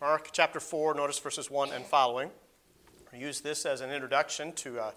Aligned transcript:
Mark 0.00 0.30
chapter 0.32 0.60
4, 0.60 0.94
notice 0.94 1.18
verses 1.18 1.50
1 1.50 1.72
and 1.72 1.84
following. 1.84 2.30
We 3.12 3.18
use 3.18 3.42
this 3.42 3.66
as 3.66 3.82
an 3.82 3.90
introduction 3.90 4.54
to 4.54 4.80
uh, 4.80 4.90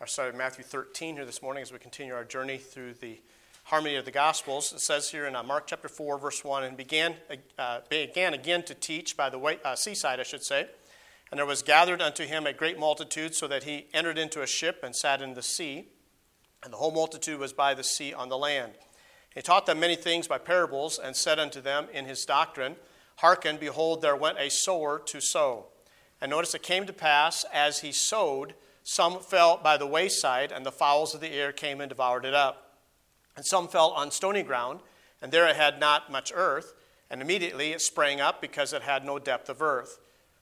our 0.00 0.06
study 0.06 0.30
of 0.30 0.34
Matthew 0.34 0.64
13 0.64 1.16
here 1.16 1.26
this 1.26 1.42
morning 1.42 1.60
as 1.60 1.74
we 1.74 1.78
continue 1.78 2.14
our 2.14 2.24
journey 2.24 2.56
through 2.56 2.94
the 2.94 3.20
harmony 3.64 3.96
of 3.96 4.06
the 4.06 4.10
Gospels. 4.10 4.72
It 4.72 4.80
says 4.80 5.10
here 5.10 5.26
in 5.26 5.36
uh, 5.36 5.42
Mark 5.42 5.66
chapter 5.66 5.88
4, 5.88 6.18
verse 6.18 6.42
1, 6.42 6.64
and 6.64 6.74
began, 6.74 7.16
uh, 7.58 7.80
began 7.90 8.32
again 8.32 8.62
to 8.62 8.72
teach 8.72 9.14
by 9.14 9.28
the 9.28 9.38
way, 9.38 9.58
uh, 9.62 9.74
seaside, 9.74 10.20
I 10.20 10.22
should 10.22 10.42
say. 10.42 10.66
And 11.30 11.36
there 11.36 11.44
was 11.44 11.60
gathered 11.60 12.00
unto 12.00 12.24
him 12.24 12.46
a 12.46 12.54
great 12.54 12.78
multitude, 12.78 13.34
so 13.34 13.46
that 13.48 13.64
he 13.64 13.88
entered 13.92 14.16
into 14.16 14.40
a 14.40 14.46
ship 14.46 14.80
and 14.82 14.96
sat 14.96 15.20
in 15.20 15.34
the 15.34 15.42
sea. 15.42 15.88
And 16.64 16.72
the 16.72 16.78
whole 16.78 16.92
multitude 16.92 17.38
was 17.38 17.52
by 17.52 17.74
the 17.74 17.84
sea 17.84 18.14
on 18.14 18.30
the 18.30 18.38
land. 18.38 18.72
He 19.34 19.42
taught 19.42 19.66
them 19.66 19.80
many 19.80 19.96
things 19.96 20.26
by 20.26 20.38
parables, 20.38 20.98
and 20.98 21.14
said 21.14 21.38
unto 21.38 21.60
them 21.60 21.88
in 21.92 22.06
his 22.06 22.24
doctrine, 22.24 22.76
Hearken, 23.16 23.56
behold, 23.56 24.02
there 24.02 24.16
went 24.16 24.38
a 24.38 24.50
sower 24.50 24.98
to 25.06 25.20
sow. 25.20 25.66
And 26.20 26.30
notice 26.30 26.54
it 26.54 26.62
came 26.62 26.86
to 26.86 26.92
pass, 26.92 27.44
as 27.52 27.80
he 27.80 27.92
sowed, 27.92 28.54
some 28.82 29.20
fell 29.20 29.56
by 29.56 29.76
the 29.76 29.86
wayside, 29.86 30.52
and 30.52 30.64
the 30.64 30.72
fowls 30.72 31.14
of 31.14 31.20
the 31.20 31.32
air 31.32 31.52
came 31.52 31.80
and 31.80 31.88
devoured 31.88 32.24
it 32.24 32.34
up. 32.34 32.78
And 33.36 33.44
some 33.44 33.68
fell 33.68 33.90
on 33.90 34.10
stony 34.10 34.42
ground, 34.42 34.80
and 35.20 35.32
there 35.32 35.46
it 35.46 35.56
had 35.56 35.80
not 35.80 36.10
much 36.10 36.32
earth, 36.34 36.74
and 37.10 37.20
immediately 37.20 37.72
it 37.72 37.80
sprang 37.80 38.20
up 38.20 38.40
because 38.40 38.72
it 38.72 38.82
had 38.82 39.04
no 39.04 39.18
depth 39.18 39.48
of 39.48 39.60
earth. 39.60 39.98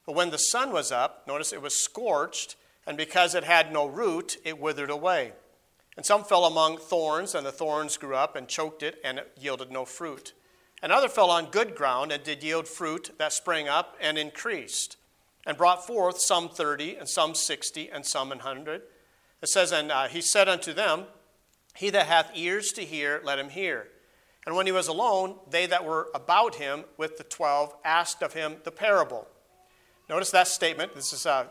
But 0.07 0.15
when 0.15 0.31
the 0.31 0.39
sun 0.39 0.73
was 0.73 0.93
up, 0.93 1.27
notice 1.27 1.53
it 1.53 1.63
was 1.63 1.75
scorched, 1.75 2.57
and 2.87 2.97
because 2.97 3.35
it 3.35 3.45
had 3.45 3.73
no 3.73 3.87
root, 3.87 4.37
it 4.45 4.61
withered 4.61 4.91
away. 4.91 5.33
And 5.97 6.05
some 6.05 6.25
fell 6.25 6.45
among 6.45 6.79
thorns, 6.79 7.35
and 7.35 7.47
the 7.47 7.53
thorns 7.53 7.97
grew 7.97 8.15
up 8.15 8.37
and 8.37 8.49
choked 8.49 8.83
it, 8.83 9.01
and 9.05 9.19
it 9.19 9.33
yielded 9.41 9.71
no 9.71 9.85
fruit. 9.85 10.33
Another 10.85 11.09
fell 11.09 11.31
on 11.31 11.47
good 11.47 11.75
ground 11.75 12.13
and 12.13 12.23
did 12.23 12.43
yield 12.43 12.69
fruit 12.69 13.13
that 13.17 13.33
sprang 13.33 13.69
up 13.69 13.97
and 14.03 14.19
increased, 14.19 14.99
and 15.47 15.57
brought 15.57 15.87
forth 15.87 16.21
some 16.21 16.51
thirty, 16.51 16.95
and 16.95 17.09
some 17.09 17.35
sixty, 17.35 17.89
and 17.89 18.05
some 18.05 18.31
an 18.31 18.41
hundred. 18.41 18.83
It 19.41 19.49
says, 19.49 19.73
And 19.73 19.91
uh, 19.91 20.09
he 20.09 20.21
said 20.21 20.47
unto 20.47 20.75
them, 20.75 21.05
He 21.75 21.89
that 21.89 22.05
hath 22.07 22.33
ears 22.35 22.71
to 22.73 22.83
hear, 22.83 23.23
let 23.25 23.39
him 23.39 23.49
hear. 23.49 23.89
And 24.45 24.55
when 24.57 24.67
he 24.67 24.73
was 24.73 24.87
alone, 24.87 25.37
they 25.49 25.65
that 25.65 25.87
were 25.87 26.09
about 26.15 26.57
him 26.57 26.85
with 26.99 27.17
the 27.17 27.25
twelve 27.25 27.75
asked 27.83 28.21
of 28.21 28.35
him 28.35 28.57
the 28.65 28.71
parable. 28.71 29.27
Notice 30.11 30.33
that 30.33 30.49
statement. 30.49 30.95
This 30.95 31.15
is 31.15 31.25
a 31.25 31.49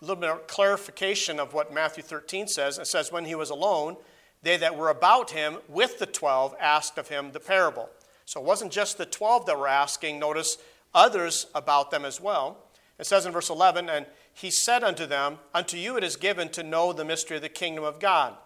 little 0.00 0.14
bit 0.14 0.30
of 0.30 0.46
clarification 0.46 1.40
of 1.40 1.54
what 1.54 1.74
Matthew 1.74 2.04
13 2.04 2.46
says. 2.46 2.78
It 2.78 2.86
says, 2.86 3.10
When 3.10 3.24
he 3.24 3.34
was 3.34 3.50
alone, 3.50 3.96
they 4.44 4.56
that 4.58 4.76
were 4.76 4.90
about 4.90 5.32
him 5.32 5.56
with 5.68 5.98
the 5.98 6.06
twelve 6.06 6.54
asked 6.60 6.98
of 6.98 7.08
him 7.08 7.32
the 7.32 7.40
parable. 7.40 7.90
So 8.24 8.40
it 8.40 8.46
wasn't 8.46 8.72
just 8.72 8.98
the 8.98 9.06
12 9.06 9.46
that 9.46 9.58
were 9.58 9.68
asking, 9.68 10.18
notice 10.18 10.58
others 10.94 11.46
about 11.54 11.90
them 11.90 12.04
as 12.04 12.20
well. 12.20 12.58
It 12.98 13.06
says 13.06 13.26
in 13.26 13.32
verse 13.32 13.50
11, 13.50 13.88
And 13.88 14.06
he 14.32 14.50
said 14.50 14.82
unto 14.84 15.06
them, 15.06 15.38
Unto 15.52 15.76
you 15.76 15.96
it 15.96 16.04
is 16.04 16.16
given 16.16 16.48
to 16.50 16.62
know 16.62 16.92
the 16.92 17.04
mystery 17.04 17.36
of 17.36 17.42
the 17.42 17.48
kingdom 17.48 17.84
of 17.84 18.00
God. 18.00 18.36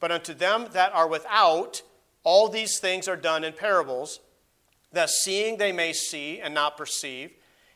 But 0.00 0.12
unto 0.12 0.34
them 0.34 0.68
that 0.72 0.92
are 0.94 1.08
without, 1.08 1.82
all 2.22 2.48
these 2.48 2.78
things 2.78 3.08
are 3.08 3.16
done 3.16 3.44
in 3.44 3.52
parables, 3.52 4.20
that 4.92 5.10
seeing 5.10 5.56
they 5.56 5.72
may 5.72 5.92
see 5.92 6.40
and 6.40 6.54
not 6.54 6.76
perceive, 6.76 7.30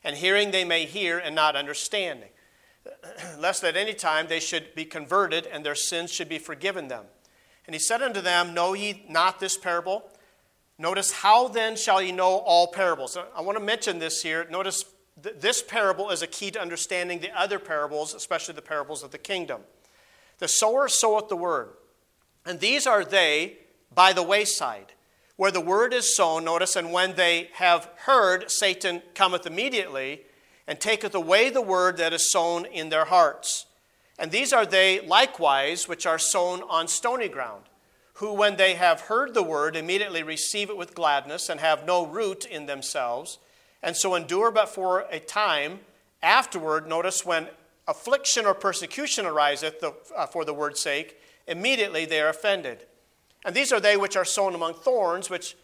and 0.04 0.16
hearing 0.16 0.50
they 0.50 0.64
may 0.64 0.86
hear 0.86 1.18
and 1.18 1.34
not 1.34 1.56
understanding, 1.56 2.30
lest 3.38 3.64
at 3.64 3.76
any 3.76 3.94
time 3.94 4.26
they 4.28 4.40
should 4.40 4.74
be 4.74 4.84
converted 4.84 5.46
and 5.46 5.64
their 5.64 5.74
sins 5.74 6.10
should 6.10 6.28
be 6.28 6.38
forgiven 6.38 6.88
them. 6.88 7.04
And 7.66 7.74
he 7.74 7.78
said 7.78 8.02
unto 8.02 8.20
them, 8.20 8.54
Know 8.54 8.72
ye 8.72 9.04
not 9.08 9.40
this 9.40 9.56
parable? 9.56 10.10
Notice, 10.80 11.12
how 11.12 11.46
then 11.46 11.76
shall 11.76 12.00
ye 12.00 12.10
know 12.10 12.38
all 12.38 12.68
parables? 12.68 13.14
I 13.36 13.42
want 13.42 13.58
to 13.58 13.62
mention 13.62 13.98
this 13.98 14.22
here. 14.22 14.46
Notice, 14.50 14.86
th- 15.22 15.34
this 15.38 15.62
parable 15.62 16.08
is 16.08 16.22
a 16.22 16.26
key 16.26 16.50
to 16.52 16.60
understanding 16.60 17.20
the 17.20 17.38
other 17.38 17.58
parables, 17.58 18.14
especially 18.14 18.54
the 18.54 18.62
parables 18.62 19.02
of 19.02 19.10
the 19.10 19.18
kingdom. 19.18 19.60
The 20.38 20.48
sower 20.48 20.88
soweth 20.88 21.28
the 21.28 21.36
word, 21.36 21.68
and 22.46 22.60
these 22.60 22.86
are 22.86 23.04
they 23.04 23.58
by 23.94 24.14
the 24.14 24.22
wayside, 24.22 24.94
where 25.36 25.50
the 25.50 25.60
word 25.60 25.92
is 25.92 26.16
sown. 26.16 26.46
Notice, 26.46 26.76
and 26.76 26.94
when 26.94 27.14
they 27.14 27.50
have 27.56 27.90
heard, 28.06 28.50
Satan 28.50 29.02
cometh 29.14 29.46
immediately 29.46 30.22
and 30.66 30.80
taketh 30.80 31.14
away 31.14 31.50
the 31.50 31.60
word 31.60 31.98
that 31.98 32.14
is 32.14 32.32
sown 32.32 32.64
in 32.64 32.88
their 32.88 33.04
hearts. 33.04 33.66
And 34.18 34.30
these 34.30 34.50
are 34.50 34.64
they 34.64 35.00
likewise 35.00 35.86
which 35.86 36.06
are 36.06 36.18
sown 36.18 36.62
on 36.70 36.88
stony 36.88 37.28
ground 37.28 37.64
who, 38.20 38.34
when 38.34 38.56
they 38.56 38.74
have 38.74 39.00
heard 39.02 39.32
the 39.32 39.42
word, 39.42 39.74
immediately 39.74 40.22
receive 40.22 40.68
it 40.68 40.76
with 40.76 40.94
gladness 40.94 41.48
and 41.48 41.58
have 41.58 41.86
no 41.86 42.04
root 42.04 42.44
in 42.44 42.66
themselves, 42.66 43.38
and 43.82 43.96
so 43.96 44.14
endure 44.14 44.50
but 44.50 44.68
for 44.68 45.06
a 45.10 45.18
time. 45.18 45.80
Afterward, 46.22 46.86
notice 46.86 47.24
when 47.24 47.48
affliction 47.88 48.44
or 48.44 48.52
persecution 48.52 49.24
ariseth 49.24 49.82
uh, 49.82 50.26
for 50.26 50.44
the 50.44 50.52
word's 50.52 50.80
sake, 50.80 51.16
immediately 51.46 52.04
they 52.04 52.20
are 52.20 52.28
offended. 52.28 52.84
And 53.46 53.56
these 53.56 53.72
are 53.72 53.80
they 53.80 53.96
which 53.96 54.16
are 54.16 54.24
sown 54.26 54.54
among 54.54 54.74
thorns, 54.74 55.30
which, 55.30 55.56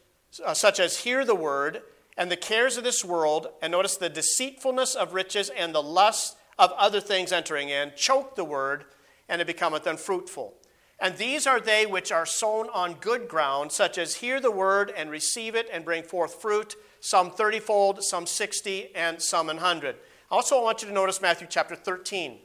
uh, 0.43 0.55
such 0.55 0.81
as 0.81 1.01
hear 1.01 1.27
the 1.27 1.35
word, 1.35 1.83
and 2.17 2.31
the 2.31 2.39
cares 2.39 2.79
of 2.79 2.85
this 2.85 3.05
world, 3.05 3.49
and 3.61 3.71
notice 3.71 3.99
the 3.99 4.09
deceitfulness 4.09 4.95
of 4.95 5.13
riches 5.13 5.51
and 5.51 5.75
the 5.75 5.83
lust 5.83 6.39
of 6.59 6.73
other 6.79 7.03
things 7.03 7.33
entering 7.33 7.69
in, 7.69 7.93
choke 7.97 8.35
the 8.35 8.45
word, 8.45 8.87
and 9.29 9.43
it 9.43 9.47
becometh 9.47 9.87
unfruitful. 9.87 10.55
And 10.99 11.17
these 11.17 11.47
are 11.47 11.61
they 11.61 11.85
which 11.85 12.11
are 12.11 12.25
sown 12.25 12.69
on 12.71 12.95
good 12.95 13.29
ground, 13.29 13.71
such 13.71 13.99
as 13.99 14.17
hear 14.17 14.41
the 14.41 14.51
word 14.51 14.93
and 14.97 15.11
receive 15.11 15.55
it 15.55 15.69
and 15.71 15.85
bring 15.85 16.03
forth 16.03 16.41
fruit, 16.41 16.75
some 17.01 17.31
thirtyfold, 17.31 18.03
some 18.03 18.27
sixty, 18.27 18.95
and 18.95 19.21
some 19.21 19.51
an 19.51 19.59
hundred. 19.59 19.97
Also, 20.31 20.59
I 20.59 20.63
want 20.63 20.83
you 20.83 20.89
to 20.89 20.95
notice 20.95 21.21
Matthew 21.21 21.47
chapter 21.49 21.77
13. 21.77 22.39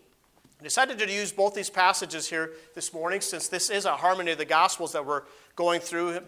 I 0.60 0.64
decided 0.64 1.00
to 1.00 1.12
use 1.12 1.32
both 1.32 1.56
these 1.56 1.70
passages 1.70 2.30
here 2.30 2.52
this 2.76 2.94
morning 2.94 3.22
since 3.22 3.48
this 3.48 3.72
is 3.72 3.86
a 3.86 3.96
harmony 3.96 4.32
of 4.32 4.38
the 4.38 4.46
Gospels 4.46 4.92
that 4.92 5.04
we're 5.04 5.24
going 5.56 5.80
through. 5.80 6.20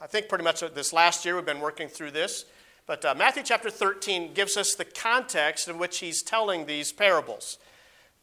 I 0.00 0.06
think 0.06 0.28
pretty 0.28 0.44
much 0.44 0.60
this 0.74 0.92
last 0.92 1.24
year 1.24 1.36
we've 1.36 1.46
been 1.46 1.60
working 1.60 1.88
through 1.88 2.10
this. 2.10 2.44
But 2.86 3.02
uh, 3.04 3.14
Matthew 3.16 3.42
chapter 3.42 3.70
13 3.70 4.34
gives 4.34 4.58
us 4.58 4.74
the 4.74 4.84
context 4.84 5.68
in 5.68 5.78
which 5.78 6.00
he's 6.00 6.22
telling 6.22 6.66
these 6.66 6.92
parables. 6.92 7.56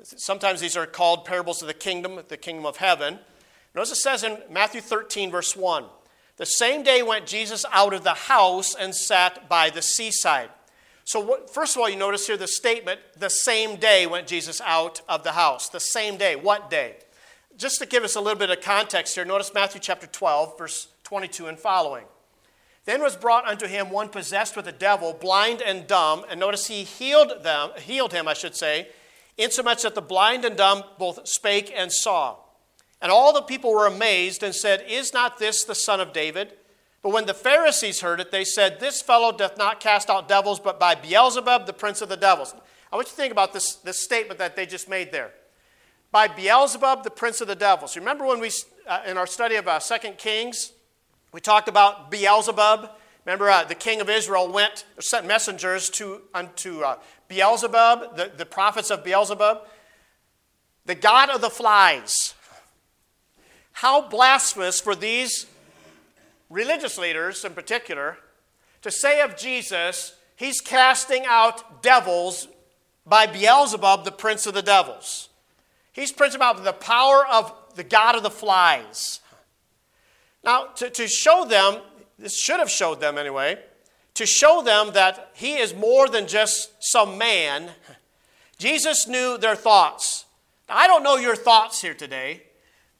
Sometimes 0.03 0.59
these 0.59 0.77
are 0.77 0.85
called 0.85 1.25
parables 1.25 1.61
of 1.61 1.67
the 1.67 1.73
kingdom, 1.73 2.19
the 2.27 2.37
kingdom 2.37 2.65
of 2.65 2.77
heaven. 2.77 3.19
Notice 3.75 3.91
it 3.91 3.95
says 3.95 4.23
in 4.23 4.37
Matthew 4.49 4.81
13, 4.81 5.31
verse 5.31 5.55
1 5.55 5.85
The 6.37 6.45
same 6.45 6.83
day 6.83 7.03
went 7.03 7.27
Jesus 7.27 7.65
out 7.71 7.93
of 7.93 8.03
the 8.03 8.13
house 8.13 8.75
and 8.75 8.95
sat 8.95 9.47
by 9.47 9.69
the 9.69 9.81
seaside. 9.81 10.49
So, 11.03 11.19
what, 11.19 11.53
first 11.53 11.75
of 11.75 11.81
all, 11.81 11.89
you 11.89 11.97
notice 11.97 12.27
here 12.27 12.37
the 12.37 12.47
statement 12.47 12.99
the 13.17 13.29
same 13.29 13.77
day 13.77 14.07
went 14.07 14.27
Jesus 14.27 14.61
out 14.65 15.01
of 15.09 15.23
the 15.23 15.33
house. 15.33 15.69
The 15.69 15.79
same 15.79 16.17
day. 16.17 16.35
What 16.35 16.69
day? 16.69 16.95
Just 17.57 17.79
to 17.79 17.85
give 17.85 18.03
us 18.03 18.15
a 18.15 18.21
little 18.21 18.39
bit 18.39 18.49
of 18.49 18.61
context 18.61 19.15
here, 19.15 19.25
notice 19.25 19.53
Matthew 19.53 19.81
chapter 19.81 20.07
12, 20.07 20.57
verse 20.57 20.87
22 21.03 21.47
and 21.47 21.59
following. 21.59 22.05
Then 22.85 23.01
was 23.01 23.15
brought 23.15 23.47
unto 23.47 23.67
him 23.67 23.91
one 23.91 24.09
possessed 24.09 24.55
with 24.55 24.67
a 24.67 24.71
devil, 24.71 25.13
blind 25.13 25.61
and 25.61 25.85
dumb, 25.85 26.25
and 26.29 26.39
notice 26.39 26.67
he 26.67 26.83
healed 26.83 27.43
them, 27.43 27.69
healed 27.77 28.13
him, 28.13 28.27
I 28.27 28.33
should 28.33 28.55
say, 28.55 28.87
insomuch 29.43 29.83
that 29.83 29.95
the 29.95 30.01
blind 30.01 30.45
and 30.45 30.57
dumb 30.57 30.83
both 30.97 31.27
spake 31.27 31.71
and 31.75 31.91
saw. 31.91 32.37
And 33.01 33.11
all 33.11 33.33
the 33.33 33.41
people 33.41 33.71
were 33.73 33.87
amazed 33.87 34.43
and 34.43 34.53
said, 34.53 34.85
Is 34.87 35.13
not 35.13 35.39
this 35.39 35.63
the 35.63 35.75
son 35.75 35.99
of 35.99 36.13
David? 36.13 36.53
But 37.01 37.13
when 37.13 37.25
the 37.25 37.33
Pharisees 37.33 38.01
heard 38.01 38.19
it, 38.19 38.31
they 38.31 38.43
said, 38.43 38.79
This 38.79 39.01
fellow 39.01 39.31
doth 39.31 39.57
not 39.57 39.79
cast 39.79 40.09
out 40.09 40.27
devils, 40.27 40.59
but 40.59 40.79
by 40.79 40.93
Beelzebub, 40.93 41.65
the 41.65 41.73
prince 41.73 42.01
of 42.01 42.09
the 42.09 42.17
devils. 42.17 42.53
I 42.91 42.95
want 42.95 43.07
you 43.07 43.11
to 43.11 43.15
think 43.15 43.31
about 43.31 43.53
this, 43.53 43.75
this 43.75 43.99
statement 43.99 44.37
that 44.39 44.55
they 44.55 44.65
just 44.65 44.87
made 44.87 45.11
there. 45.11 45.31
By 46.11 46.27
Beelzebub, 46.27 47.03
the 47.03 47.09
prince 47.09 47.41
of 47.41 47.47
the 47.47 47.55
devils. 47.55 47.95
Remember 47.95 48.25
when 48.25 48.39
we, 48.39 48.51
uh, 48.85 49.01
in 49.07 49.17
our 49.17 49.25
study 49.25 49.55
of 49.55 49.67
uh, 49.67 49.79
2 49.79 50.11
Kings, 50.17 50.73
we 51.31 51.39
talked 51.39 51.69
about 51.69 52.11
Beelzebub? 52.11 52.89
Remember, 53.25 53.49
uh, 53.49 53.63
the 53.63 53.75
king 53.75 54.01
of 54.01 54.09
Israel 54.09 54.51
went, 54.51 54.85
sent 54.99 55.27
messengers 55.27 55.89
to, 55.91 56.21
unto 56.33 56.81
uh, 56.81 56.97
Beelzebub, 57.27 58.17
the, 58.17 58.31
the 58.35 58.45
prophets 58.45 58.89
of 58.89 59.03
Beelzebub, 59.03 59.61
the 60.85 60.95
god 60.95 61.29
of 61.29 61.41
the 61.41 61.49
flies. 61.49 62.33
How 63.73 64.07
blasphemous 64.07 64.81
for 64.81 64.95
these 64.95 65.45
religious 66.49 66.97
leaders 66.97 67.45
in 67.45 67.53
particular 67.53 68.17
to 68.81 68.91
say 68.91 69.21
of 69.21 69.37
Jesus, 69.37 70.15
he's 70.35 70.59
casting 70.59 71.23
out 71.27 71.83
devils 71.83 72.47
by 73.05 73.27
Beelzebub, 73.27 74.03
the 74.03 74.11
prince 74.11 74.47
of 74.47 74.53
the 74.53 74.61
devils. 74.61 75.29
He's 75.93 76.11
prince 76.11 76.35
about 76.35 76.63
the 76.63 76.73
power 76.73 77.25
of 77.27 77.53
the 77.75 77.83
god 77.83 78.15
of 78.15 78.23
the 78.23 78.29
flies. 78.29 79.19
Now, 80.43 80.65
to, 80.75 80.89
to 80.89 81.07
show 81.07 81.45
them, 81.45 81.81
this 82.21 82.37
should 82.37 82.59
have 82.59 82.69
showed 82.69 83.01
them 83.01 83.17
anyway, 83.17 83.57
to 84.13 84.25
show 84.25 84.61
them 84.61 84.93
that 84.93 85.31
he 85.33 85.55
is 85.55 85.73
more 85.73 86.07
than 86.07 86.27
just 86.27 86.71
some 86.79 87.17
man, 87.17 87.71
Jesus 88.57 89.07
knew 89.07 89.37
their 89.37 89.55
thoughts. 89.55 90.25
Now, 90.69 90.77
I 90.77 90.87
don't 90.87 91.03
know 91.03 91.17
your 91.17 91.35
thoughts 91.35 91.81
here 91.81 91.95
today. 91.95 92.43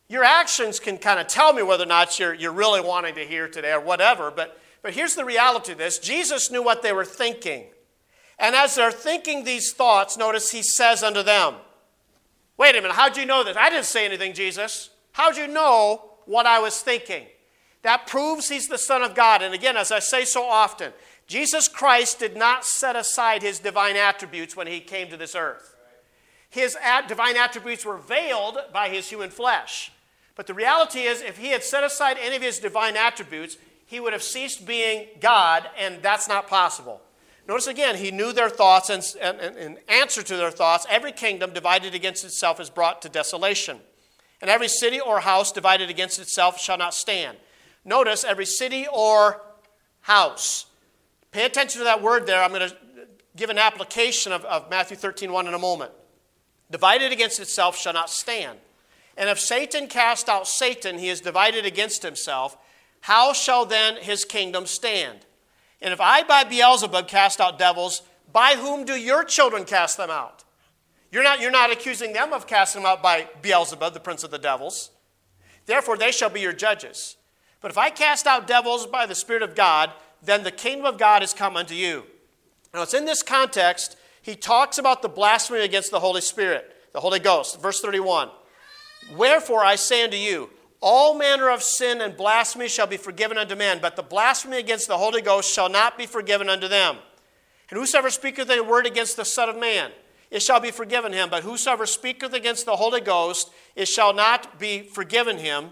Your 0.07 0.23
actions 0.23 0.79
can 0.79 0.97
kind 0.97 1.19
of 1.19 1.27
tell 1.27 1.53
me 1.53 1.61
whether 1.61 1.83
or 1.83 1.87
not 1.87 2.19
you're, 2.19 2.33
you're 2.33 2.51
really 2.51 2.81
wanting 2.81 3.15
to 3.15 3.25
hear 3.25 3.47
today 3.47 3.71
or 3.71 3.79
whatever, 3.79 4.31
but, 4.31 4.59
but 4.81 4.93
here's 4.93 5.15
the 5.15 5.23
reality 5.23 5.73
of 5.73 5.77
this 5.77 5.99
Jesus 5.99 6.51
knew 6.51 6.63
what 6.63 6.81
they 6.81 6.91
were 6.91 7.05
thinking. 7.05 7.65
And 8.39 8.55
as 8.55 8.73
they're 8.73 8.91
thinking 8.91 9.43
these 9.43 9.71
thoughts, 9.71 10.17
notice 10.17 10.49
he 10.51 10.63
says 10.63 11.03
unto 11.03 11.21
them, 11.21 11.55
Wait 12.57 12.75
a 12.75 12.81
minute, 12.81 12.95
how'd 12.95 13.15
you 13.15 13.25
know 13.25 13.43
this? 13.43 13.55
I 13.55 13.69
didn't 13.69 13.85
say 13.85 14.03
anything, 14.03 14.33
Jesus. 14.33 14.89
How'd 15.11 15.37
you 15.37 15.47
know 15.47 16.11
what 16.25 16.45
I 16.45 16.59
was 16.59 16.81
thinking? 16.81 17.27
That 17.83 18.07
proves 18.07 18.49
he's 18.49 18.67
the 18.67 18.77
Son 18.77 19.01
of 19.01 19.15
God. 19.15 19.41
And 19.41 19.53
again, 19.53 19.77
as 19.77 19.91
I 19.91 19.99
say 19.99 20.25
so 20.25 20.43
often, 20.43 20.93
Jesus 21.27 21.67
Christ 21.67 22.19
did 22.19 22.35
not 22.35 22.65
set 22.65 22.95
aside 22.95 23.41
his 23.41 23.59
divine 23.59 23.95
attributes 23.95 24.55
when 24.55 24.67
he 24.67 24.79
came 24.79 25.09
to 25.09 25.17
this 25.17 25.35
earth. 25.35 25.75
His 26.49 26.77
divine 27.07 27.37
attributes 27.37 27.85
were 27.85 27.97
veiled 27.97 28.59
by 28.73 28.89
his 28.89 29.09
human 29.09 29.29
flesh. 29.29 29.91
But 30.35 30.47
the 30.47 30.53
reality 30.53 31.01
is, 31.01 31.21
if 31.21 31.37
he 31.37 31.49
had 31.49 31.63
set 31.63 31.83
aside 31.83 32.17
any 32.19 32.35
of 32.35 32.41
his 32.41 32.59
divine 32.59 32.97
attributes, 32.97 33.57
he 33.85 33.99
would 33.99 34.13
have 34.13 34.23
ceased 34.23 34.65
being 34.65 35.07
God, 35.19 35.69
and 35.77 36.01
that's 36.01 36.27
not 36.27 36.47
possible. 36.47 37.01
Notice 37.47 37.67
again, 37.67 37.95
he 37.95 38.11
knew 38.11 38.33
their 38.33 38.49
thoughts, 38.49 38.89
and 38.89 39.03
in 39.57 39.77
answer 39.87 40.23
to 40.23 40.37
their 40.37 40.51
thoughts, 40.51 40.85
every 40.89 41.11
kingdom 41.11 41.53
divided 41.53 41.95
against 41.95 42.23
itself 42.23 42.59
is 42.59 42.69
brought 42.69 43.01
to 43.01 43.09
desolation. 43.09 43.79
And 44.41 44.49
every 44.49 44.67
city 44.67 44.99
or 44.99 45.21
house 45.21 45.51
divided 45.51 45.89
against 45.89 46.19
itself 46.19 46.59
shall 46.59 46.77
not 46.77 46.93
stand. 46.93 47.37
Notice 47.83 48.23
every 48.23 48.45
city 48.45 48.87
or 48.91 49.41
house. 50.01 50.65
Pay 51.31 51.45
attention 51.45 51.79
to 51.79 51.85
that 51.85 52.01
word 52.01 52.27
there. 52.27 52.43
I'm 52.43 52.51
going 52.51 52.69
to 52.69 52.75
give 53.35 53.49
an 53.49 53.57
application 53.57 54.31
of, 54.31 54.43
of 54.45 54.69
Matthew 54.69 54.97
13 54.97 55.31
1 55.31 55.47
in 55.47 55.53
a 55.53 55.59
moment. 55.59 55.91
Divided 56.69 57.11
against 57.11 57.39
itself 57.39 57.77
shall 57.77 57.93
not 57.93 58.09
stand. 58.09 58.59
And 59.17 59.29
if 59.29 59.39
Satan 59.39 59.87
cast 59.87 60.29
out 60.29 60.47
Satan, 60.47 60.97
he 60.97 61.09
is 61.09 61.21
divided 61.21 61.65
against 61.65 62.03
himself. 62.03 62.57
How 63.01 63.33
shall 63.33 63.65
then 63.65 63.97
his 63.97 64.25
kingdom 64.25 64.65
stand? 64.65 65.25
And 65.81 65.91
if 65.91 65.99
I 65.99 66.23
by 66.23 66.43
Beelzebub 66.43 67.07
cast 67.07 67.41
out 67.41 67.57
devils, 67.57 68.03
by 68.31 68.55
whom 68.55 68.85
do 68.85 68.93
your 68.93 69.23
children 69.23 69.65
cast 69.65 69.97
them 69.97 70.09
out? 70.09 70.43
You're 71.11 71.23
not, 71.23 71.41
you're 71.41 71.51
not 71.51 71.71
accusing 71.71 72.13
them 72.13 72.31
of 72.31 72.47
casting 72.47 72.83
them 72.83 72.91
out 72.91 73.03
by 73.03 73.27
Beelzebub, 73.41 73.93
the 73.93 73.99
prince 73.99 74.23
of 74.23 74.31
the 74.31 74.37
devils. 74.37 74.91
Therefore, 75.65 75.97
they 75.97 76.11
shall 76.11 76.29
be 76.29 76.39
your 76.39 76.53
judges. 76.53 77.17
But 77.61 77.71
if 77.71 77.77
I 77.77 77.89
cast 77.89 78.27
out 78.27 78.47
devils 78.47 78.87
by 78.87 79.05
the 79.05 79.15
Spirit 79.15 79.43
of 79.43 79.55
God, 79.55 79.91
then 80.21 80.43
the 80.43 80.51
kingdom 80.51 80.85
of 80.85 80.97
God 80.97 81.23
is 81.23 81.33
come 81.33 81.55
unto 81.55 81.75
you. 81.75 82.03
Now, 82.73 82.81
it's 82.83 82.93
in 82.93 83.05
this 83.05 83.23
context, 83.23 83.97
he 84.21 84.35
talks 84.35 84.77
about 84.77 85.01
the 85.01 85.09
blasphemy 85.09 85.61
against 85.61 85.91
the 85.91 85.99
Holy 85.99 86.21
Spirit, 86.21 86.75
the 86.93 86.99
Holy 86.99 87.19
Ghost. 87.19 87.61
Verse 87.61 87.81
31 87.81 88.29
Wherefore 89.15 89.63
I 89.63 89.75
say 89.75 90.03
unto 90.03 90.17
you, 90.17 90.49
all 90.79 91.15
manner 91.15 91.49
of 91.49 91.61
sin 91.61 92.01
and 92.01 92.17
blasphemy 92.17 92.67
shall 92.67 92.87
be 92.87 92.97
forgiven 92.97 93.37
unto 93.37 93.55
men, 93.55 93.79
but 93.81 93.95
the 93.95 94.03
blasphemy 94.03 94.57
against 94.57 94.87
the 94.87 94.97
Holy 94.97 95.21
Ghost 95.21 95.53
shall 95.53 95.69
not 95.69 95.97
be 95.97 96.07
forgiven 96.07 96.49
unto 96.49 96.67
them. 96.67 96.97
And 97.69 97.79
whosoever 97.79 98.09
speaketh 98.09 98.49
a 98.49 98.61
word 98.61 98.85
against 98.85 99.15
the 99.15 99.25
Son 99.25 99.47
of 99.47 99.57
Man, 99.57 99.91
it 100.31 100.41
shall 100.41 100.59
be 100.59 100.71
forgiven 100.71 101.13
him. 101.13 101.29
But 101.29 101.43
whosoever 101.43 101.85
speaketh 101.85 102.33
against 102.33 102.65
the 102.65 102.77
Holy 102.77 103.01
Ghost, 103.01 103.51
it 103.75 103.87
shall 103.87 104.13
not 104.13 104.59
be 104.59 104.81
forgiven 104.81 105.37
him, 105.37 105.71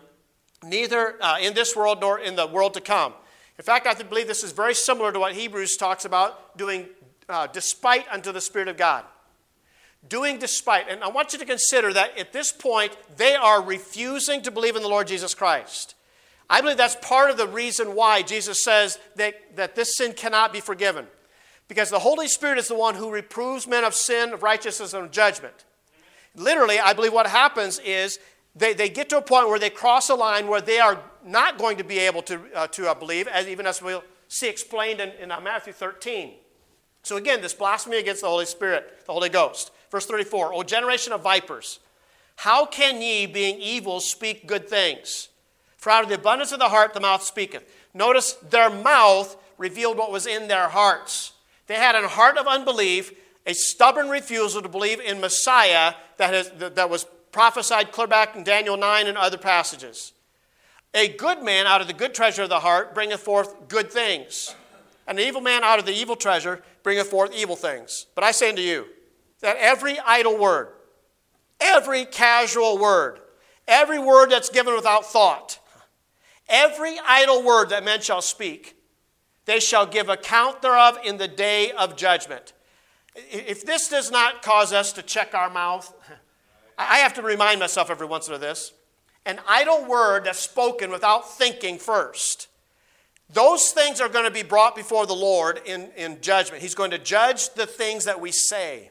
neither 0.63 1.15
uh, 1.21 1.37
in 1.39 1.53
this 1.53 1.75
world 1.75 2.01
nor 2.01 2.19
in 2.19 2.35
the 2.35 2.47
world 2.47 2.73
to 2.75 2.81
come. 2.81 3.13
In 3.57 3.63
fact, 3.63 3.87
I 3.87 3.93
believe 3.93 4.27
this 4.27 4.43
is 4.43 4.51
very 4.51 4.73
similar 4.73 5.11
to 5.11 5.19
what 5.19 5.33
Hebrews 5.33 5.75
talks 5.75 6.05
about 6.05 6.57
doing 6.57 6.87
uh, 7.27 7.47
despite 7.47 8.07
unto 8.09 8.31
the 8.31 8.41
Spirit 8.41 8.67
of 8.67 8.77
God. 8.77 9.03
Doing 10.07 10.39
despite. 10.39 10.87
And 10.89 11.03
I 11.03 11.09
want 11.09 11.33
you 11.33 11.39
to 11.39 11.45
consider 11.45 11.91
that 11.93 12.17
at 12.17 12.31
this 12.31 12.51
point, 12.51 12.97
they 13.17 13.35
are 13.35 13.61
refusing 13.61 14.41
to 14.43 14.51
believe 14.51 14.75
in 14.75 14.81
the 14.81 14.87
Lord 14.87 15.07
Jesus 15.07 15.33
Christ. 15.33 15.95
I 16.49 16.61
believe 16.61 16.77
that's 16.77 16.95
part 16.95 17.29
of 17.29 17.37
the 17.37 17.47
reason 17.47 17.95
why 17.95 18.21
Jesus 18.21 18.63
says 18.63 18.97
that, 19.17 19.55
that 19.55 19.75
this 19.75 19.97
sin 19.97 20.13
cannot 20.13 20.51
be 20.51 20.61
forgiven. 20.61 21.05
Because 21.67 21.89
the 21.91 21.99
Holy 21.99 22.27
Spirit 22.27 22.57
is 22.57 22.67
the 22.67 22.75
one 22.75 22.95
who 22.95 23.11
reproves 23.11 23.67
men 23.67 23.83
of 23.83 23.93
sin, 23.93 24.33
of 24.33 24.41
righteousness, 24.41 24.93
and 24.93 25.05
of 25.05 25.11
judgment. 25.11 25.65
Literally, 26.33 26.79
I 26.79 26.93
believe 26.93 27.13
what 27.13 27.27
happens 27.27 27.79
is 27.79 28.19
they, 28.59 28.73
they 28.73 28.89
get 28.89 29.09
to 29.09 29.17
a 29.17 29.21
point 29.21 29.47
where 29.47 29.57
they 29.57 29.69
cross 29.69 30.09
a 30.09 30.15
line 30.15 30.47
where 30.47 30.61
they 30.61 30.79
are 30.79 31.01
not 31.25 31.57
going 31.57 31.77
to 31.77 31.83
be 31.83 31.97
able 31.99 32.21
to, 32.23 32.39
uh, 32.53 32.67
to 32.67 32.89
uh, 32.89 32.93
believe, 32.93 33.27
as 33.27 33.47
even 33.47 33.65
as 33.65 33.81
we'll 33.81 34.03
see 34.27 34.49
explained 34.49 34.99
in, 34.99 35.09
in 35.21 35.31
uh, 35.31 35.39
Matthew 35.39 35.73
13. 35.73 36.33
So 37.03 37.15
again, 37.17 37.41
this 37.41 37.53
blasphemy 37.53 37.97
against 37.97 38.21
the 38.21 38.27
Holy 38.27 38.45
Spirit, 38.45 39.05
the 39.05 39.13
Holy 39.13 39.29
Ghost. 39.29 39.71
Verse 39.89 40.05
34 40.05 40.53
O 40.53 40.63
generation 40.63 41.13
of 41.13 41.21
vipers, 41.21 41.79
how 42.35 42.65
can 42.65 43.01
ye, 43.01 43.25
being 43.25 43.59
evil, 43.59 43.99
speak 43.99 44.45
good 44.45 44.67
things? 44.67 45.29
For 45.77 45.91
out 45.91 46.03
of 46.03 46.09
the 46.09 46.15
abundance 46.15 46.51
of 46.51 46.59
the 46.59 46.69
heart 46.69 46.93
the 46.93 46.99
mouth 46.99 47.23
speaketh. 47.23 47.63
Notice 47.93 48.33
their 48.33 48.69
mouth 48.69 49.37
revealed 49.57 49.97
what 49.97 50.11
was 50.11 50.27
in 50.27 50.47
their 50.49 50.67
hearts. 50.67 51.31
They 51.67 51.75
had 51.75 51.95
a 51.95 52.07
heart 52.07 52.37
of 52.37 52.47
unbelief, 52.47 53.13
a 53.45 53.53
stubborn 53.53 54.09
refusal 54.09 54.61
to 54.61 54.69
believe 54.69 54.99
in 54.99 55.21
Messiah 55.21 55.93
that, 56.17 56.33
has, 56.33 56.51
that 56.75 56.89
was 56.89 57.05
prophesied 57.39 57.93
clear 57.93 58.05
back 58.05 58.35
in 58.35 58.43
Daniel 58.43 58.75
9 58.75 59.07
and 59.07 59.17
other 59.17 59.37
passages. 59.37 60.11
A 60.93 61.07
good 61.07 61.41
man 61.41 61.67
out 61.67 61.79
of 61.79 61.87
the 61.87 61.93
good 61.93 62.13
treasure 62.13 62.43
of 62.43 62.49
the 62.49 62.59
heart 62.59 62.93
bringeth 62.93 63.21
forth 63.21 63.69
good 63.69 63.89
things, 63.89 64.53
and 65.07 65.17
an 65.17 65.25
evil 65.25 65.39
man 65.39 65.63
out 65.63 65.79
of 65.79 65.85
the 65.85 65.93
evil 65.93 66.17
treasure 66.17 66.61
bringeth 66.83 67.07
forth 67.07 67.33
evil 67.33 67.55
things. 67.55 68.07
But 68.13 68.25
I 68.25 68.31
say 68.31 68.49
unto 68.49 68.61
you 68.61 68.87
that 69.39 69.55
every 69.55 69.97
idle 69.99 70.37
word, 70.37 70.73
every 71.61 72.03
casual 72.03 72.77
word, 72.77 73.21
every 73.69 73.99
word 73.99 74.31
that's 74.31 74.49
given 74.49 74.75
without 74.75 75.05
thought, 75.05 75.59
every 76.49 76.97
idle 77.07 77.41
word 77.41 77.69
that 77.69 77.85
men 77.85 78.01
shall 78.01 78.21
speak, 78.21 78.75
they 79.45 79.61
shall 79.61 79.85
give 79.85 80.09
account 80.09 80.61
thereof 80.61 80.99
in 81.05 81.15
the 81.15 81.29
day 81.29 81.71
of 81.71 81.95
judgment. 81.95 82.51
If 83.15 83.65
this 83.65 83.87
does 83.87 84.11
not 84.11 84.41
cause 84.41 84.73
us 84.73 84.91
to 84.91 85.01
check 85.01 85.33
our 85.33 85.49
mouth, 85.49 85.93
I 86.79 86.99
have 86.99 87.13
to 87.15 87.21
remind 87.21 87.59
myself 87.59 87.89
every 87.89 88.07
once 88.07 88.27
in 88.27 88.33
a 88.33 88.37
while 88.37 88.41
this. 88.41 88.73
An 89.25 89.39
idle 89.47 89.85
word 89.85 90.23
that's 90.23 90.39
spoken 90.39 90.89
without 90.91 91.29
thinking 91.37 91.77
first. 91.77 92.47
Those 93.31 93.71
things 93.71 94.01
are 94.01 94.09
going 94.09 94.25
to 94.25 94.31
be 94.31 94.43
brought 94.43 94.75
before 94.75 95.05
the 95.05 95.13
Lord 95.13 95.61
in, 95.65 95.89
in 95.95 96.21
judgment. 96.21 96.63
He's 96.63 96.73
going 96.73 96.91
to 96.91 96.97
judge 96.97 97.53
the 97.53 97.67
things 97.67 98.05
that 98.05 98.19
we 98.19 98.31
say. 98.31 98.89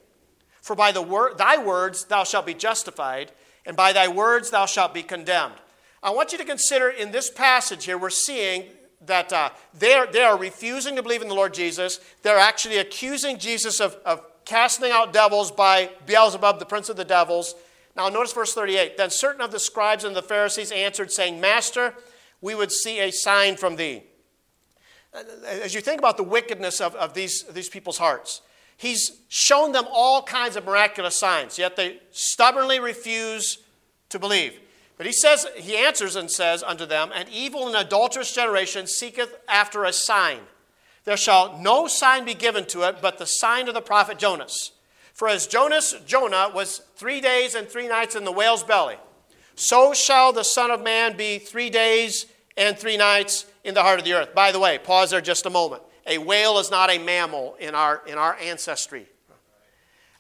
For 0.61 0.77
by 0.77 0.93
the 0.93 1.03
word, 1.03 1.39
thy 1.39 1.57
words 1.57 2.05
thou 2.05 2.25
shalt 2.25 2.47
be 2.47 2.55
justified, 2.55 3.33
and 3.65 3.77
by 3.77 3.93
thy 3.93 4.07
words 4.07 4.51
thou 4.51 4.67
shalt 4.67 4.95
be 4.95 5.03
condemned. 5.03 5.55
I 6.03 6.11
want 6.11 6.31
you 6.31 6.39
to 6.39 6.45
consider 6.45 6.91
in 6.91 7.11
this 7.11 7.31
passage 7.31 7.87
here, 7.87 7.99
we're 7.99 8.11
seeing 8.11 8.65
that 9.07 9.33
uh, 9.33 9.51
they, 9.77 9.95
are, 9.95 10.07
they 10.07 10.23
are 10.23 10.37
refusing 10.37 10.95
to 10.97 11.03
believe 11.03 11.23
in 11.23 11.29
the 11.29 11.35
Lord 11.35 11.55
Jesus. 11.55 12.01
They're 12.23 12.39
actually 12.39 12.79
accusing 12.79 13.39
Jesus 13.39 13.81
of, 13.81 13.97
of 14.05 14.23
casting 14.45 14.93
out 14.93 15.13
devils 15.13 15.51
by 15.51 15.91
Beelzebub, 16.07 16.59
the 16.59 16.67
prince 16.67 16.89
of 16.89 16.97
the 16.97 17.05
devils. 17.05 17.55
Now, 17.99 18.09
notice 18.09 18.33
verse 18.33 18.55
38. 18.55 18.97
Then 18.97 19.11
certain 19.11 19.41
of 19.41 19.51
the 19.51 19.59
scribes 19.59 20.05
and 20.05 20.15
the 20.15 20.23
Pharisees 20.23 20.71
answered, 20.71 21.11
saying, 21.11 21.41
Master, 21.41 21.95
we 22.41 22.55
would 22.55 22.71
see 22.71 23.01
a 23.01 23.11
sign 23.11 23.57
from 23.57 23.75
thee. 23.75 24.05
As 25.45 25.75
you 25.75 25.81
think 25.81 25.99
about 25.99 26.17
the 26.17 26.23
wickedness 26.23 26.81
of, 26.81 26.95
of 26.95 27.15
these, 27.15 27.43
these 27.51 27.69
people's 27.69 27.99
hearts, 27.99 28.41
he's 28.77 29.21
shown 29.27 29.73
them 29.73 29.85
all 29.91 30.23
kinds 30.23 30.55
of 30.55 30.65
miraculous 30.65 31.17
signs, 31.17 31.59
yet 31.59 31.75
they 31.75 31.99
stubbornly 32.13 32.79
refuse 32.79 33.59
to 34.11 34.21
believe. 34.21 34.61
But 34.97 35.07
he 35.07 35.13
says, 35.13 35.47
he 35.57 35.77
answers 35.77 36.15
and 36.15 36.31
says 36.31 36.63
unto 36.63 36.87
them, 36.87 37.11
An 37.13 37.27
evil 37.33 37.67
and 37.67 37.77
adulterous 37.77 38.33
generation 38.33 38.87
seeketh 38.87 39.37
after 39.49 39.85
a 39.85 39.93
sign. 39.93 40.39
There 41.03 41.17
shall 41.17 41.59
no 41.59 41.89
sign 41.89 42.25
be 42.25 42.35
given 42.35 42.65
to 42.67 42.83
it 42.83 42.99
but 43.03 43.19
the 43.19 43.27
sign 43.27 43.67
of 43.67 43.75
the 43.75 43.81
prophet 43.81 44.19
Jonas. 44.19 44.71
For 45.19 45.27
as 45.27 45.49
Jonas, 45.49 45.97
Jonah, 46.07 46.49
was 46.55 46.81
three 46.95 47.21
days 47.21 47.57
and 47.57 47.69
three 47.69 47.89
nights 47.89 48.15
in 48.15 48.23
the 48.23 48.31
whale's 48.31 48.63
belly, 48.63 48.95
so 49.57 49.93
shall 49.93 50.33
the 50.33 50.45
Son 50.45 50.71
of 50.71 50.81
Man 50.81 51.17
be 51.17 51.41
three 51.41 51.71
days 51.71 52.27
and 52.57 52.79
three 52.79 52.97
nights 52.97 53.45
in 53.65 53.75
the 53.75 53.83
heart 53.83 53.99
of 53.99 54.05
the 54.05 54.13
earth. 54.13 54.33
By 54.33 54.53
the 54.53 54.61
way, 54.61 54.79
pause 54.79 55.11
there 55.11 55.21
just 55.21 55.45
a 55.45 55.51
moment. 55.51 55.83
A 56.07 56.19
whale 56.19 56.61
is 56.61 56.71
not 56.71 56.89
a 56.89 56.99
mammal 56.99 57.57
in 57.59 57.75
our, 57.75 58.01
in 58.07 58.17
our 58.17 58.37
ancestry. 58.37 59.07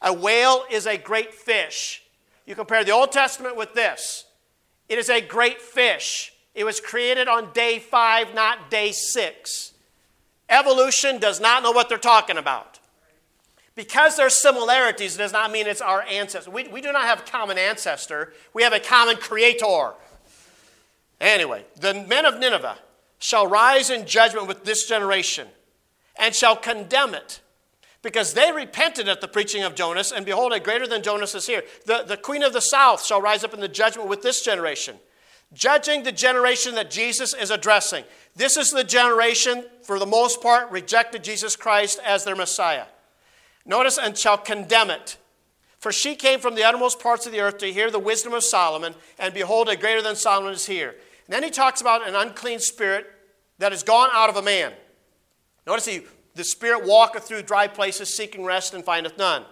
A 0.02 0.12
whale 0.12 0.64
is 0.68 0.88
a 0.88 0.98
great 0.98 1.32
fish. 1.32 2.02
You 2.44 2.56
compare 2.56 2.82
the 2.82 2.90
Old 2.90 3.12
Testament 3.12 3.56
with 3.56 3.74
this. 3.74 4.24
It 4.88 4.98
is 4.98 5.08
a 5.08 5.20
great 5.20 5.62
fish. 5.62 6.32
It 6.56 6.64
was 6.64 6.80
created 6.80 7.28
on 7.28 7.52
day 7.52 7.78
five, 7.78 8.34
not 8.34 8.68
day 8.68 8.90
six. 8.90 9.74
Evolution 10.48 11.20
does 11.20 11.40
not 11.40 11.62
know 11.62 11.70
what 11.70 11.88
they're 11.88 11.98
talking 11.98 12.36
about. 12.36 12.77
Because 13.78 14.16
there's 14.16 14.34
similarities 14.34 15.16
does 15.16 15.32
not 15.32 15.52
mean 15.52 15.68
it's 15.68 15.80
our 15.80 16.02
ancestor. 16.02 16.50
We, 16.50 16.66
we 16.66 16.80
do 16.80 16.90
not 16.90 17.04
have 17.04 17.20
a 17.20 17.30
common 17.30 17.58
ancestor, 17.58 18.32
we 18.52 18.64
have 18.64 18.72
a 18.72 18.80
common 18.80 19.18
creator. 19.18 19.92
Anyway, 21.20 21.64
the 21.78 21.94
men 21.94 22.26
of 22.26 22.40
Nineveh 22.40 22.76
shall 23.20 23.46
rise 23.46 23.88
in 23.88 24.04
judgment 24.04 24.48
with 24.48 24.64
this 24.64 24.88
generation 24.88 25.46
and 26.18 26.34
shall 26.34 26.56
condemn 26.56 27.14
it 27.14 27.40
because 28.02 28.34
they 28.34 28.50
repented 28.50 29.08
at 29.08 29.20
the 29.20 29.28
preaching 29.28 29.62
of 29.62 29.76
Jonas, 29.76 30.10
and 30.10 30.26
behold, 30.26 30.52
a 30.52 30.58
greater 30.58 30.88
than 30.88 31.04
Jonas 31.04 31.36
is 31.36 31.46
here. 31.46 31.62
The, 31.86 32.02
the 32.02 32.16
queen 32.16 32.42
of 32.42 32.52
the 32.52 32.60
south 32.60 33.04
shall 33.04 33.22
rise 33.22 33.44
up 33.44 33.54
in 33.54 33.60
the 33.60 33.68
judgment 33.68 34.08
with 34.08 34.22
this 34.22 34.44
generation, 34.44 34.96
judging 35.54 36.02
the 36.02 36.10
generation 36.10 36.74
that 36.74 36.90
Jesus 36.90 37.32
is 37.32 37.52
addressing. 37.52 38.02
This 38.34 38.56
is 38.56 38.72
the 38.72 38.82
generation, 38.82 39.66
for 39.84 40.00
the 40.00 40.06
most 40.06 40.42
part, 40.42 40.68
rejected 40.72 41.22
Jesus 41.22 41.54
Christ 41.54 42.00
as 42.04 42.24
their 42.24 42.34
Messiah. 42.34 42.86
Notice, 43.68 43.98
and 43.98 44.18
shall 44.18 44.38
condemn 44.38 44.90
it. 44.90 45.16
For 45.78 45.92
she 45.92 46.16
came 46.16 46.40
from 46.40 46.56
the 46.56 46.64
uttermost 46.64 46.98
parts 46.98 47.26
of 47.26 47.32
the 47.32 47.40
earth 47.40 47.58
to 47.58 47.72
hear 47.72 47.90
the 47.90 48.00
wisdom 48.00 48.32
of 48.32 48.42
Solomon, 48.42 48.94
and 49.18 49.32
behold, 49.32 49.68
a 49.68 49.76
greater 49.76 50.02
than 50.02 50.16
Solomon 50.16 50.52
is 50.52 50.66
here. 50.66 50.96
And 51.26 51.34
then 51.34 51.44
he 51.44 51.50
talks 51.50 51.80
about 51.80 52.08
an 52.08 52.16
unclean 52.16 52.58
spirit 52.58 53.06
that 53.58 53.70
has 53.70 53.84
gone 53.84 54.08
out 54.12 54.30
of 54.30 54.36
a 54.36 54.42
man. 54.42 54.72
Notice 55.66 55.86
he, 55.86 56.00
the 56.34 56.42
spirit 56.42 56.84
walketh 56.84 57.24
through 57.24 57.42
dry 57.42 57.68
places, 57.68 58.12
seeking 58.12 58.44
rest, 58.44 58.74
and 58.74 58.84
findeth 58.84 59.18
none. 59.18 59.44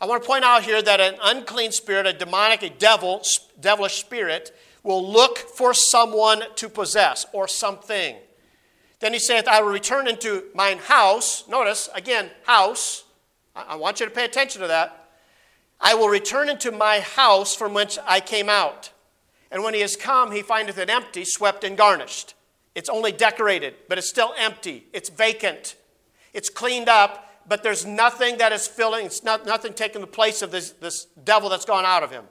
I 0.00 0.06
want 0.06 0.22
to 0.22 0.26
point 0.26 0.44
out 0.44 0.64
here 0.64 0.82
that 0.82 1.00
an 1.00 1.14
unclean 1.22 1.70
spirit, 1.70 2.06
a 2.06 2.12
demonic, 2.12 2.62
a 2.64 2.70
devil, 2.70 3.22
devilish 3.60 4.00
spirit, 4.00 4.54
will 4.82 5.08
look 5.08 5.38
for 5.38 5.72
someone 5.72 6.42
to 6.56 6.68
possess 6.68 7.24
or 7.32 7.46
something. 7.46 8.16
Then 8.98 9.12
he 9.12 9.20
saith, 9.20 9.46
I 9.46 9.62
will 9.62 9.70
return 9.70 10.08
into 10.08 10.44
mine 10.54 10.78
house. 10.78 11.46
Notice, 11.48 11.88
again, 11.94 12.30
house. 12.44 13.04
I 13.54 13.76
want 13.76 14.00
you 14.00 14.06
to 14.06 14.12
pay 14.12 14.24
attention 14.24 14.62
to 14.62 14.68
that. 14.68 15.10
I 15.80 15.94
will 15.94 16.08
return 16.08 16.48
into 16.48 16.70
my 16.70 17.00
house 17.00 17.54
from 17.54 17.74
whence 17.74 17.98
I 18.06 18.20
came 18.20 18.48
out. 18.48 18.90
And 19.50 19.62
when 19.62 19.74
he 19.74 19.80
is 19.80 19.96
come, 19.96 20.32
he 20.32 20.42
findeth 20.42 20.78
it 20.78 20.88
empty, 20.88 21.24
swept, 21.24 21.64
and 21.64 21.76
garnished. 21.76 22.34
It's 22.74 22.88
only 22.88 23.12
decorated, 23.12 23.74
but 23.88 23.98
it's 23.98 24.08
still 24.08 24.32
empty. 24.38 24.86
It's 24.92 25.10
vacant. 25.10 25.76
It's 26.32 26.48
cleaned 26.48 26.88
up, 26.88 27.30
but 27.46 27.62
there's 27.62 27.84
nothing 27.84 28.38
that 28.38 28.52
is 28.52 28.66
filling, 28.66 29.06
it's 29.06 29.22
not, 29.22 29.44
nothing 29.44 29.74
taking 29.74 30.00
the 30.00 30.06
place 30.06 30.40
of 30.40 30.50
this, 30.50 30.70
this 30.70 31.06
devil 31.24 31.50
that's 31.50 31.64
gone 31.64 31.84
out 31.84 32.02
of 32.02 32.10
him. 32.10 32.24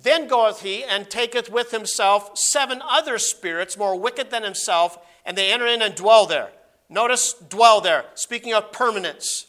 Then 0.00 0.28
goeth 0.28 0.62
he 0.62 0.84
and 0.84 1.10
taketh 1.10 1.50
with 1.50 1.72
himself 1.72 2.38
seven 2.38 2.80
other 2.86 3.18
spirits 3.18 3.76
more 3.76 3.98
wicked 3.98 4.30
than 4.30 4.44
himself, 4.44 4.98
and 5.26 5.36
they 5.36 5.52
enter 5.52 5.66
in 5.66 5.82
and 5.82 5.94
dwell 5.94 6.26
there. 6.26 6.50
Notice, 6.88 7.34
dwell 7.34 7.80
there. 7.80 8.04
Speaking 8.14 8.54
of 8.54 8.72
permanence, 8.72 9.46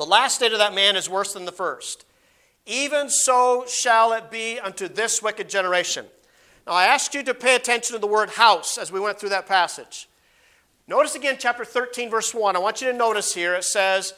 the 0.00 0.06
last 0.06 0.36
state 0.36 0.52
of 0.52 0.58
that 0.58 0.74
man 0.74 0.96
is 0.96 1.10
worse 1.10 1.34
than 1.34 1.44
the 1.44 1.52
first. 1.52 2.06
Even 2.64 3.10
so 3.10 3.66
shall 3.68 4.14
it 4.14 4.30
be 4.30 4.58
unto 4.58 4.88
this 4.88 5.22
wicked 5.22 5.46
generation. 5.46 6.06
Now, 6.66 6.72
I 6.72 6.86
asked 6.86 7.14
you 7.14 7.22
to 7.24 7.34
pay 7.34 7.54
attention 7.54 7.94
to 7.94 8.00
the 8.00 8.06
word 8.06 8.30
house 8.30 8.78
as 8.78 8.90
we 8.90 8.98
went 8.98 9.20
through 9.20 9.28
that 9.28 9.46
passage. 9.46 10.08
Notice 10.88 11.14
again, 11.16 11.36
chapter 11.38 11.66
13, 11.66 12.08
verse 12.08 12.32
1. 12.34 12.56
I 12.56 12.60
want 12.60 12.80
you 12.80 12.90
to 12.90 12.96
notice 12.96 13.34
here 13.34 13.54
it 13.54 13.64
says, 13.64 14.14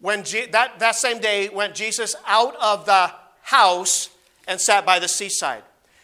when 0.00 0.24
Je- 0.24 0.46
that, 0.46 0.80
that 0.80 0.96
same 0.96 1.20
day 1.20 1.48
went 1.48 1.76
Jesus 1.76 2.16
out 2.26 2.56
of 2.56 2.84
the 2.84 3.12
house 3.42 4.10
and 4.48 4.60
sat 4.60 4.84
by 4.84 4.98
the 4.98 5.06
seaside. 5.06 5.62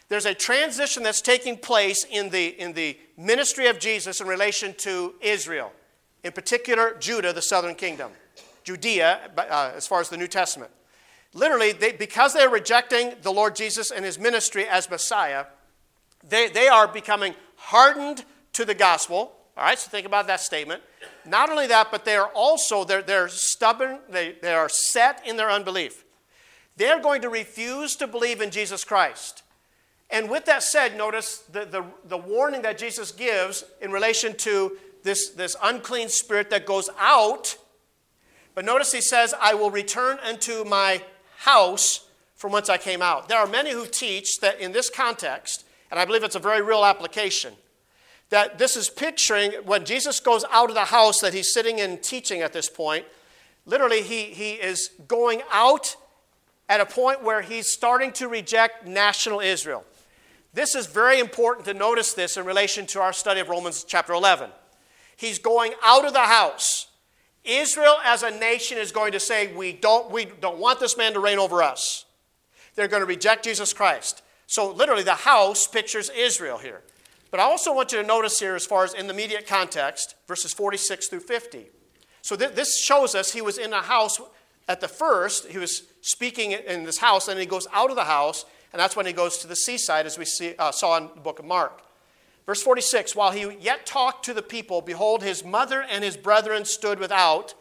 There's 0.08 0.26
a 0.26 0.34
transition 0.34 1.02
that's 1.02 1.20
taking 1.20 1.56
place 1.56 2.06
in 2.08 2.30
the, 2.30 2.46
in 2.60 2.74
the 2.74 2.96
ministry 3.16 3.66
of 3.66 3.80
Jesus 3.80 4.20
in 4.20 4.28
relation 4.28 4.72
to 4.78 5.14
Israel, 5.20 5.72
in 6.22 6.30
particular, 6.30 6.94
Judah, 7.00 7.32
the 7.32 7.42
southern 7.42 7.74
kingdom, 7.74 8.12
Judea, 8.66 9.30
uh, 9.38 9.70
as 9.76 9.86
far 9.86 10.00
as 10.00 10.08
the 10.08 10.16
New 10.16 10.26
Testament. 10.26 10.72
Literally, 11.32 11.70
they, 11.70 11.92
because 11.92 12.34
they're 12.34 12.50
rejecting 12.50 13.12
the 13.22 13.32
Lord 13.32 13.54
Jesus 13.54 13.92
and 13.92 14.04
his 14.04 14.18
ministry 14.18 14.66
as 14.66 14.90
Messiah, 14.90 15.46
they, 16.28 16.48
they 16.48 16.66
are 16.66 16.88
becoming 16.88 17.36
hardened 17.54 18.24
to 18.54 18.64
the 18.64 18.74
gospel. 18.74 19.32
All 19.56 19.64
right, 19.64 19.78
so 19.78 19.88
think 19.88 20.04
about 20.04 20.26
that 20.26 20.40
statement. 20.40 20.82
Not 21.24 21.48
only 21.48 21.68
that, 21.68 21.92
but 21.92 22.04
they 22.04 22.16
are 22.16 22.30
also, 22.34 22.82
they're, 22.82 23.02
they're 23.02 23.28
stubborn, 23.28 24.00
they, 24.08 24.34
they 24.42 24.52
are 24.52 24.68
set 24.68 25.24
in 25.24 25.36
their 25.36 25.50
unbelief. 25.50 26.04
They're 26.76 27.00
going 27.00 27.22
to 27.22 27.28
refuse 27.28 27.94
to 27.96 28.08
believe 28.08 28.40
in 28.40 28.50
Jesus 28.50 28.82
Christ. 28.82 29.44
And 30.10 30.28
with 30.28 30.44
that 30.46 30.64
said, 30.64 30.96
notice 30.96 31.38
the, 31.52 31.64
the, 31.64 31.84
the 32.04 32.18
warning 32.18 32.62
that 32.62 32.78
Jesus 32.78 33.12
gives 33.12 33.64
in 33.80 33.92
relation 33.92 34.36
to 34.38 34.76
this, 35.04 35.30
this 35.30 35.56
unclean 35.62 36.08
spirit 36.08 36.50
that 36.50 36.66
goes 36.66 36.90
out. 36.98 37.56
But 38.56 38.64
notice 38.64 38.90
he 38.90 39.02
says, 39.02 39.34
I 39.38 39.52
will 39.52 39.70
return 39.70 40.18
unto 40.26 40.64
my 40.64 41.02
house 41.36 42.08
from 42.36 42.52
whence 42.52 42.70
I 42.70 42.78
came 42.78 43.02
out. 43.02 43.28
There 43.28 43.38
are 43.38 43.46
many 43.46 43.70
who 43.70 43.84
teach 43.84 44.40
that 44.40 44.58
in 44.58 44.72
this 44.72 44.88
context, 44.88 45.66
and 45.90 46.00
I 46.00 46.06
believe 46.06 46.24
it's 46.24 46.36
a 46.36 46.40
very 46.40 46.62
real 46.62 46.82
application, 46.82 47.52
that 48.30 48.56
this 48.56 48.74
is 48.74 48.88
picturing 48.88 49.52
when 49.66 49.84
Jesus 49.84 50.20
goes 50.20 50.42
out 50.50 50.70
of 50.70 50.74
the 50.74 50.86
house 50.86 51.20
that 51.20 51.34
he's 51.34 51.52
sitting 51.52 51.78
in 51.80 51.98
teaching 51.98 52.40
at 52.40 52.54
this 52.54 52.70
point. 52.70 53.04
Literally, 53.66 54.00
he, 54.00 54.24
he 54.24 54.52
is 54.52 54.90
going 55.06 55.42
out 55.52 55.94
at 56.66 56.80
a 56.80 56.86
point 56.86 57.22
where 57.22 57.42
he's 57.42 57.70
starting 57.70 58.10
to 58.12 58.26
reject 58.26 58.86
national 58.86 59.40
Israel. 59.40 59.84
This 60.54 60.74
is 60.74 60.86
very 60.86 61.20
important 61.20 61.66
to 61.66 61.74
notice 61.74 62.14
this 62.14 62.38
in 62.38 62.46
relation 62.46 62.86
to 62.86 63.02
our 63.02 63.12
study 63.12 63.40
of 63.40 63.50
Romans 63.50 63.84
chapter 63.84 64.14
11. 64.14 64.48
He's 65.14 65.38
going 65.38 65.74
out 65.84 66.06
of 66.06 66.14
the 66.14 66.20
house. 66.20 66.85
Israel 67.46 67.96
as 68.04 68.22
a 68.22 68.30
nation 68.30 68.78
is 68.78 68.92
going 68.92 69.12
to 69.12 69.20
say, 69.20 69.54
we 69.54 69.72
don't, 69.72 70.10
we 70.10 70.26
don't 70.26 70.58
want 70.58 70.80
this 70.80 70.96
man 70.96 71.12
to 71.14 71.20
reign 71.20 71.38
over 71.38 71.62
us. 71.62 72.04
They're 72.74 72.88
going 72.88 73.02
to 73.02 73.06
reject 73.06 73.44
Jesus 73.44 73.72
Christ. 73.72 74.22
So, 74.46 74.70
literally, 74.70 75.02
the 75.02 75.14
house 75.14 75.66
pictures 75.66 76.10
Israel 76.14 76.58
here. 76.58 76.82
But 77.30 77.40
I 77.40 77.44
also 77.44 77.74
want 77.74 77.92
you 77.92 78.00
to 78.00 78.06
notice 78.06 78.38
here, 78.38 78.54
as 78.54 78.64
far 78.64 78.84
as 78.84 78.94
in 78.94 79.08
the 79.08 79.14
immediate 79.14 79.46
context, 79.46 80.14
verses 80.28 80.52
46 80.52 81.08
through 81.08 81.20
50. 81.20 81.66
So, 82.22 82.36
th- 82.36 82.52
this 82.52 82.80
shows 82.80 83.14
us 83.14 83.32
he 83.32 83.42
was 83.42 83.58
in 83.58 83.72
a 83.72 83.82
house 83.82 84.20
at 84.68 84.80
the 84.80 84.88
first, 84.88 85.46
he 85.48 85.58
was 85.58 85.82
speaking 86.00 86.52
in 86.52 86.84
this 86.84 86.98
house, 86.98 87.28
and 87.28 87.38
he 87.38 87.46
goes 87.46 87.66
out 87.72 87.90
of 87.90 87.96
the 87.96 88.04
house, 88.04 88.44
and 88.72 88.80
that's 88.80 88.96
when 88.96 89.06
he 89.06 89.12
goes 89.12 89.38
to 89.38 89.46
the 89.46 89.56
seaside, 89.56 90.06
as 90.06 90.18
we 90.18 90.24
see, 90.24 90.54
uh, 90.58 90.70
saw 90.70 90.96
in 90.96 91.08
the 91.14 91.20
book 91.20 91.38
of 91.38 91.44
Mark. 91.44 91.82
Verse 92.46 92.62
46 92.62 93.14
While 93.14 93.32
he 93.32 93.56
yet 93.60 93.84
talked 93.84 94.24
to 94.24 94.34
the 94.34 94.42
people, 94.42 94.80
behold, 94.80 95.22
his 95.22 95.44
mother 95.44 95.82
and 95.82 96.02
his 96.02 96.16
brethren 96.16 96.64
stood 96.64 96.98
without, 96.98 97.54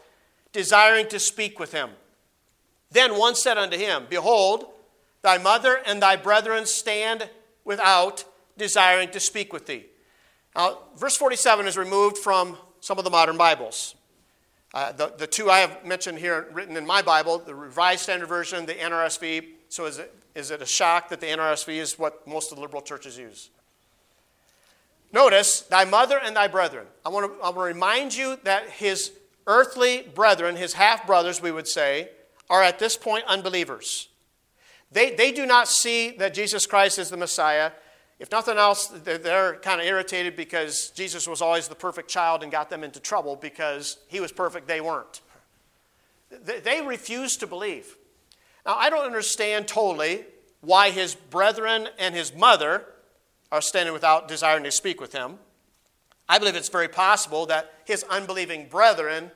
desiring 0.52 1.08
to 1.08 1.18
speak 1.18 1.58
with 1.58 1.72
him. 1.72 1.90
Then 2.90 3.18
one 3.18 3.34
said 3.34 3.58
unto 3.58 3.76
him, 3.76 4.06
Behold, 4.08 4.66
thy 5.22 5.38
mother 5.38 5.80
and 5.84 6.00
thy 6.00 6.16
brethren 6.16 6.66
stand 6.66 7.28
without, 7.64 8.24
desiring 8.56 9.10
to 9.10 9.20
speak 9.20 9.52
with 9.52 9.66
thee. 9.66 9.86
Now, 10.54 10.78
verse 10.96 11.16
47 11.16 11.66
is 11.66 11.76
removed 11.76 12.16
from 12.16 12.56
some 12.80 12.96
of 12.96 13.04
the 13.04 13.10
modern 13.10 13.36
Bibles. 13.36 13.96
Uh, 14.72 14.92
the, 14.92 15.12
the 15.18 15.26
two 15.26 15.50
I 15.50 15.58
have 15.58 15.84
mentioned 15.84 16.18
here, 16.18 16.48
written 16.52 16.76
in 16.76 16.86
my 16.86 17.02
Bible, 17.02 17.38
the 17.38 17.54
Revised 17.54 18.02
Standard 18.02 18.28
Version, 18.28 18.66
the 18.66 18.74
NRSV. 18.74 19.46
So, 19.68 19.86
is 19.86 19.98
it, 19.98 20.14
is 20.34 20.50
it 20.50 20.62
a 20.62 20.66
shock 20.66 21.08
that 21.08 21.20
the 21.20 21.26
NRSV 21.26 21.76
is 21.76 21.98
what 21.98 22.26
most 22.26 22.52
of 22.52 22.56
the 22.56 22.62
liberal 22.62 22.82
churches 22.82 23.18
use? 23.18 23.50
Notice, 25.12 25.62
thy 25.62 25.84
mother 25.84 26.18
and 26.22 26.36
thy 26.36 26.48
brethren. 26.48 26.86
I 27.04 27.08
want 27.08 27.32
to, 27.32 27.40
I 27.40 27.50
want 27.50 27.56
to 27.56 27.74
remind 27.74 28.14
you 28.14 28.38
that 28.44 28.68
his 28.70 29.12
earthly 29.46 30.02
brethren, 30.14 30.56
his 30.56 30.74
half 30.74 31.06
brothers, 31.06 31.40
we 31.40 31.52
would 31.52 31.68
say, 31.68 32.10
are 32.50 32.62
at 32.62 32.78
this 32.78 32.96
point 32.96 33.24
unbelievers. 33.26 34.08
They, 34.90 35.14
they 35.14 35.32
do 35.32 35.46
not 35.46 35.68
see 35.68 36.10
that 36.12 36.34
Jesus 36.34 36.66
Christ 36.66 36.98
is 36.98 37.10
the 37.10 37.16
Messiah. 37.16 37.72
If 38.18 38.30
nothing 38.30 38.56
else, 38.56 38.86
they're, 38.88 39.56
kind 39.56 39.80
of 39.80 39.86
irritated 39.86 40.36
because 40.36 40.90
Jesus 40.90 41.28
was 41.28 41.42
always 41.42 41.68
the 41.68 41.74
perfect 41.74 42.08
child 42.08 42.42
and 42.42 42.50
got 42.50 42.70
them 42.70 42.82
into 42.82 43.00
trouble 43.00 43.36
because 43.36 43.98
he 44.08 44.20
was 44.20 44.32
perfect, 44.32 44.68
they 44.68 44.80
weren't. 44.80 45.20
They 46.30 46.82
refuse 46.82 47.36
to 47.38 47.46
believe. 47.46 47.96
Now, 48.64 48.74
I 48.74 48.90
don't 48.90 49.04
understand 49.04 49.68
totally 49.68 50.24
why 50.60 50.90
his 50.90 51.14
brethren 51.14 51.88
and 51.98 52.14
his 52.14 52.34
mother 52.34 52.86
are 53.52 53.60
standing 53.60 53.92
without 53.92 54.28
desiring 54.28 54.64
to 54.64 54.72
speak 54.72 55.00
with 55.00 55.12
him. 55.12 55.38
I 56.28 56.38
believe 56.38 56.56
it's 56.56 56.68
very 56.68 56.88
possible 56.88 57.46
that 57.46 57.72
his 57.84 58.04
unbelieving 58.04 58.68
brethren 58.68 59.30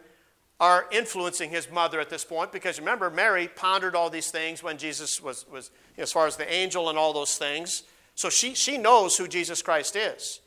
are 0.59 0.87
influencing 0.91 1.51
his 1.51 1.71
mother 1.71 2.01
at 2.01 2.11
this 2.11 2.25
point 2.25 2.53
because 2.53 2.79
remember, 2.79 3.11
Mary 3.11 3.49
pondered 3.49 3.95
all 3.95 4.11
these 4.11 4.31
things 4.31 4.63
when 4.63 4.77
Jesus 4.77 5.21
was, 5.23 5.49
was 5.49 5.71
as 5.97 6.13
far 6.13 6.27
as 6.27 6.37
the 6.37 6.53
angel 6.53 6.91
and 6.91 6.99
all 6.99 7.13
those 7.13 7.39
things. 7.39 7.85
So 8.15 8.29
she, 8.29 8.55
she 8.55 8.77
knows 8.77 9.17
who 9.17 9.27
Jesus 9.27 9.63
Christ 9.63 9.97
is. 9.97 10.41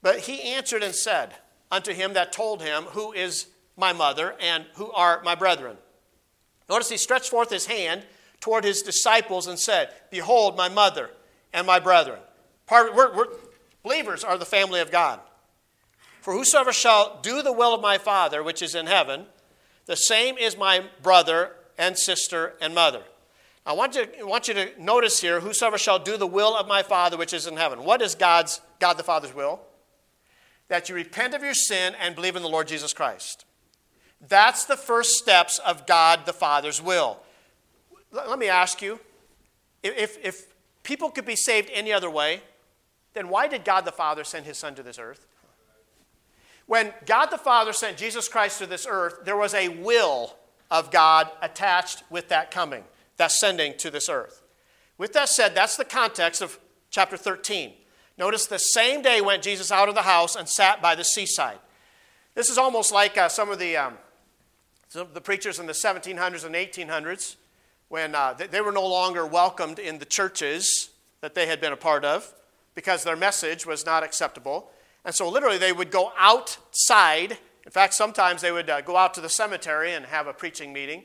But 0.00 0.20
he 0.20 0.40
answered 0.42 0.82
and 0.82 0.94
said 0.94 1.34
unto 1.70 1.92
him 1.92 2.14
that 2.14 2.32
told 2.32 2.62
him, 2.62 2.84
Who 2.84 3.12
is 3.12 3.48
my 3.76 3.92
mother 3.92 4.34
and 4.40 4.64
who 4.76 4.90
are 4.92 5.20
my 5.22 5.34
brethren? 5.34 5.76
Notice 6.70 6.88
he 6.88 6.96
stretched 6.96 7.28
forth 7.28 7.50
his 7.50 7.66
hand 7.66 8.04
toward 8.40 8.64
his 8.64 8.80
disciples 8.80 9.46
and 9.46 9.58
said, 9.58 9.92
Behold, 10.10 10.56
my 10.56 10.70
mother 10.70 11.10
and 11.52 11.66
my 11.66 11.78
brethren. 11.78 12.20
Part, 12.70 12.94
we're, 12.94 13.12
we're, 13.16 13.26
believers 13.82 14.22
are 14.22 14.38
the 14.38 14.44
family 14.44 14.78
of 14.78 14.92
God. 14.92 15.18
For 16.20 16.32
whosoever 16.32 16.72
shall 16.72 17.18
do 17.20 17.42
the 17.42 17.52
will 17.52 17.74
of 17.74 17.80
my 17.80 17.98
Father 17.98 18.44
which 18.44 18.62
is 18.62 18.76
in 18.76 18.86
heaven, 18.86 19.26
the 19.86 19.96
same 19.96 20.38
is 20.38 20.56
my 20.56 20.84
brother 21.02 21.56
and 21.76 21.98
sister 21.98 22.54
and 22.60 22.72
mother. 22.72 23.02
I 23.66 23.72
want 23.72 23.96
you, 23.96 24.06
I 24.20 24.22
want 24.22 24.46
you 24.46 24.54
to 24.54 24.68
notice 24.80 25.20
here 25.20 25.40
whosoever 25.40 25.78
shall 25.78 25.98
do 25.98 26.16
the 26.16 26.28
will 26.28 26.56
of 26.56 26.68
my 26.68 26.84
Father 26.84 27.16
which 27.16 27.32
is 27.32 27.48
in 27.48 27.56
heaven. 27.56 27.82
What 27.82 28.02
is 28.02 28.14
God's, 28.14 28.60
God 28.78 28.96
the 28.96 29.02
Father's 29.02 29.34
will? 29.34 29.58
That 30.68 30.88
you 30.88 30.94
repent 30.94 31.34
of 31.34 31.42
your 31.42 31.54
sin 31.54 31.96
and 32.00 32.14
believe 32.14 32.36
in 32.36 32.42
the 32.42 32.48
Lord 32.48 32.68
Jesus 32.68 32.92
Christ. 32.92 33.46
That's 34.28 34.64
the 34.64 34.76
first 34.76 35.16
steps 35.16 35.58
of 35.58 35.88
God 35.88 36.24
the 36.24 36.32
Father's 36.32 36.80
will. 36.80 37.18
Let 38.12 38.38
me 38.38 38.46
ask 38.46 38.80
you 38.80 39.00
if, 39.82 40.24
if 40.24 40.54
people 40.84 41.10
could 41.10 41.26
be 41.26 41.34
saved 41.34 41.68
any 41.72 41.92
other 41.92 42.08
way, 42.08 42.42
then 43.14 43.28
why 43.28 43.48
did 43.48 43.64
God 43.64 43.84
the 43.84 43.92
Father 43.92 44.24
send 44.24 44.46
his 44.46 44.58
Son 44.58 44.74
to 44.74 44.82
this 44.82 44.98
earth? 44.98 45.26
When 46.66 46.92
God 47.04 47.26
the 47.26 47.38
Father 47.38 47.72
sent 47.72 47.96
Jesus 47.96 48.28
Christ 48.28 48.58
to 48.58 48.66
this 48.66 48.86
earth, 48.88 49.24
there 49.24 49.36
was 49.36 49.54
a 49.54 49.68
will 49.68 50.36
of 50.70 50.92
God 50.92 51.28
attached 51.42 52.04
with 52.10 52.28
that 52.28 52.52
coming, 52.52 52.84
that 53.16 53.32
sending 53.32 53.76
to 53.78 53.90
this 53.90 54.08
earth. 54.08 54.42
With 54.96 55.12
that 55.14 55.28
said, 55.28 55.54
that's 55.54 55.76
the 55.76 55.84
context 55.84 56.40
of 56.40 56.60
chapter 56.90 57.16
13. 57.16 57.72
Notice 58.18 58.46
the 58.46 58.58
same 58.58 59.02
day 59.02 59.20
went 59.20 59.42
Jesus 59.42 59.72
out 59.72 59.88
of 59.88 59.96
the 59.96 60.02
house 60.02 60.36
and 60.36 60.48
sat 60.48 60.80
by 60.80 60.94
the 60.94 61.02
seaside. 61.02 61.58
This 62.34 62.48
is 62.48 62.58
almost 62.58 62.92
like 62.92 63.18
uh, 63.18 63.28
some 63.28 63.50
of 63.50 63.58
the, 63.58 63.76
um, 63.76 63.94
some 64.88 65.02
of 65.02 65.14
the 65.14 65.20
preachers 65.20 65.58
in 65.58 65.66
the 65.66 65.72
1700s 65.72 66.44
and 66.44 66.54
1800s 66.54 67.34
when 67.88 68.14
uh, 68.14 68.34
they, 68.34 68.46
they 68.46 68.60
were 68.60 68.70
no 68.70 68.86
longer 68.86 69.26
welcomed 69.26 69.80
in 69.80 69.98
the 69.98 70.04
churches 70.04 70.90
that 71.20 71.34
they 71.34 71.46
had 71.46 71.60
been 71.60 71.72
a 71.72 71.76
part 71.76 72.04
of 72.04 72.32
because 72.74 73.04
their 73.04 73.16
message 73.16 73.66
was 73.66 73.84
not 73.84 74.02
acceptable. 74.02 74.70
And 75.04 75.14
so, 75.14 75.28
literally, 75.28 75.58
they 75.58 75.72
would 75.72 75.90
go 75.90 76.12
outside. 76.18 77.38
In 77.64 77.70
fact, 77.70 77.94
sometimes 77.94 78.42
they 78.42 78.52
would 78.52 78.68
uh, 78.68 78.80
go 78.80 78.96
out 78.96 79.14
to 79.14 79.20
the 79.20 79.28
cemetery 79.28 79.94
and 79.94 80.04
have 80.06 80.26
a 80.26 80.32
preaching 80.32 80.72
meeting. 80.72 81.04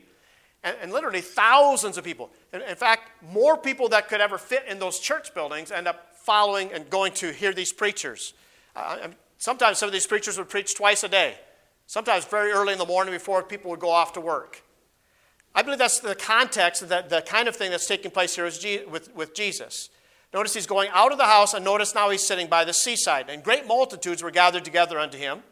And, 0.62 0.76
and 0.82 0.92
literally, 0.92 1.20
thousands 1.20 1.96
of 1.96 2.04
people. 2.04 2.30
In, 2.52 2.62
in, 2.62 2.76
fact, 2.76 3.10
more 3.22 3.56
people 3.56 3.88
that 3.90 4.08
could 4.08 4.20
ever 4.20 4.38
fit 4.38 4.64
in 4.68 4.78
those 4.78 4.98
church 4.98 5.34
buildings 5.34 5.70
end 5.70 5.88
up 5.88 6.16
following 6.24 6.72
and 6.72 6.90
going 6.90 7.12
to 7.14 7.32
hear 7.32 7.52
these 7.52 7.72
preachers. 7.72 8.34
Uh, 8.74 9.08
sometimes 9.38 9.78
some 9.78 9.88
of 9.88 9.92
these 9.92 10.06
preachers 10.06 10.36
would 10.36 10.48
preach 10.48 10.74
twice 10.74 11.04
a 11.04 11.08
day, 11.08 11.36
sometimes 11.86 12.24
very 12.24 12.50
early 12.50 12.72
in 12.72 12.78
the 12.78 12.86
morning 12.86 13.14
before 13.14 13.42
people 13.42 13.70
would 13.70 13.80
go 13.80 13.90
off 13.90 14.12
to 14.12 14.20
work. 14.20 14.62
I 15.54 15.62
believe 15.62 15.78
that's 15.78 16.00
the 16.00 16.14
context, 16.14 16.86
that 16.90 17.08
the 17.08 17.22
kind 17.22 17.48
of 17.48 17.56
thing 17.56 17.70
that's 17.70 17.86
taking 17.86 18.10
place 18.10 18.36
here 18.36 18.44
with, 18.44 19.14
with 19.14 19.34
Jesus. 19.34 19.88
Notice 20.36 20.52
he's 20.52 20.66
going 20.66 20.90
out 20.92 21.12
of 21.12 21.16
the 21.16 21.24
house, 21.24 21.54
and 21.54 21.64
notice 21.64 21.94
now 21.94 22.10
he's 22.10 22.22
sitting 22.22 22.46
by 22.46 22.62
the 22.66 22.74
seaside. 22.74 23.30
And 23.30 23.42
great 23.42 23.66
multitudes 23.66 24.22
were 24.22 24.30
gathered 24.30 24.66
together 24.66 24.98
unto 24.98 25.16
him. 25.16 25.42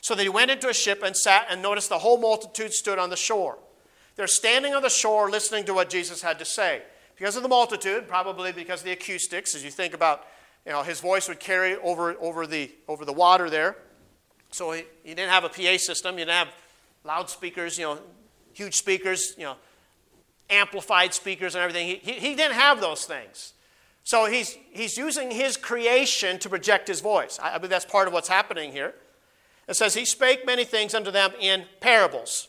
So 0.00 0.14
that 0.14 0.22
he 0.22 0.30
went 0.30 0.50
into 0.50 0.70
a 0.70 0.72
ship 0.72 1.02
and 1.04 1.14
sat, 1.14 1.48
and 1.50 1.60
notice 1.60 1.88
the 1.88 1.98
whole 1.98 2.16
multitude 2.16 2.72
stood 2.72 2.98
on 2.98 3.10
the 3.10 3.18
shore. 3.18 3.58
They're 4.16 4.26
standing 4.26 4.74
on 4.74 4.80
the 4.80 4.88
shore 4.88 5.28
listening 5.28 5.66
to 5.66 5.74
what 5.74 5.90
Jesus 5.90 6.22
had 6.22 6.38
to 6.38 6.46
say. 6.46 6.80
Because 7.16 7.36
of 7.36 7.42
the 7.42 7.50
multitude, 7.50 8.08
probably 8.08 8.50
because 8.50 8.80
of 8.80 8.86
the 8.86 8.92
acoustics, 8.92 9.54
as 9.54 9.62
you 9.62 9.70
think 9.70 9.92
about, 9.92 10.24
you 10.64 10.72
know, 10.72 10.82
his 10.82 11.00
voice 11.00 11.28
would 11.28 11.38
carry 11.38 11.76
over, 11.76 12.16
over, 12.18 12.46
the, 12.46 12.70
over 12.88 13.04
the 13.04 13.12
water 13.12 13.50
there. 13.50 13.76
So 14.52 14.72
he, 14.72 14.84
he 15.04 15.12
didn't 15.12 15.32
have 15.32 15.44
a 15.44 15.50
PA 15.50 15.76
system, 15.76 16.14
he 16.14 16.20
didn't 16.20 16.30
have 16.30 16.48
loudspeakers, 17.04 17.76
you 17.76 17.84
know, 17.84 17.98
huge 18.54 18.76
speakers, 18.76 19.34
you 19.36 19.44
know, 19.44 19.56
amplified 20.48 21.12
speakers 21.12 21.54
and 21.54 21.60
everything. 21.60 21.88
He, 21.88 21.96
he, 21.96 22.12
he 22.12 22.34
didn't 22.34 22.54
have 22.54 22.80
those 22.80 23.04
things. 23.04 23.52
So 24.10 24.24
he's, 24.24 24.58
he's 24.72 24.98
using 24.98 25.30
his 25.30 25.56
creation 25.56 26.40
to 26.40 26.48
project 26.48 26.88
his 26.88 27.00
voice. 27.00 27.38
I, 27.40 27.54
I 27.54 27.58
believe 27.58 27.70
that's 27.70 27.84
part 27.84 28.08
of 28.08 28.12
what's 28.12 28.26
happening 28.26 28.72
here. 28.72 28.92
It 29.68 29.76
says, 29.76 29.94
He 29.94 30.04
spake 30.04 30.44
many 30.44 30.64
things 30.64 30.96
unto 30.96 31.12
them 31.12 31.30
in 31.38 31.66
parables, 31.78 32.48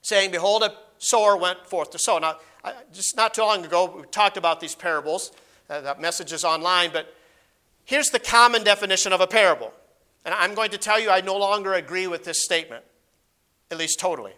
saying, 0.00 0.30
Behold, 0.30 0.62
a 0.62 0.72
sower 0.96 1.36
went 1.36 1.66
forth 1.66 1.90
to 1.90 1.98
sow. 1.98 2.16
Now, 2.16 2.38
I, 2.64 2.72
just 2.90 3.18
not 3.18 3.34
too 3.34 3.42
long 3.42 3.66
ago, 3.66 3.98
we 3.98 4.06
talked 4.06 4.38
about 4.38 4.60
these 4.60 4.74
parables. 4.74 5.32
Uh, 5.68 5.82
that 5.82 6.00
message 6.00 6.32
is 6.32 6.42
online, 6.42 6.88
but 6.90 7.14
here's 7.84 8.08
the 8.08 8.18
common 8.18 8.64
definition 8.64 9.12
of 9.12 9.20
a 9.20 9.26
parable. 9.26 9.74
And 10.24 10.34
I'm 10.34 10.54
going 10.54 10.70
to 10.70 10.78
tell 10.78 10.98
you, 10.98 11.10
I 11.10 11.20
no 11.20 11.36
longer 11.36 11.74
agree 11.74 12.06
with 12.06 12.24
this 12.24 12.42
statement, 12.42 12.82
at 13.70 13.76
least 13.76 14.00
totally. 14.00 14.32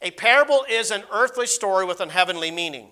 A 0.00 0.12
parable 0.12 0.64
is 0.70 0.92
an 0.92 1.02
earthly 1.10 1.48
story 1.48 1.84
with 1.86 2.00
a 2.00 2.08
heavenly 2.08 2.52
meaning. 2.52 2.90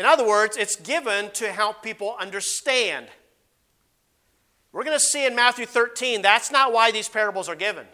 In 0.00 0.06
other 0.06 0.26
words, 0.26 0.56
it's 0.56 0.76
given 0.76 1.30
to 1.32 1.52
help 1.52 1.82
people 1.82 2.16
understand. 2.18 3.08
We're 4.72 4.82
going 4.82 4.96
to 4.96 5.04
see 5.04 5.26
in 5.26 5.36
Matthew 5.36 5.66
13, 5.66 6.22
that's 6.22 6.50
not 6.50 6.72
why 6.72 6.90
these 6.90 7.06
parables 7.06 7.50
are 7.50 7.54
given. 7.54 7.84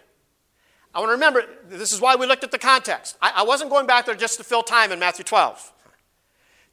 I 0.95 1.01
want 1.01 1.09
to 1.09 1.15
remember, 1.15 1.43
this 1.69 1.93
is 1.93 2.01
why 2.01 2.15
we 2.15 2.29
looked 2.29 2.45
at 2.45 2.53
the 2.53 2.61
context. 2.61 3.17
I, 3.21 3.33
I 3.39 3.43
wasn't 3.43 3.71
going 3.71 3.89
back 3.89 4.07
there 4.07 4.15
just 4.15 4.39
to 4.39 4.45
fill 4.45 4.63
time 4.63 4.93
in 4.93 5.01
Matthew 5.01 5.25
12. 5.25 5.73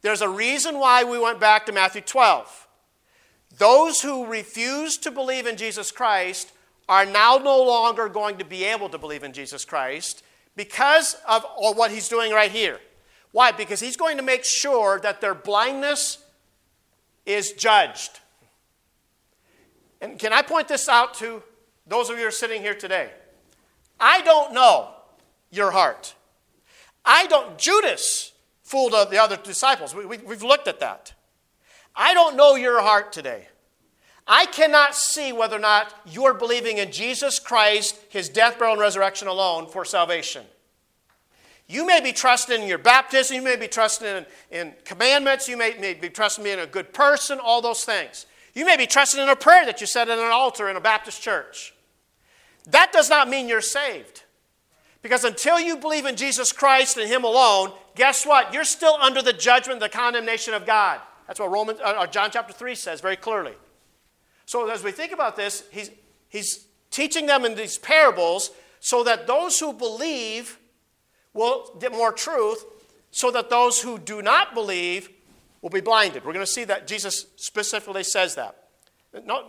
There's 0.04 0.22
a 0.22 0.30
reason 0.30 0.78
why 0.78 1.04
we 1.04 1.18
went 1.18 1.40
back 1.40 1.66
to 1.66 1.72
Matthew 1.72 2.02
12. 2.02 2.68
Those 3.58 4.02
who 4.02 4.28
refuse 4.28 5.00
to 5.00 5.10
believe 5.10 5.48
in 5.48 5.58
Jesus 5.58 5.92
Christ 5.92 6.52
are 6.88 7.08
now 7.08 7.38
no 7.38 7.60
longer 7.64 8.08
going 8.08 8.38
to 8.38 8.46
be 8.46 8.66
able 8.66 8.90
to 8.90 9.00
believe 9.00 9.24
in 9.24 9.34
Jesus 9.34 9.66
Christ 9.66 10.24
because 10.56 11.18
of 11.28 11.44
what 11.58 11.90
he's 11.90 12.08
doing 12.08 12.32
right 12.32 12.52
here. 12.52 12.80
Why? 13.34 13.52
Because 13.52 13.82
he's 13.82 13.98
going 13.98 14.18
to 14.18 14.24
make 14.24 14.46
sure 14.46 15.00
that 15.02 15.20
their 15.20 15.36
blindness 15.36 16.20
is 17.26 17.52
judged. 17.52 18.20
And 20.00 20.18
can 20.18 20.32
I 20.32 20.44
point 20.44 20.68
this 20.68 20.88
out 20.88 21.16
to 21.16 21.44
those 21.88 22.10
of 22.10 22.16
you 22.16 22.22
who 22.22 22.28
are 22.28 22.32
sitting 22.32 22.62
here 22.62 22.76
today? 22.76 23.10
I 24.00 24.22
don't 24.22 24.54
know 24.54 24.92
your 25.50 25.72
heart. 25.72 26.14
I 27.04 27.26
don't, 27.28 27.58
Judas 27.58 28.34
fooled 28.62 28.94
the 28.94 29.22
other 29.22 29.36
disciples. 29.36 29.96
We, 29.96 30.06
we, 30.06 30.18
we've 30.20 30.44
looked 30.44 30.68
at 30.68 30.80
that. 30.80 31.14
I 31.96 32.14
don't 32.14 32.36
know 32.36 32.56
your 32.56 32.82
heart 32.82 33.12
today. 33.12 33.48
I 34.28 34.46
cannot 34.46 34.96
see 34.96 35.34
whether 35.34 35.58
or 35.58 35.60
not 35.60 35.94
you're 36.06 36.34
believing 36.34 36.78
in 36.78 36.92
Jesus 36.92 37.40
Christ, 37.40 38.00
his 38.10 38.30
death, 38.30 38.58
burial, 38.58 38.74
and 38.74 38.82
resurrection 38.82 39.28
alone 39.28 39.68
for 39.68 39.84
salvation. 39.84 40.46
You 41.74 41.88
may 41.88 42.02
be 42.02 42.14
trusting 42.14 42.62
in 42.62 42.68
your 42.68 42.78
baptism, 42.78 43.36
you 43.36 43.42
may 43.42 43.56
be 43.56 43.68
trusting 43.68 44.08
in, 44.08 44.26
in 44.52 44.74
commandments, 44.86 45.50
you 45.50 45.58
may, 45.58 45.76
may 45.80 45.96
be 45.96 46.08
trusting 46.08 46.46
in 46.46 46.60
a 46.60 46.68
good 46.68 46.94
person, 46.94 47.40
all 47.40 47.64
those 47.64 47.84
things. 47.84 48.28
You 48.54 48.64
may 48.64 48.78
be 48.78 48.86
trusting 48.86 49.20
in 49.20 49.28
a 49.28 49.36
prayer 49.36 49.66
that 49.66 49.82
you 49.82 49.88
said 49.88 50.08
at 50.08 50.20
an 50.20 50.26
altar 50.32 50.70
in 50.70 50.76
a 50.76 50.80
Baptist 50.80 51.24
church. 51.24 51.74
That 52.68 52.94
does 52.94 53.10
not 53.10 53.28
mean 53.28 53.50
you're 53.50 53.60
saved. 53.60 54.22
Because 55.02 55.24
until 55.24 55.60
you 55.60 55.78
believe 55.78 56.06
in 56.06 56.16
Jesus 56.16 56.52
Christ 56.52 56.98
and 56.98 57.10
Him 57.10 57.24
alone, 57.24 57.72
guess 57.96 58.24
what? 58.24 58.54
You're 58.54 58.66
still 58.66 58.96
under 59.02 59.24
the 59.24 59.34
judgment, 59.34 59.80
the 59.80 59.90
condemnation 59.90 60.54
of 60.54 60.68
God. 60.68 61.02
That's 61.26 61.40
what 61.40 61.50
Romans, 61.50 61.80
uh, 61.84 62.06
John 62.06 62.30
chapter 62.32 62.54
3 62.54 62.76
says 62.76 63.02
very 63.02 63.16
clearly. 63.16 63.54
So 64.46 64.70
as 64.70 64.84
we 64.84 64.92
think 64.92 65.12
about 65.12 65.36
this, 65.36 65.64
he's, 65.72 65.90
he's 66.30 66.68
teaching 66.92 67.26
them 67.26 67.46
in 67.46 67.56
these 67.56 67.80
parables 67.80 68.52
so 68.80 69.04
that 69.06 69.26
those 69.26 69.60
who 69.60 69.74
believe 69.74 70.60
will 71.34 71.76
get 71.80 71.92
more 71.92 72.12
truth 72.12 72.66
so 73.12 73.32
that 73.32 73.50
those 73.50 73.82
who 73.82 73.98
do 73.98 74.22
not 74.22 74.54
believe 74.54 75.10
will 75.62 75.70
be 75.70 75.82
blinded. 75.82 76.26
We're 76.26 76.34
going 76.34 76.46
to 76.46 76.52
see 76.52 76.64
that 76.66 76.88
Jesus 76.88 77.28
specifically 77.38 78.04
says 78.04 78.36
that. 78.36 78.58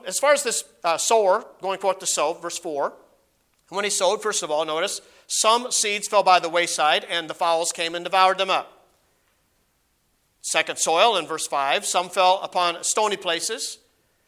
As 0.06 0.18
far 0.18 0.32
as 0.32 0.42
this 0.42 0.64
uh, 0.82 0.98
sower 0.98 1.44
going 1.62 1.78
forth 1.78 1.98
to 2.00 2.06
sow, 2.06 2.34
verse 2.34 2.58
4, 2.58 2.92
when 3.70 3.84
he 3.84 3.90
sowed, 3.90 4.22
first 4.22 4.42
of 4.42 4.50
all, 4.50 4.64
notice, 4.64 5.00
some 5.26 5.72
seeds 5.72 6.06
fell 6.06 6.22
by 6.22 6.38
the 6.38 6.50
wayside, 6.50 7.04
and 7.08 7.28
the 7.28 7.34
fowls 7.34 7.72
came 7.72 7.94
and 7.94 8.04
devoured 8.04 8.38
them 8.38 8.50
up. 8.50 8.86
Second 10.42 10.78
soil 10.78 11.16
in 11.16 11.26
verse 11.26 11.46
5, 11.46 11.86
some 11.86 12.10
fell 12.10 12.40
upon 12.42 12.84
stony 12.84 13.16
places, 13.16 13.78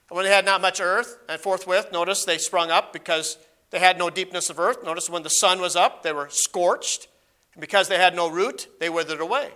and 0.08 0.16
when 0.16 0.24
they 0.24 0.32
had 0.32 0.44
not 0.44 0.60
much 0.60 0.80
earth, 0.80 1.18
and 1.28 1.40
forthwith, 1.40 1.92
notice, 1.92 2.24
they 2.24 2.38
sprung 2.38 2.70
up 2.70 2.92
because 2.92 3.36
they 3.70 3.78
had 3.78 3.98
no 3.98 4.08
deepness 4.08 4.48
of 4.48 4.58
earth. 4.58 4.84
Notice 4.84 5.10
when 5.10 5.22
the 5.22 5.28
sun 5.28 5.60
was 5.60 5.76
up, 5.76 6.02
they 6.02 6.12
were 6.12 6.28
scorched. 6.30 7.08
And 7.56 7.60
because 7.62 7.88
they 7.88 7.96
had 7.96 8.14
no 8.14 8.30
root, 8.30 8.68
they 8.80 8.90
withered 8.90 9.20
away. 9.20 9.48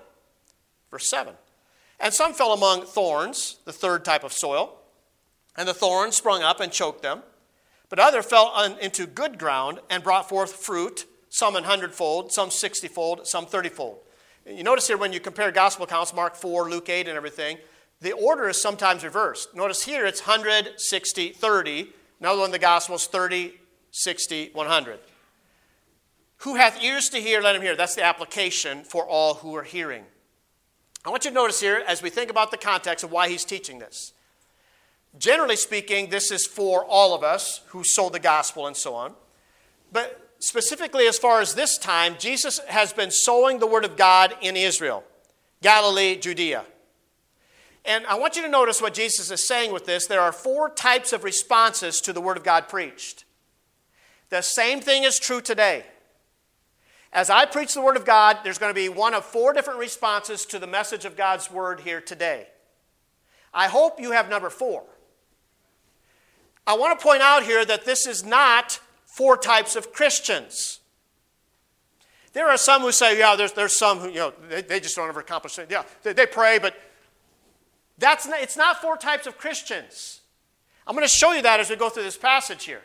Verse 0.90 1.08
7. 1.10 1.34
And 2.00 2.14
some 2.14 2.32
fell 2.32 2.54
among 2.54 2.86
thorns, 2.86 3.58
the 3.66 3.74
third 3.74 4.06
type 4.06 4.24
of 4.24 4.32
soil, 4.32 4.78
and 5.54 5.68
the 5.68 5.74
thorns 5.74 6.16
sprung 6.16 6.42
up 6.42 6.60
and 6.60 6.72
choked 6.72 7.02
them. 7.02 7.22
But 7.90 7.98
other 7.98 8.22
fell 8.22 8.46
on, 8.46 8.78
into 8.78 9.06
good 9.06 9.38
ground 9.38 9.80
and 9.90 10.02
brought 10.02 10.30
forth 10.30 10.54
fruit, 10.54 11.04
some 11.28 11.56
an 11.56 11.64
hundredfold, 11.64 12.32
some 12.32 12.50
sixtyfold, 12.50 13.26
some 13.26 13.44
thirtyfold. 13.44 13.98
You 14.46 14.62
notice 14.62 14.86
here 14.86 14.96
when 14.96 15.12
you 15.12 15.20
compare 15.20 15.52
gospel 15.52 15.84
accounts, 15.84 16.14
Mark 16.14 16.36
4, 16.36 16.70
Luke 16.70 16.88
8, 16.88 17.06
and 17.06 17.18
everything, 17.18 17.58
the 18.00 18.12
order 18.12 18.48
is 18.48 18.58
sometimes 18.58 19.04
reversed. 19.04 19.54
Notice 19.54 19.82
here 19.82 20.06
it's 20.06 20.26
100, 20.26 20.80
60, 20.80 21.32
30. 21.32 21.92
Another 22.18 22.40
one 22.40 22.50
the 22.50 22.58
Gospels 22.58 23.06
30, 23.06 23.52
60, 23.90 24.50
100. 24.54 25.00
Who 26.40 26.54
hath 26.54 26.82
ears 26.82 27.10
to 27.10 27.18
hear, 27.18 27.42
let 27.42 27.54
him 27.54 27.62
hear. 27.62 27.76
That's 27.76 27.94
the 27.94 28.04
application 28.04 28.82
for 28.82 29.06
all 29.06 29.34
who 29.34 29.54
are 29.56 29.62
hearing. 29.62 30.04
I 31.04 31.10
want 31.10 31.24
you 31.24 31.30
to 31.30 31.34
notice 31.34 31.60
here, 31.60 31.82
as 31.86 32.02
we 32.02 32.10
think 32.10 32.30
about 32.30 32.50
the 32.50 32.56
context 32.56 33.04
of 33.04 33.10
why 33.10 33.28
he's 33.28 33.44
teaching 33.44 33.78
this. 33.78 34.12
Generally 35.18 35.56
speaking, 35.56 36.08
this 36.08 36.30
is 36.30 36.46
for 36.46 36.84
all 36.84 37.14
of 37.14 37.22
us 37.22 37.62
who 37.68 37.84
sow 37.84 38.08
the 38.08 38.18
gospel 38.18 38.66
and 38.66 38.76
so 38.76 38.94
on. 38.94 39.14
But 39.92 40.34
specifically, 40.38 41.06
as 41.06 41.18
far 41.18 41.40
as 41.40 41.54
this 41.54 41.76
time, 41.76 42.16
Jesus 42.18 42.58
has 42.68 42.92
been 42.92 43.10
sowing 43.10 43.58
the 43.58 43.66
word 43.66 43.84
of 43.84 43.96
God 43.96 44.34
in 44.40 44.56
Israel, 44.56 45.04
Galilee, 45.62 46.16
Judea. 46.16 46.64
And 47.84 48.06
I 48.06 48.18
want 48.18 48.36
you 48.36 48.42
to 48.42 48.48
notice 48.48 48.80
what 48.80 48.94
Jesus 48.94 49.30
is 49.30 49.46
saying 49.46 49.72
with 49.72 49.84
this. 49.84 50.06
There 50.06 50.20
are 50.20 50.32
four 50.32 50.70
types 50.70 51.12
of 51.12 51.24
responses 51.24 52.00
to 52.02 52.12
the 52.12 52.20
word 52.20 52.36
of 52.36 52.44
God 52.44 52.68
preached. 52.68 53.24
The 54.30 54.42
same 54.42 54.80
thing 54.80 55.04
is 55.04 55.18
true 55.18 55.40
today. 55.40 55.84
As 57.12 57.28
I 57.28 57.44
preach 57.44 57.74
the 57.74 57.80
Word 57.80 57.96
of 57.96 58.04
God, 58.04 58.38
there's 58.44 58.58
going 58.58 58.70
to 58.70 58.74
be 58.74 58.88
one 58.88 59.14
of 59.14 59.24
four 59.24 59.52
different 59.52 59.80
responses 59.80 60.46
to 60.46 60.58
the 60.58 60.66
message 60.66 61.04
of 61.04 61.16
God's 61.16 61.50
Word 61.50 61.80
here 61.80 62.00
today. 62.00 62.46
I 63.52 63.66
hope 63.66 64.00
you 64.00 64.12
have 64.12 64.28
number 64.28 64.48
four. 64.48 64.84
I 66.66 66.74
want 66.74 66.98
to 66.98 67.02
point 67.02 67.20
out 67.20 67.42
here 67.42 67.64
that 67.64 67.84
this 67.84 68.06
is 68.06 68.24
not 68.24 68.78
four 69.04 69.36
types 69.36 69.74
of 69.74 69.92
Christians. 69.92 70.78
There 72.32 72.48
are 72.48 72.56
some 72.56 72.82
who 72.82 72.92
say, 72.92 73.18
yeah, 73.18 73.34
there's, 73.34 73.52
there's 73.52 73.74
some 73.74 73.98
who, 73.98 74.08
you 74.08 74.20
know, 74.20 74.32
they, 74.48 74.62
they 74.62 74.78
just 74.78 74.94
don't 74.94 75.08
ever 75.08 75.18
accomplish 75.18 75.58
it. 75.58 75.68
Yeah, 75.68 75.82
they, 76.04 76.12
they 76.12 76.26
pray, 76.26 76.60
but 76.60 76.76
that's 77.98 78.24
not, 78.24 78.40
it's 78.40 78.56
not 78.56 78.80
four 78.80 78.96
types 78.96 79.26
of 79.26 79.36
Christians. 79.36 80.20
I'm 80.86 80.94
going 80.94 81.06
to 81.06 81.12
show 81.12 81.32
you 81.32 81.42
that 81.42 81.58
as 81.58 81.70
we 81.70 81.74
go 81.74 81.88
through 81.88 82.04
this 82.04 82.16
passage 82.16 82.64
here. 82.64 82.82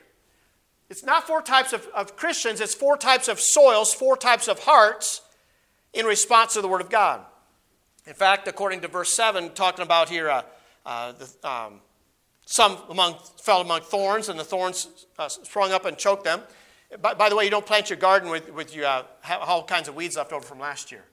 It's 0.89 1.03
not 1.03 1.25
four 1.25 1.41
types 1.41 1.73
of, 1.73 1.87
of 1.95 2.15
Christians, 2.15 2.61
it's 2.61 2.75
four 2.75 2.97
types 2.97 3.27
of 3.27 3.39
soils, 3.39 3.93
four 3.93 4.15
types 4.15 4.47
of 4.47 4.59
hearts 4.59 5.21
in 5.93 6.05
response 6.05 6.53
to 6.53 6.61
the 6.61 6.67
Word 6.67 6.81
of 6.81 6.89
God. 6.89 7.21
In 8.05 8.13
fact, 8.13 8.47
according 8.47 8.81
to 8.81 8.87
verse 8.87 9.11
7, 9.13 9.51
talking 9.53 9.83
about 9.83 10.09
here, 10.09 10.29
uh, 10.29 10.43
uh, 10.85 11.13
the, 11.13 11.49
um, 11.49 11.81
some 12.45 12.77
among, 12.89 13.15
fell 13.41 13.61
among 13.61 13.81
thorns, 13.81 14.29
and 14.29 14.39
the 14.39 14.43
thorns 14.43 15.07
uh, 15.17 15.27
sprung 15.27 15.71
up 15.71 15.85
and 15.85 15.97
choked 15.97 16.23
them. 16.23 16.41
By, 17.01 17.15
by, 17.15 17.29
the 17.29 17.35
way, 17.35 17.45
you 17.45 17.49
don't 17.49 17.65
plant 17.65 17.89
your 17.89 17.97
garden 17.97 18.29
with, 18.29 18.53
with 18.53 18.75
you, 18.75 18.85
uh, 18.85 19.03
all 19.41 19.63
kinds 19.63 19.87
of 19.87 19.95
weeds 19.95 20.17
left 20.17 20.31
over 20.31 20.45
from 20.45 20.59
last 20.59 20.91
year. 20.91 21.03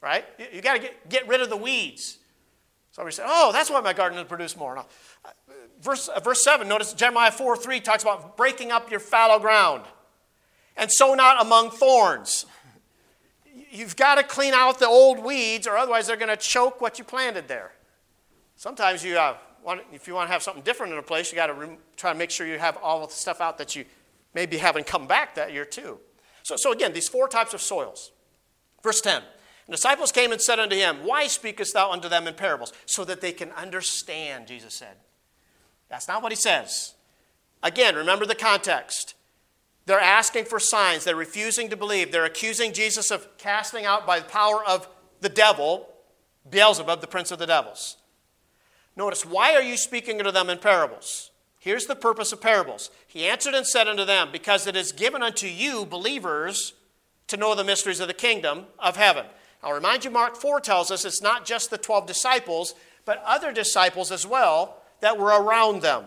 Right? 0.00 0.24
You, 0.38 0.46
you 0.54 0.62
got 0.62 0.74
to 0.74 0.80
get, 0.80 1.08
get 1.08 1.28
rid 1.28 1.40
of 1.40 1.50
the 1.50 1.56
weeds. 1.56 2.18
Somebody 2.92 3.14
said, 3.14 3.26
Oh, 3.28 3.50
that's 3.52 3.70
why 3.70 3.80
my 3.80 3.92
garden 3.92 4.18
will 4.18 4.24
produce 4.24 4.56
more. 4.56 4.84
Verse, 5.80 6.08
uh, 6.08 6.20
verse 6.20 6.42
7, 6.44 6.68
notice 6.68 6.92
Jeremiah 6.92 7.30
4 7.30 7.56
3 7.56 7.80
talks 7.80 8.02
about 8.02 8.36
breaking 8.36 8.70
up 8.72 8.90
your 8.90 9.00
fallow 9.00 9.38
ground. 9.38 9.84
And 10.76 10.90
sow 10.90 11.14
not 11.14 11.40
among 11.40 11.70
thorns. 11.70 12.46
You've 13.70 13.96
got 13.96 14.16
to 14.16 14.22
clean 14.22 14.54
out 14.54 14.78
the 14.78 14.86
old 14.86 15.22
weeds, 15.22 15.66
or 15.66 15.76
otherwise 15.76 16.06
they're 16.06 16.16
going 16.16 16.28
to 16.28 16.36
choke 16.36 16.80
what 16.80 16.98
you 16.98 17.04
planted 17.04 17.48
there. 17.48 17.72
Sometimes 18.56 19.04
you 19.04 19.18
uh, 19.18 19.36
want, 19.62 19.82
if 19.92 20.08
you 20.08 20.14
want 20.14 20.28
to 20.28 20.32
have 20.32 20.42
something 20.42 20.62
different 20.62 20.92
in 20.92 20.98
a 20.98 21.02
place, 21.02 21.30
you 21.30 21.36
got 21.36 21.46
to 21.46 21.54
re- 21.54 21.78
try 21.96 22.12
to 22.12 22.18
make 22.18 22.30
sure 22.30 22.46
you 22.46 22.58
have 22.58 22.76
all 22.82 23.06
the 23.06 23.12
stuff 23.12 23.40
out 23.40 23.58
that 23.58 23.76
you 23.76 23.84
maybe 24.34 24.56
haven't 24.56 24.86
come 24.86 25.06
back 25.06 25.34
that 25.34 25.52
year 25.52 25.64
too. 25.64 25.98
So, 26.42 26.56
so 26.56 26.72
again, 26.72 26.92
these 26.92 27.08
four 27.08 27.28
types 27.28 27.54
of 27.54 27.60
soils. 27.60 28.12
Verse 28.82 29.00
10 29.00 29.22
the 29.70 29.76
disciples 29.76 30.10
came 30.10 30.32
and 30.32 30.42
said 30.42 30.58
unto 30.58 30.74
him, 30.74 31.04
Why 31.04 31.28
speakest 31.28 31.74
thou 31.74 31.92
unto 31.92 32.08
them 32.08 32.26
in 32.26 32.34
parables? 32.34 32.72
So 32.86 33.04
that 33.04 33.20
they 33.20 33.30
can 33.30 33.52
understand, 33.52 34.48
Jesus 34.48 34.74
said. 34.74 34.96
That's 35.88 36.08
not 36.08 36.24
what 36.24 36.32
he 36.32 36.36
says. 36.36 36.94
Again, 37.62 37.94
remember 37.94 38.26
the 38.26 38.34
context. 38.34 39.14
They're 39.86 40.00
asking 40.00 40.46
for 40.46 40.58
signs. 40.58 41.04
They're 41.04 41.14
refusing 41.14 41.68
to 41.70 41.76
believe. 41.76 42.10
They're 42.10 42.24
accusing 42.24 42.72
Jesus 42.72 43.12
of 43.12 43.28
casting 43.38 43.84
out 43.84 44.08
by 44.08 44.18
the 44.18 44.24
power 44.24 44.64
of 44.64 44.88
the 45.20 45.28
devil, 45.28 45.88
Beelzebub, 46.50 47.00
the 47.00 47.06
prince 47.06 47.30
of 47.30 47.38
the 47.38 47.46
devils. 47.46 47.96
Notice, 48.96 49.24
why 49.24 49.54
are 49.54 49.62
you 49.62 49.76
speaking 49.76 50.18
unto 50.18 50.32
them 50.32 50.50
in 50.50 50.58
parables? 50.58 51.30
Here's 51.60 51.86
the 51.86 51.94
purpose 51.94 52.32
of 52.32 52.40
parables. 52.40 52.90
He 53.06 53.24
answered 53.28 53.54
and 53.54 53.64
said 53.64 53.86
unto 53.86 54.04
them, 54.04 54.30
Because 54.32 54.66
it 54.66 54.74
is 54.74 54.90
given 54.90 55.22
unto 55.22 55.46
you, 55.46 55.86
believers, 55.86 56.72
to 57.28 57.36
know 57.36 57.54
the 57.54 57.62
mysteries 57.62 58.00
of 58.00 58.08
the 58.08 58.14
kingdom 58.14 58.64
of 58.76 58.96
heaven. 58.96 59.26
I'll 59.62 59.74
remind 59.74 60.04
you, 60.04 60.10
Mark 60.10 60.36
4 60.36 60.60
tells 60.60 60.90
us 60.90 61.04
it's 61.04 61.22
not 61.22 61.44
just 61.44 61.70
the 61.70 61.78
12 61.78 62.06
disciples, 62.06 62.74
but 63.04 63.22
other 63.26 63.52
disciples 63.52 64.10
as 64.10 64.26
well 64.26 64.78
that 65.00 65.18
were 65.18 65.42
around 65.42 65.82
them. 65.82 66.04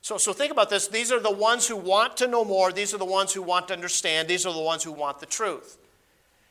So, 0.00 0.18
so 0.18 0.32
think 0.32 0.52
about 0.52 0.70
this. 0.70 0.86
These 0.88 1.10
are 1.10 1.18
the 1.18 1.32
ones 1.32 1.66
who 1.66 1.76
want 1.76 2.16
to 2.18 2.28
know 2.28 2.44
more. 2.44 2.72
These 2.72 2.94
are 2.94 2.98
the 2.98 3.04
ones 3.04 3.32
who 3.32 3.42
want 3.42 3.68
to 3.68 3.74
understand. 3.74 4.28
These 4.28 4.46
are 4.46 4.54
the 4.54 4.60
ones 4.60 4.84
who 4.84 4.92
want 4.92 5.18
the 5.18 5.26
truth. 5.26 5.78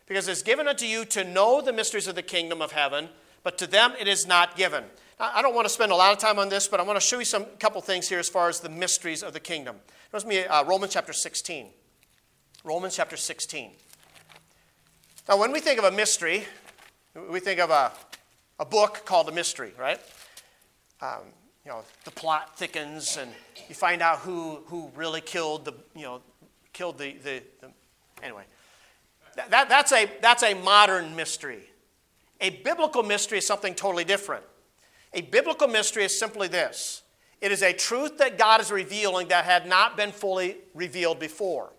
Because 0.08 0.28
it's 0.28 0.44
given 0.44 0.68
unto 0.68 0.86
you 0.86 1.06
to 1.06 1.24
know 1.24 1.62
the 1.62 1.74
mysteries 1.74 2.08
of 2.08 2.16
the 2.16 2.22
kingdom 2.22 2.62
of 2.62 2.74
heaven, 2.74 3.10
but 3.44 3.58
to 3.60 3.68
them 3.68 3.94
it 4.00 4.08
is 4.08 4.28
not 4.28 4.56
given. 4.56 4.84
Now, 5.20 5.32
I 5.34 5.42
don't 5.42 5.56
want 5.56 5.66
to 5.66 5.74
spend 5.74 5.92
a 5.92 5.96
lot 5.96 6.12
of 6.12 6.20
time 6.20 6.38
on 6.38 6.50
this, 6.50 6.68
but 6.68 6.80
I 6.80 6.84
want 6.84 6.98
to 6.98 7.06
show 7.06 7.18
you 7.20 7.26
some 7.26 7.46
couple 7.60 7.82
things 7.82 8.10
here 8.10 8.20
as 8.20 8.28
far 8.28 8.50
as 8.50 8.60
the 8.60 8.70
mysteries 8.70 9.24
of 9.24 9.34
the 9.34 9.40
kingdom. 9.40 9.78
Notice 10.12 10.28
me 10.28 10.44
uh, 10.44 10.66
Romans 10.66 10.94
chapter 10.94 11.14
16. 11.14 11.68
Romans 12.64 12.96
chapter 12.96 13.16
16. 13.16 13.72
Now, 15.28 15.38
when 15.38 15.52
we 15.52 15.60
think 15.60 15.80
of 15.80 15.86
a 15.86 15.92
mystery, 15.92 16.44
we 17.32 17.40
think 17.40 17.60
of 17.60 17.72
a, 17.72 17.92
a 18.60 18.66
book 18.66 19.02
called 19.06 19.28
a 19.28 19.32
mystery, 19.32 19.74
right? 19.76 20.00
Um, 21.02 21.22
you 21.66 21.72
know, 21.72 21.82
the 22.04 22.12
plot 22.12 22.56
thickens 22.60 23.18
and 23.18 23.32
you 23.68 23.74
find 23.74 24.04
out 24.04 24.20
who, 24.20 24.62
who 24.68 24.92
really 24.96 25.22
killed 25.22 25.66
the, 25.66 25.74
you 25.96 26.04
know, 26.04 26.22
killed 26.74 27.00
the, 27.00 27.14
the, 27.24 27.42
the 27.60 27.72
anyway. 28.22 28.44
That, 29.36 29.50
that, 29.50 29.68
that's, 29.68 29.92
a, 29.92 30.08
that's 30.22 30.44
a 30.44 30.54
modern 30.54 31.16
mystery. 31.16 31.70
A 32.40 32.52
biblical 32.52 33.02
mystery 33.02 33.40
is 33.40 33.48
something 33.48 33.74
totally 33.74 34.04
different. 34.04 34.44
A 35.14 35.22
biblical 35.22 35.68
mystery 35.68 36.04
is 36.04 36.18
simply 36.18 36.48
this 36.48 37.02
it 37.42 37.52
is 37.52 37.64
a 37.64 37.74
truth 37.74 38.20
that 38.20 38.38
God 38.38 38.62
is 38.62 38.72
revealing 38.72 39.30
that 39.30 39.46
had 39.46 39.68
not 39.68 39.98
been 39.98 40.12
fully 40.12 40.58
revealed 40.76 41.20
before. 41.20 41.72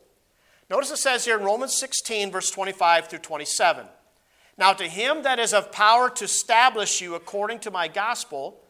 Notice 0.69 0.91
it 0.91 0.99
says 0.99 1.25
here 1.25 1.39
in 1.39 1.45
Romans 1.45 1.75
16, 1.75 2.33
verse 2.33 2.51
25 2.51 3.09
through 3.09 3.21
27. 3.21 3.87
Now, 4.59 4.73
to 4.73 4.85
him 4.85 5.23
that 5.23 5.39
is 5.39 5.53
of 5.53 5.71
power 5.71 6.11
to 6.11 6.25
establish 6.25 7.01
you 7.01 7.15
according 7.15 7.61
to 7.61 7.71
my 7.71 7.89
gospel 7.89 8.61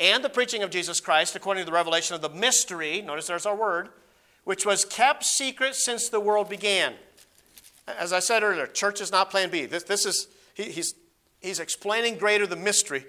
and 0.00 0.24
the 0.24 0.30
preaching 0.30 0.62
of 0.62 0.70
Jesus 0.70 1.00
Christ, 1.00 1.36
according 1.36 1.62
to 1.62 1.66
the 1.66 1.74
revelation 1.74 2.14
of 2.14 2.22
the 2.22 2.28
mystery, 2.28 3.02
notice 3.02 3.26
there's 3.26 3.46
our 3.46 3.54
word, 3.54 3.90
which 4.44 4.64
was 4.64 4.84
kept 4.84 5.24
secret 5.24 5.74
since 5.74 6.08
the 6.08 6.20
world 6.20 6.48
began. 6.48 6.94
As 7.86 8.12
I 8.12 8.20
said 8.20 8.42
earlier, 8.42 8.66
church 8.66 9.00
is 9.00 9.12
not 9.12 9.30
plan 9.30 9.50
B. 9.50 9.66
This, 9.66 9.82
this 9.82 10.06
is, 10.06 10.28
he, 10.54 10.64
he's, 10.64 10.94
he's 11.40 11.60
explaining 11.60 12.16
greater 12.16 12.46
the 12.46 12.56
mystery. 12.56 13.04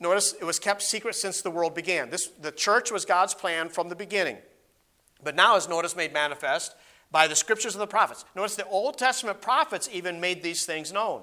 Notice 0.00 0.34
it 0.40 0.44
was 0.44 0.58
kept 0.58 0.82
secret 0.82 1.14
since 1.14 1.42
the 1.42 1.50
world 1.50 1.74
began. 1.74 2.10
This, 2.10 2.28
the 2.28 2.52
church 2.52 2.90
was 2.90 3.04
God's 3.04 3.34
plan 3.34 3.68
from 3.68 3.88
the 3.88 3.96
beginning. 3.96 4.38
But 5.22 5.34
now, 5.34 5.56
as 5.56 5.68
notice 5.68 5.96
made 5.96 6.12
manifest, 6.12 6.74
by 7.10 7.26
the 7.26 7.36
scriptures 7.36 7.74
of 7.74 7.80
the 7.80 7.86
prophets. 7.86 8.24
Notice 8.34 8.56
the 8.56 8.66
Old 8.66 8.98
Testament 8.98 9.40
prophets 9.40 9.88
even 9.92 10.20
made 10.20 10.42
these 10.42 10.66
things 10.66 10.92
known. 10.92 11.22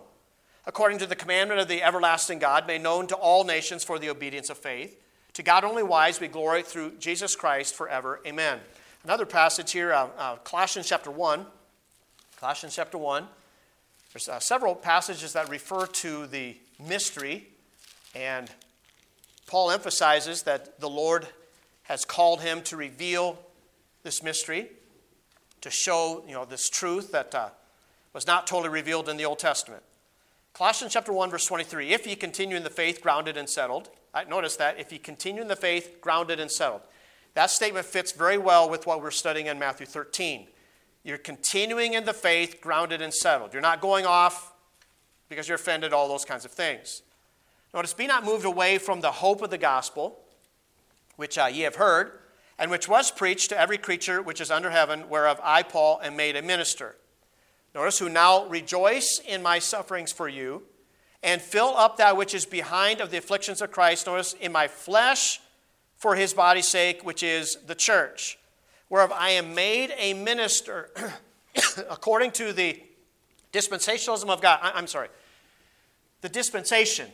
According 0.66 0.98
to 1.00 1.06
the 1.06 1.16
commandment 1.16 1.62
of 1.62 1.68
the 1.68 1.84
everlasting 1.84 2.40
God, 2.40 2.66
made 2.66 2.82
known 2.82 3.06
to 3.08 3.16
all 3.16 3.44
nations 3.44 3.84
for 3.84 4.00
the 4.00 4.10
obedience 4.10 4.50
of 4.50 4.58
faith. 4.58 5.00
To 5.34 5.44
God 5.44 5.64
only 5.64 5.84
wise 5.84 6.18
be 6.18 6.28
glory 6.28 6.64
through 6.64 6.94
Jesus 6.98 7.36
Christ 7.36 7.76
forever. 7.76 8.20
Amen. 8.26 8.60
Another 9.04 9.26
passage 9.26 9.72
here, 9.72 9.94
uh, 9.94 10.08
uh, 10.18 10.36
Colossians 10.38 10.88
chapter 10.88 11.12
1. 11.12 11.46
Colossians 12.40 12.76
chapter 12.76 12.98
1. 12.98 13.28
There's 14.14 14.28
uh, 14.28 14.40
several 14.40 14.74
passages 14.74 15.34
that 15.34 15.50
refer 15.50 15.86
to 15.86 16.26
the 16.26 16.58
mystery, 16.84 17.48
and 18.16 18.50
Paul 19.46 19.72
emphasizes 19.72 20.44
that 20.44 20.80
the 20.80 20.90
Lord 20.90 21.28
has 21.84 22.06
called 22.06 22.42
him 22.42 22.62
to 22.64 22.78
reveal 22.78 23.38
this 24.02 24.24
mystery 24.24 24.70
to 25.66 25.72
show 25.72 26.24
you 26.28 26.34
know, 26.36 26.46
this 26.46 26.70
truth 26.70 27.12
that 27.12 27.34
uh, 27.34 27.50
was 28.14 28.28
not 28.28 28.46
totally 28.46 28.70
revealed 28.70 29.10
in 29.10 29.18
the 29.18 29.26
Old 29.26 29.40
Testament. 29.40 29.82
Colossians 30.54 30.94
chapter 30.94 31.12
1, 31.12 31.32
verse 31.32 31.48
23. 31.48 31.92
If 31.92 32.06
ye 32.06 32.16
continue 32.16 32.56
in 32.56 32.62
the 32.62 32.70
faith, 32.70 33.02
grounded 33.02 33.36
and 33.36 33.50
settled. 33.50 33.90
Notice 34.30 34.56
that. 34.58 34.80
If 34.80 34.92
ye 34.92 35.00
continue 35.00 35.42
in 35.42 35.48
the 35.48 35.56
faith, 35.56 35.98
grounded 36.02 36.40
and 36.40 36.52
settled. 36.52 36.82
That 37.34 37.50
statement 37.50 37.88
fits 37.88 38.12
very 38.12 38.38
well 38.38 38.70
with 38.70 38.86
what 38.86 39.02
we're 39.02 39.10
studying 39.10 39.48
in 39.48 39.58
Matthew 39.58 39.88
13. 39.88 40.46
You're 41.04 41.18
continuing 41.18 41.96
in 41.96 42.06
the 42.06 42.14
faith, 42.14 42.62
grounded 42.62 43.02
and 43.02 43.12
settled. 43.12 43.52
You're 43.52 43.64
not 43.64 43.82
going 43.82 44.06
off 44.06 44.54
because 45.30 45.48
you're 45.48 45.56
offended, 45.56 45.94
all 45.94 46.08
those 46.08 46.26
kinds 46.26 46.46
of 46.46 46.52
things. 46.52 47.02
Notice, 47.74 47.96
be 47.96 48.06
not 48.06 48.24
moved 48.24 48.46
away 48.46 48.78
from 48.78 49.02
the 49.02 49.12
hope 49.12 49.42
of 49.42 49.50
the 49.50 49.58
gospel, 49.58 50.20
which 51.16 51.40
uh, 51.40 51.48
ye 51.52 51.62
have 51.62 51.78
heard, 51.78 52.20
and 52.58 52.72
which 52.72 52.88
was 52.88 53.12
preached 53.12 53.50
to 53.50 53.60
every 53.60 53.78
creature 53.78 54.22
which 54.22 54.40
is 54.40 54.50
under 54.50 54.70
heaven, 54.70 55.10
whereof 55.10 55.40
I, 55.44 55.64
Paul, 55.64 56.00
am 56.04 56.16
made 56.16 56.36
a 56.36 56.42
minister. 56.42 56.96
Notice, 57.74 58.00
who 58.00 58.08
now 58.08 58.46
rejoice 58.48 59.20
in 59.28 59.44
my 59.44 59.60
sufferings 59.60 60.12
for 60.12 60.30
you, 60.30 60.64
and 61.22 61.42
fill 61.42 61.76
up 61.76 61.98
that 61.98 62.16
which 62.16 62.34
is 62.34 62.46
behind 62.46 63.02
of 63.02 63.12
the 63.12 63.18
afflictions 63.18 63.62
of 63.62 63.72
Christ. 63.72 64.08
Notice, 64.08 64.34
in 64.34 64.52
my 64.52 64.68
flesh 64.68 65.42
for 65.98 66.16
his 66.16 66.34
body's 66.34 66.68
sake, 66.68 67.04
which 67.04 67.24
is 67.24 67.58
the 67.68 67.76
church, 67.76 68.38
whereof 68.90 69.12
I 69.12 69.32
am 69.32 69.54
made 69.54 69.94
a 69.98 70.14
minister 70.14 70.92
according 71.90 72.32
to 72.32 72.54
the 72.54 72.82
dispensationalism 73.52 74.30
of 74.30 74.42
God. 74.42 74.60
I, 74.62 74.78
am 74.78 74.88
sorry, 74.88 75.10
the 76.22 76.30
dispensation. 76.30 77.10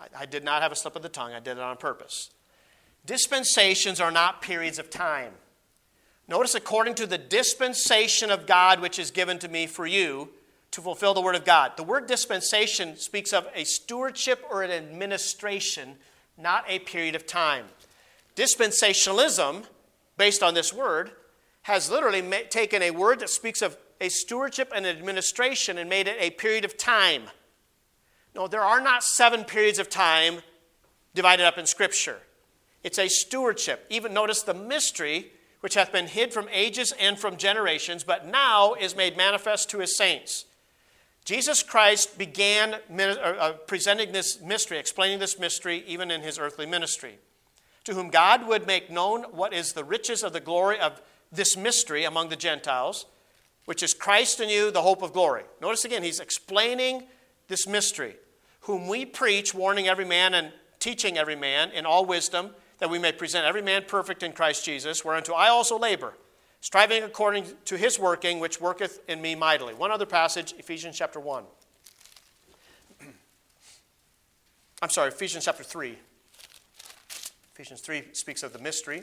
I, 0.00 0.22
I 0.22 0.26
did 0.26 0.44
not 0.44 0.62
have 0.62 0.72
a 0.72 0.76
slip 0.76 0.96
of 0.96 1.02
the 1.02 1.08
tongue, 1.08 1.32
I 1.32 1.40
did 1.40 1.58
it 1.58 1.62
on 1.62 1.76
purpose. 1.76 2.30
Dispensations 3.06 4.00
are 4.00 4.10
not 4.10 4.42
periods 4.42 4.78
of 4.78 4.90
time. 4.90 5.32
Notice, 6.28 6.54
according 6.54 6.94
to 6.96 7.06
the 7.06 7.16
dispensation 7.16 8.30
of 8.30 8.46
God 8.46 8.80
which 8.80 8.98
is 8.98 9.10
given 9.10 9.38
to 9.38 9.48
me 9.48 9.66
for 9.66 9.86
you 9.86 10.28
to 10.70 10.82
fulfill 10.82 11.14
the 11.14 11.22
word 11.22 11.34
of 11.34 11.44
God. 11.44 11.72
The 11.76 11.82
word 11.82 12.06
dispensation 12.06 12.96
speaks 12.96 13.32
of 13.32 13.48
a 13.54 13.64
stewardship 13.64 14.44
or 14.50 14.62
an 14.62 14.70
administration, 14.70 15.96
not 16.36 16.64
a 16.68 16.80
period 16.80 17.14
of 17.14 17.26
time. 17.26 17.64
Dispensationalism, 18.36 19.64
based 20.18 20.42
on 20.42 20.52
this 20.52 20.72
word, 20.72 21.12
has 21.62 21.90
literally 21.90 22.22
ma- 22.22 22.36
taken 22.50 22.82
a 22.82 22.90
word 22.90 23.20
that 23.20 23.30
speaks 23.30 23.62
of 23.62 23.76
a 24.00 24.08
stewardship 24.08 24.70
and 24.74 24.86
administration 24.86 25.78
and 25.78 25.88
made 25.88 26.06
it 26.06 26.16
a 26.20 26.30
period 26.30 26.64
of 26.64 26.76
time. 26.76 27.22
No, 28.34 28.46
there 28.46 28.62
are 28.62 28.80
not 28.80 29.02
seven 29.02 29.44
periods 29.44 29.78
of 29.78 29.88
time 29.88 30.42
divided 31.14 31.44
up 31.44 31.58
in 31.58 31.66
Scripture. 31.66 32.18
It's 32.82 32.98
a 32.98 33.08
stewardship. 33.08 33.86
Even 33.90 34.14
notice 34.14 34.42
the 34.42 34.54
mystery 34.54 35.32
which 35.60 35.74
hath 35.74 35.92
been 35.92 36.06
hid 36.06 36.32
from 36.32 36.48
ages 36.52 36.92
and 37.00 37.18
from 37.18 37.36
generations, 37.36 38.04
but 38.04 38.26
now 38.26 38.74
is 38.74 38.96
made 38.96 39.16
manifest 39.16 39.68
to 39.70 39.78
his 39.78 39.96
saints. 39.96 40.44
Jesus 41.24 41.62
Christ 41.62 42.16
began 42.16 42.76
uh, 42.98 43.52
presenting 43.66 44.12
this 44.12 44.40
mystery, 44.40 44.78
explaining 44.78 45.18
this 45.18 45.38
mystery 45.38 45.84
even 45.86 46.10
in 46.10 46.22
his 46.22 46.38
earthly 46.38 46.64
ministry, 46.64 47.18
to 47.84 47.94
whom 47.94 48.08
God 48.08 48.46
would 48.46 48.66
make 48.66 48.90
known 48.90 49.24
what 49.24 49.52
is 49.52 49.72
the 49.72 49.84
riches 49.84 50.22
of 50.22 50.32
the 50.32 50.40
glory 50.40 50.78
of 50.78 51.02
this 51.30 51.56
mystery 51.56 52.04
among 52.04 52.28
the 52.28 52.36
Gentiles, 52.36 53.06
which 53.66 53.82
is 53.82 53.92
Christ 53.92 54.40
in 54.40 54.48
you, 54.48 54.70
the 54.70 54.80
hope 54.80 55.02
of 55.02 55.12
glory. 55.12 55.42
Notice 55.60 55.84
again, 55.84 56.02
he's 56.02 56.20
explaining 56.20 57.04
this 57.48 57.66
mystery, 57.66 58.16
whom 58.60 58.88
we 58.88 59.04
preach, 59.04 59.52
warning 59.52 59.88
every 59.88 60.06
man 60.06 60.32
and 60.32 60.52
teaching 60.78 61.18
every 61.18 61.36
man 61.36 61.72
in 61.72 61.84
all 61.84 62.06
wisdom 62.06 62.52
that 62.78 62.90
we 62.90 62.98
may 62.98 63.12
present 63.12 63.44
every 63.44 63.62
man 63.62 63.84
perfect 63.86 64.22
in 64.22 64.32
Christ 64.32 64.64
Jesus, 64.64 65.04
whereunto 65.04 65.32
I 65.34 65.48
also 65.48 65.78
labor, 65.78 66.14
striving 66.60 67.02
according 67.02 67.46
to 67.66 67.76
his 67.76 67.98
working, 67.98 68.40
which 68.40 68.60
worketh 68.60 69.00
in 69.08 69.20
me 69.20 69.34
mightily. 69.34 69.74
One 69.74 69.90
other 69.90 70.06
passage, 70.06 70.54
Ephesians 70.58 70.96
chapter 70.96 71.20
1. 71.20 71.44
I'm 74.82 74.90
sorry, 74.90 75.08
Ephesians 75.08 75.44
chapter 75.44 75.64
3. 75.64 75.98
Ephesians 77.54 77.80
3 77.80 78.04
speaks 78.12 78.42
of 78.42 78.52
the 78.52 78.60
mystery. 78.60 79.02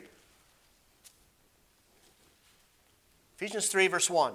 Ephesians 3.36 3.68
3, 3.68 3.88
verse 3.88 4.08
1. 4.08 4.32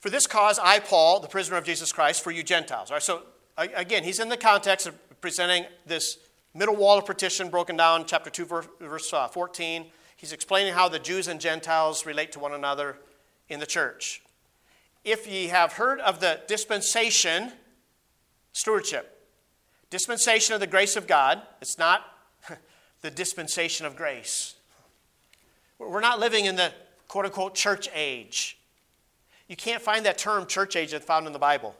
For 0.00 0.10
this 0.10 0.26
cause, 0.26 0.58
I, 0.58 0.80
Paul, 0.80 1.20
the 1.20 1.28
prisoner 1.28 1.56
of 1.56 1.64
Jesus 1.64 1.92
Christ, 1.92 2.22
for 2.22 2.32
you 2.32 2.42
Gentiles. 2.42 2.90
All 2.90 2.96
right, 2.96 3.02
so 3.02 3.22
again, 3.56 4.02
he's 4.02 4.18
in 4.18 4.28
the 4.28 4.36
context 4.36 4.86
of 4.86 5.20
presenting 5.20 5.66
this 5.86 6.18
middle 6.56 6.76
wall 6.76 6.98
of 6.98 7.06
partition 7.06 7.50
broken 7.50 7.76
down, 7.76 8.06
chapter 8.06 8.30
2, 8.30 8.44
verse 8.80 9.12
uh, 9.12 9.28
14. 9.28 9.86
He's 10.16 10.32
explaining 10.32 10.72
how 10.72 10.88
the 10.88 10.98
Jews 10.98 11.28
and 11.28 11.40
Gentiles 11.40 12.06
relate 12.06 12.32
to 12.32 12.38
one 12.38 12.54
another 12.54 12.96
in 13.48 13.60
the 13.60 13.66
church. 13.66 14.22
If 15.04 15.26
ye 15.26 15.48
have 15.48 15.74
heard 15.74 16.00
of 16.00 16.20
the 16.20 16.40
dispensation, 16.48 17.52
stewardship, 18.52 19.28
dispensation 19.90 20.54
of 20.54 20.60
the 20.60 20.66
grace 20.66 20.96
of 20.96 21.06
God, 21.06 21.42
it's 21.60 21.78
not 21.78 22.04
the 23.02 23.10
dispensation 23.10 23.84
of 23.84 23.94
grace. 23.94 24.54
We're 25.78 26.00
not 26.00 26.18
living 26.18 26.46
in 26.46 26.56
the 26.56 26.72
quote 27.06 27.26
unquote 27.26 27.54
church 27.54 27.88
age. 27.94 28.58
You 29.46 29.56
can't 29.56 29.82
find 29.82 30.06
that 30.06 30.18
term 30.18 30.46
church 30.46 30.74
age 30.74 30.92
that's 30.92 31.04
found 31.04 31.26
in 31.26 31.32
the 31.32 31.38
Bible. 31.38 31.76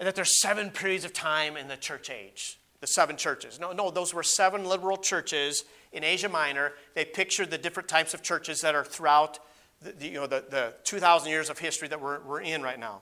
And 0.00 0.08
that 0.08 0.16
there's 0.16 0.40
seven 0.40 0.70
periods 0.70 1.04
of 1.04 1.12
time 1.12 1.56
in 1.56 1.68
the 1.68 1.76
church 1.76 2.10
age 2.10 2.58
the 2.84 2.88
seven 2.88 3.16
churches. 3.16 3.58
No, 3.58 3.72
no, 3.72 3.90
those 3.90 4.12
were 4.12 4.22
seven 4.22 4.66
liberal 4.66 4.98
churches 4.98 5.64
in 5.94 6.04
Asia 6.04 6.28
Minor. 6.28 6.74
They 6.92 7.06
pictured 7.06 7.50
the 7.50 7.56
different 7.56 7.88
types 7.88 8.12
of 8.12 8.22
churches 8.22 8.60
that 8.60 8.74
are 8.74 8.84
throughout 8.84 9.38
the, 9.80 9.92
the 9.92 10.06
you 10.06 10.14
know, 10.20 10.26
the, 10.26 10.44
the 10.50 10.74
2,000 10.84 11.30
years 11.30 11.48
of 11.48 11.58
history 11.58 11.88
that 11.88 11.98
we're, 11.98 12.20
we're 12.20 12.42
in 12.42 12.60
right 12.60 12.78
now. 12.78 13.00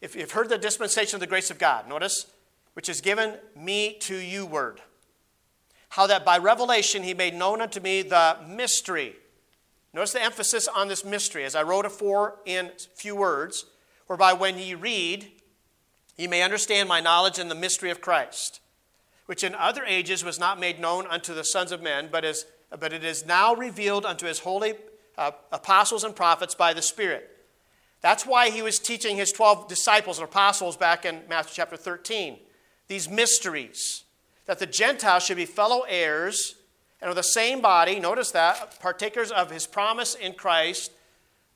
If 0.00 0.14
you've 0.14 0.30
heard 0.30 0.48
the 0.48 0.58
dispensation 0.58 1.16
of 1.16 1.20
the 1.20 1.26
grace 1.26 1.50
of 1.50 1.58
God, 1.58 1.88
notice, 1.88 2.26
which 2.74 2.88
is 2.88 3.00
given 3.00 3.34
me 3.56 3.96
to 4.02 4.14
you 4.14 4.46
word. 4.46 4.80
How 5.88 6.06
that 6.06 6.24
by 6.24 6.38
revelation 6.38 7.02
he 7.02 7.12
made 7.12 7.34
known 7.34 7.60
unto 7.60 7.80
me 7.80 8.02
the 8.02 8.36
mystery. 8.46 9.16
Notice 9.92 10.12
the 10.12 10.22
emphasis 10.22 10.68
on 10.68 10.86
this 10.86 11.04
mystery, 11.04 11.44
as 11.44 11.56
I 11.56 11.64
wrote 11.64 11.84
afore 11.84 12.36
in 12.46 12.70
few 12.94 13.16
words, 13.16 13.66
whereby 14.06 14.34
when 14.34 14.56
ye 14.56 14.76
read, 14.76 15.32
ye 16.16 16.28
may 16.28 16.42
understand 16.42 16.88
my 16.88 17.00
knowledge 17.00 17.40
in 17.40 17.48
the 17.48 17.56
mystery 17.56 17.90
of 17.90 18.00
Christ 18.00 18.60
which 19.30 19.44
in 19.44 19.54
other 19.54 19.84
ages 19.86 20.24
was 20.24 20.40
not 20.40 20.58
made 20.58 20.80
known 20.80 21.06
unto 21.06 21.32
the 21.32 21.44
sons 21.44 21.70
of 21.70 21.80
men, 21.80 22.08
but, 22.10 22.24
is, 22.24 22.46
but 22.80 22.92
it 22.92 23.04
is 23.04 23.24
now 23.24 23.54
revealed 23.54 24.04
unto 24.04 24.26
his 24.26 24.40
holy 24.40 24.74
uh, 25.16 25.30
apostles 25.52 26.02
and 26.02 26.16
prophets 26.16 26.52
by 26.52 26.74
the 26.74 26.82
Spirit. 26.82 27.30
That's 28.00 28.26
why 28.26 28.50
he 28.50 28.60
was 28.60 28.80
teaching 28.80 29.16
his 29.16 29.30
12 29.30 29.68
disciples 29.68 30.18
and 30.18 30.24
apostles 30.24 30.76
back 30.76 31.04
in 31.04 31.20
Matthew 31.28 31.52
chapter 31.54 31.76
13. 31.76 32.40
These 32.88 33.08
mysteries, 33.08 34.02
that 34.46 34.58
the 34.58 34.66
Gentiles 34.66 35.24
should 35.26 35.36
be 35.36 35.46
fellow 35.46 35.84
heirs 35.88 36.56
and 37.00 37.08
of 37.08 37.14
the 37.14 37.22
same 37.22 37.60
body, 37.60 38.00
notice 38.00 38.32
that, 38.32 38.80
partakers 38.80 39.30
of 39.30 39.52
his 39.52 39.64
promise 39.64 40.16
in 40.16 40.32
Christ 40.32 40.90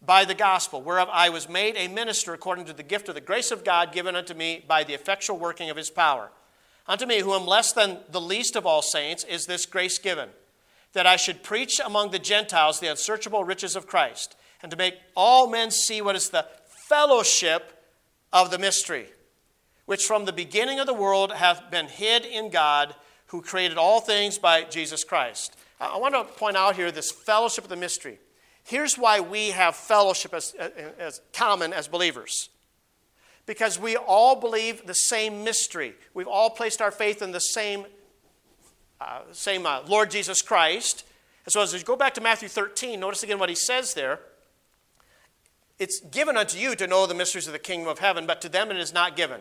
by 0.00 0.24
the 0.24 0.34
gospel, 0.34 0.80
whereof 0.80 1.08
I 1.10 1.28
was 1.28 1.48
made 1.48 1.74
a 1.76 1.88
minister 1.88 2.34
according 2.34 2.66
to 2.66 2.72
the 2.72 2.84
gift 2.84 3.08
of 3.08 3.16
the 3.16 3.20
grace 3.20 3.50
of 3.50 3.64
God 3.64 3.92
given 3.92 4.14
unto 4.14 4.32
me 4.32 4.64
by 4.64 4.84
the 4.84 4.94
effectual 4.94 5.40
working 5.40 5.70
of 5.70 5.76
his 5.76 5.90
power. 5.90 6.30
Unto 6.86 7.06
me, 7.06 7.20
who 7.20 7.34
am 7.34 7.46
less 7.46 7.72
than 7.72 7.98
the 8.10 8.20
least 8.20 8.56
of 8.56 8.66
all 8.66 8.82
saints, 8.82 9.24
is 9.24 9.46
this 9.46 9.66
grace 9.66 9.98
given, 9.98 10.28
that 10.92 11.06
I 11.06 11.16
should 11.16 11.42
preach 11.42 11.80
among 11.84 12.10
the 12.10 12.18
Gentiles 12.18 12.78
the 12.80 12.90
unsearchable 12.90 13.44
riches 13.44 13.74
of 13.74 13.86
Christ, 13.86 14.36
and 14.62 14.70
to 14.70 14.76
make 14.76 14.94
all 15.16 15.48
men 15.48 15.70
see 15.70 16.02
what 16.02 16.16
is 16.16 16.28
the 16.28 16.46
fellowship 16.88 17.86
of 18.32 18.50
the 18.50 18.58
mystery, 18.58 19.06
which 19.86 20.04
from 20.04 20.24
the 20.24 20.32
beginning 20.32 20.78
of 20.78 20.86
the 20.86 20.94
world 20.94 21.32
hath 21.32 21.70
been 21.70 21.86
hid 21.86 22.26
in 22.26 22.50
God, 22.50 22.94
who 23.28 23.40
created 23.40 23.78
all 23.78 24.00
things 24.00 24.38
by 24.38 24.64
Jesus 24.64 25.04
Christ. 25.04 25.56
I 25.80 25.96
want 25.96 26.14
to 26.14 26.24
point 26.24 26.56
out 26.56 26.76
here 26.76 26.90
this 26.90 27.10
fellowship 27.10 27.64
of 27.64 27.70
the 27.70 27.76
mystery. 27.76 28.18
Here's 28.62 28.96
why 28.96 29.20
we 29.20 29.50
have 29.50 29.74
fellowship 29.74 30.32
as, 30.32 30.54
as 30.98 31.20
common 31.32 31.72
as 31.72 31.88
believers 31.88 32.50
because 33.46 33.78
we 33.78 33.96
all 33.96 34.36
believe 34.36 34.86
the 34.86 34.94
same 34.94 35.44
mystery. 35.44 35.94
We've 36.14 36.28
all 36.28 36.50
placed 36.50 36.80
our 36.80 36.90
faith 36.90 37.22
in 37.22 37.32
the 37.32 37.40
same, 37.40 37.86
uh, 39.00 39.20
same 39.32 39.66
uh, 39.66 39.82
Lord 39.86 40.10
Jesus 40.10 40.42
Christ. 40.42 41.04
And 41.44 41.52
so, 41.52 41.60
as 41.60 41.72
you 41.72 41.80
go 41.80 41.96
back 41.96 42.14
to 42.14 42.20
Matthew 42.20 42.48
13, 42.48 42.98
notice 42.98 43.22
again 43.22 43.38
what 43.38 43.48
he 43.48 43.54
says 43.54 43.94
there. 43.94 44.20
It's 45.78 46.00
given 46.00 46.36
unto 46.36 46.56
you 46.56 46.74
to 46.76 46.86
know 46.86 47.06
the 47.06 47.14
mysteries 47.14 47.46
of 47.46 47.52
the 47.52 47.58
kingdom 47.58 47.88
of 47.88 47.98
heaven, 47.98 48.26
but 48.26 48.40
to 48.42 48.48
them 48.48 48.70
it 48.70 48.76
is 48.76 48.94
not 48.94 49.16
given. 49.16 49.40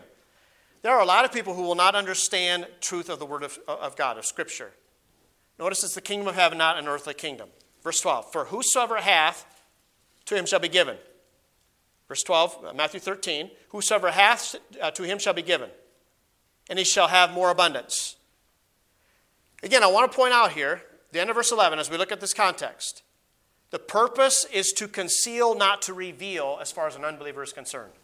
There 0.82 0.92
are 0.92 1.00
a 1.00 1.06
lot 1.06 1.24
of 1.24 1.32
people 1.32 1.54
who 1.54 1.62
will 1.62 1.76
not 1.76 1.94
understand 1.94 2.66
truth 2.80 3.08
of 3.08 3.18
the 3.18 3.24
word 3.24 3.42
of, 3.42 3.58
of 3.66 3.96
God, 3.96 4.18
of 4.18 4.26
Scripture. 4.26 4.72
Notice 5.58 5.84
it's 5.84 5.94
the 5.94 6.00
kingdom 6.00 6.28
of 6.28 6.34
heaven, 6.34 6.58
not 6.58 6.78
an 6.78 6.88
earthly 6.88 7.14
kingdom. 7.14 7.48
Verse 7.82 8.00
12 8.00 8.32
For 8.32 8.46
whosoever 8.46 8.96
hath, 8.96 9.46
to 10.26 10.36
him 10.36 10.46
shall 10.46 10.60
be 10.60 10.68
given. 10.68 10.96
Verse 12.14 12.22
12, 12.22 12.64
uh, 12.64 12.72
Matthew 12.74 13.00
13, 13.00 13.50
Whosoever 13.70 14.12
hath, 14.12 14.54
uh, 14.80 14.92
to 14.92 15.02
him 15.02 15.18
shall 15.18 15.32
be 15.32 15.42
given, 15.42 15.68
and 16.70 16.78
he 16.78 16.84
shall 16.84 17.08
have 17.08 17.32
more 17.32 17.50
abundance. 17.50 18.14
Again, 19.64 19.82
I 19.82 19.88
want 19.88 20.08
to 20.08 20.16
point 20.16 20.32
out 20.32 20.52
here, 20.52 20.82
the 21.10 21.20
end 21.20 21.28
of 21.28 21.34
verse 21.34 21.50
11, 21.50 21.80
as 21.80 21.90
we 21.90 21.96
look 21.96 22.12
at 22.12 22.20
this 22.20 22.32
context, 22.32 23.02
the 23.70 23.80
purpose 23.80 24.46
is 24.52 24.72
to 24.74 24.86
conceal, 24.86 25.56
not 25.56 25.82
to 25.82 25.92
reveal, 25.92 26.58
as 26.60 26.70
far 26.70 26.86
as 26.86 26.94
an 26.94 27.04
unbeliever 27.04 27.42
is 27.42 27.52
concerned. 27.52 27.94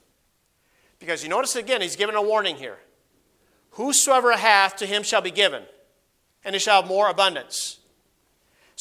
Because 0.98 1.22
you 1.22 1.28
notice 1.28 1.54
again, 1.54 1.80
he's 1.80 1.94
given 1.94 2.16
a 2.16 2.22
warning 2.22 2.56
here. 2.56 2.78
Whosoever 3.74 4.36
hath, 4.36 4.74
to 4.78 4.86
him 4.86 5.04
shall 5.04 5.22
be 5.22 5.30
given, 5.30 5.62
and 6.44 6.56
he 6.56 6.58
shall 6.58 6.82
have 6.82 6.90
more 6.90 7.08
abundance. 7.08 7.78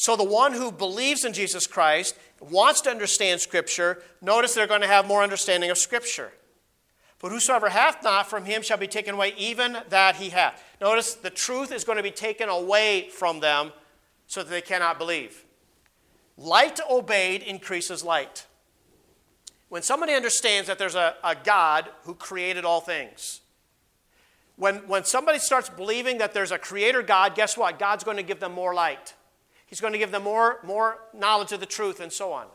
So 0.00 0.16
the 0.16 0.24
one 0.24 0.54
who 0.54 0.72
believes 0.72 1.26
in 1.26 1.34
Jesus 1.34 1.66
Christ 1.66 2.16
wants 2.40 2.80
to 2.80 2.90
understand 2.90 3.42
Scripture, 3.42 4.02
notice 4.22 4.54
they're 4.54 4.66
going 4.66 4.80
to 4.80 4.86
have 4.86 5.06
more 5.06 5.22
understanding 5.22 5.70
of 5.70 5.76
Scripture. 5.76 6.32
But 7.18 7.32
whosoever 7.32 7.68
hath 7.68 8.02
not 8.02 8.30
from 8.30 8.46
him 8.46 8.62
shall 8.62 8.78
be 8.78 8.86
taken 8.86 9.14
away, 9.14 9.34
even 9.36 9.76
that 9.90 10.16
he 10.16 10.30
hath. 10.30 10.64
Notice 10.80 11.12
the 11.12 11.28
truth 11.28 11.70
is 11.70 11.84
going 11.84 11.98
to 11.98 12.02
be 12.02 12.10
taken 12.10 12.48
away 12.48 13.10
from 13.10 13.40
them 13.40 13.72
so 14.26 14.42
that 14.42 14.48
they 14.48 14.62
cannot 14.62 14.96
believe. 14.96 15.44
Light 16.38 16.80
obeyed 16.88 17.42
increases 17.42 18.02
light. 18.02 18.46
When 19.68 19.82
somebody 19.82 20.14
understands 20.14 20.66
that 20.68 20.78
there's 20.78 20.94
a, 20.94 21.14
a 21.22 21.34
God 21.34 21.90
who 22.04 22.14
created 22.14 22.64
all 22.64 22.80
things, 22.80 23.42
when, 24.56 24.76
when 24.88 25.04
somebody 25.04 25.38
starts 25.38 25.68
believing 25.68 26.16
that 26.18 26.32
there's 26.32 26.52
a 26.52 26.58
creator 26.58 27.02
God, 27.02 27.34
guess 27.34 27.54
what? 27.54 27.78
God's 27.78 28.02
going 28.02 28.16
to 28.16 28.22
give 28.22 28.40
them 28.40 28.52
more 28.52 28.72
light. 28.72 29.12
He's 29.70 29.80
going 29.80 29.92
to 29.92 29.98
give 29.98 30.10
them 30.10 30.24
more, 30.24 30.58
more 30.64 30.98
knowledge 31.14 31.52
of 31.52 31.60
the 31.60 31.66
truth 31.66 32.00
and 32.00 32.12
so 32.12 32.32
on. 32.32 32.46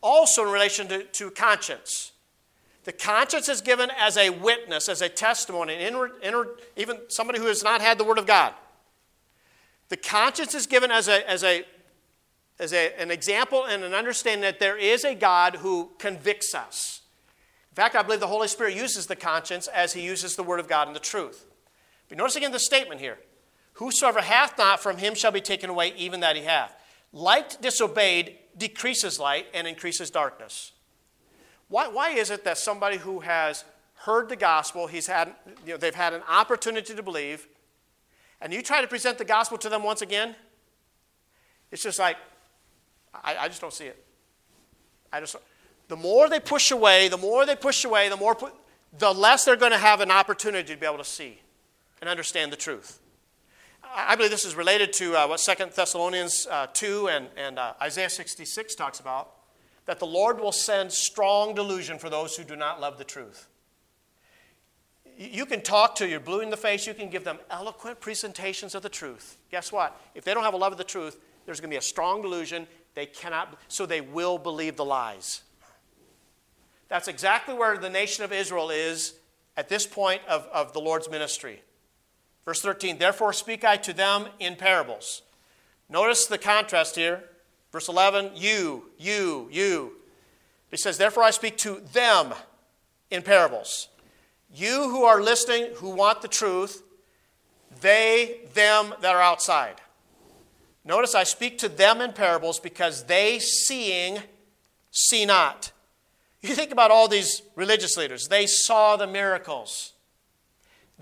Also, 0.00 0.46
in 0.46 0.50
relation 0.50 0.88
to, 0.88 1.04
to 1.04 1.30
conscience, 1.30 2.12
the 2.84 2.92
conscience 2.92 3.50
is 3.50 3.60
given 3.60 3.90
as 3.98 4.16
a 4.16 4.30
witness, 4.30 4.88
as 4.88 5.02
a 5.02 5.08
testimony, 5.10 5.76
even 6.76 6.98
somebody 7.08 7.38
who 7.38 7.46
has 7.46 7.62
not 7.62 7.82
had 7.82 7.98
the 7.98 8.04
Word 8.04 8.16
of 8.16 8.26
God. 8.26 8.54
The 9.90 9.98
conscience 9.98 10.54
is 10.54 10.66
given 10.66 10.90
as, 10.90 11.06
a, 11.06 11.28
as, 11.28 11.44
a, 11.44 11.64
as 12.58 12.72
a, 12.72 12.98
an 12.98 13.10
example 13.10 13.66
and 13.66 13.84
an 13.84 13.92
understanding 13.92 14.40
that 14.40 14.60
there 14.60 14.78
is 14.78 15.04
a 15.04 15.14
God 15.14 15.56
who 15.56 15.90
convicts 15.98 16.54
us. 16.54 17.02
In 17.70 17.74
fact, 17.74 17.94
I 17.94 18.02
believe 18.02 18.20
the 18.20 18.26
Holy 18.28 18.48
Spirit 18.48 18.74
uses 18.74 19.06
the 19.06 19.16
conscience 19.16 19.68
as 19.68 19.92
he 19.92 20.00
uses 20.00 20.36
the 20.36 20.42
Word 20.42 20.58
of 20.58 20.68
God 20.68 20.86
and 20.86 20.96
the 20.96 21.00
truth. 21.00 21.44
But 22.08 22.16
notice 22.16 22.36
again 22.36 22.50
the 22.50 22.58
statement 22.58 23.00
here 23.00 23.18
Whosoever 23.80 24.20
hath 24.20 24.58
not 24.58 24.80
from 24.80 24.98
him 24.98 25.14
shall 25.14 25.32
be 25.32 25.40
taken 25.40 25.70
away, 25.70 25.94
even 25.96 26.20
that 26.20 26.36
he 26.36 26.42
hath. 26.42 26.74
Light 27.14 27.56
disobeyed 27.62 28.36
decreases 28.54 29.18
light 29.18 29.46
and 29.54 29.66
increases 29.66 30.10
darkness. 30.10 30.72
Why, 31.68 31.88
why 31.88 32.10
is 32.10 32.28
it 32.28 32.44
that 32.44 32.58
somebody 32.58 32.98
who 32.98 33.20
has 33.20 33.64
heard 33.94 34.28
the 34.28 34.36
gospel, 34.36 34.86
he's 34.86 35.06
had, 35.06 35.32
you 35.64 35.72
know, 35.72 35.76
they've 35.78 35.94
had 35.94 36.12
an 36.12 36.20
opportunity 36.28 36.94
to 36.94 37.02
believe, 37.02 37.48
and 38.42 38.52
you 38.52 38.60
try 38.60 38.82
to 38.82 38.86
present 38.86 39.16
the 39.16 39.24
gospel 39.24 39.56
to 39.56 39.70
them 39.70 39.82
once 39.82 40.02
again, 40.02 40.36
it's 41.70 41.82
just 41.82 41.98
like, 41.98 42.18
I, 43.14 43.34
I 43.38 43.48
just 43.48 43.62
don't 43.62 43.72
see 43.72 43.86
it. 43.86 44.04
I 45.10 45.20
just, 45.20 45.36
the 45.88 45.96
more 45.96 46.28
they 46.28 46.38
push 46.38 46.70
away, 46.70 47.08
the 47.08 47.16
more 47.16 47.46
they 47.46 47.56
push 47.56 47.86
away, 47.86 48.10
the 48.10 48.16
more, 48.18 48.36
the 48.98 49.14
less 49.14 49.46
they're 49.46 49.56
going 49.56 49.72
to 49.72 49.78
have 49.78 50.02
an 50.02 50.10
opportunity 50.10 50.74
to 50.74 50.78
be 50.78 50.84
able 50.84 50.98
to 50.98 51.04
see 51.04 51.40
and 52.02 52.10
understand 52.10 52.52
the 52.52 52.58
truth. 52.58 53.00
I 53.92 54.14
believe 54.14 54.30
this 54.30 54.44
is 54.44 54.54
related 54.54 54.92
to 54.94 55.16
uh, 55.16 55.26
what 55.26 55.40
Second 55.40 55.72
Thessalonians 55.72 56.46
uh, 56.48 56.68
2 56.72 57.08
and, 57.08 57.26
and 57.36 57.58
uh, 57.58 57.72
Isaiah 57.82 58.08
66 58.08 58.76
talks 58.76 59.00
about 59.00 59.32
that 59.86 59.98
the 59.98 60.06
Lord 60.06 60.38
will 60.38 60.52
send 60.52 60.92
strong 60.92 61.54
delusion 61.54 61.98
for 61.98 62.08
those 62.08 62.36
who 62.36 62.44
do 62.44 62.54
not 62.54 62.80
love 62.80 62.98
the 62.98 63.04
truth. 63.04 63.48
You 65.16 65.44
can 65.44 65.60
talk 65.60 65.96
to 65.96 66.08
you're 66.08 66.20
blue 66.20 66.40
in 66.40 66.50
the 66.50 66.56
face, 66.56 66.86
you 66.86 66.94
can 66.94 67.10
give 67.10 67.24
them 67.24 67.38
eloquent 67.50 68.00
presentations 68.00 68.76
of 68.76 68.82
the 68.82 68.88
truth. 68.88 69.38
Guess 69.50 69.72
what? 69.72 70.00
If 70.14 70.24
they 70.24 70.34
don't 70.34 70.44
have 70.44 70.54
a 70.54 70.58
love 70.58 70.72
of 70.72 70.78
the 70.78 70.84
truth, 70.84 71.18
there's 71.44 71.58
going 71.58 71.70
to 71.70 71.74
be 71.74 71.78
a 71.78 71.82
strong 71.82 72.22
delusion. 72.22 72.68
They 72.94 73.06
cannot, 73.06 73.58
so 73.66 73.86
they 73.86 74.00
will 74.00 74.38
believe 74.38 74.76
the 74.76 74.84
lies. 74.84 75.42
That's 76.88 77.08
exactly 77.08 77.54
where 77.54 77.76
the 77.76 77.90
nation 77.90 78.24
of 78.24 78.32
Israel 78.32 78.70
is 78.70 79.14
at 79.56 79.68
this 79.68 79.86
point 79.86 80.22
of, 80.28 80.46
of 80.52 80.72
the 80.72 80.80
Lord's 80.80 81.10
ministry. 81.10 81.62
Verse 82.44 82.60
13, 82.60 82.98
therefore 82.98 83.32
speak 83.32 83.64
I 83.64 83.76
to 83.78 83.92
them 83.92 84.26
in 84.38 84.56
parables. 84.56 85.22
Notice 85.88 86.26
the 86.26 86.38
contrast 86.38 86.96
here. 86.96 87.24
Verse 87.72 87.88
11, 87.88 88.32
you, 88.34 88.90
you, 88.98 89.48
you. 89.50 89.92
He 90.70 90.76
says, 90.76 90.98
therefore 90.98 91.22
I 91.22 91.30
speak 91.30 91.56
to 91.58 91.80
them 91.92 92.34
in 93.10 93.22
parables. 93.22 93.88
You 94.52 94.88
who 94.88 95.04
are 95.04 95.20
listening, 95.20 95.68
who 95.76 95.90
want 95.90 96.22
the 96.22 96.28
truth, 96.28 96.82
they, 97.80 98.40
them 98.54 98.94
that 99.00 99.14
are 99.14 99.22
outside. 99.22 99.76
Notice 100.84 101.14
I 101.14 101.24
speak 101.24 101.58
to 101.58 101.68
them 101.68 102.00
in 102.00 102.12
parables 102.12 102.58
because 102.58 103.04
they, 103.04 103.38
seeing, 103.38 104.18
see 104.90 105.24
not. 105.24 105.72
You 106.40 106.54
think 106.54 106.72
about 106.72 106.90
all 106.90 107.06
these 107.06 107.42
religious 107.54 107.96
leaders, 107.96 108.28
they 108.28 108.46
saw 108.46 108.96
the 108.96 109.06
miracles. 109.06 109.92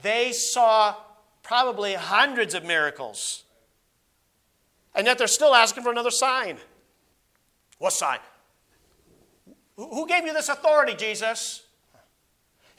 They 0.00 0.32
saw 0.32 0.96
probably 1.48 1.94
hundreds 1.94 2.52
of 2.52 2.62
miracles. 2.62 3.44
And 4.94 5.06
yet 5.06 5.16
they're 5.16 5.26
still 5.26 5.54
asking 5.54 5.82
for 5.82 5.90
another 5.90 6.10
sign. 6.10 6.58
What 7.78 7.94
sign? 7.94 8.18
Who 9.76 10.06
gave 10.06 10.26
you 10.26 10.34
this 10.34 10.50
authority, 10.50 10.94
Jesus? 10.94 11.62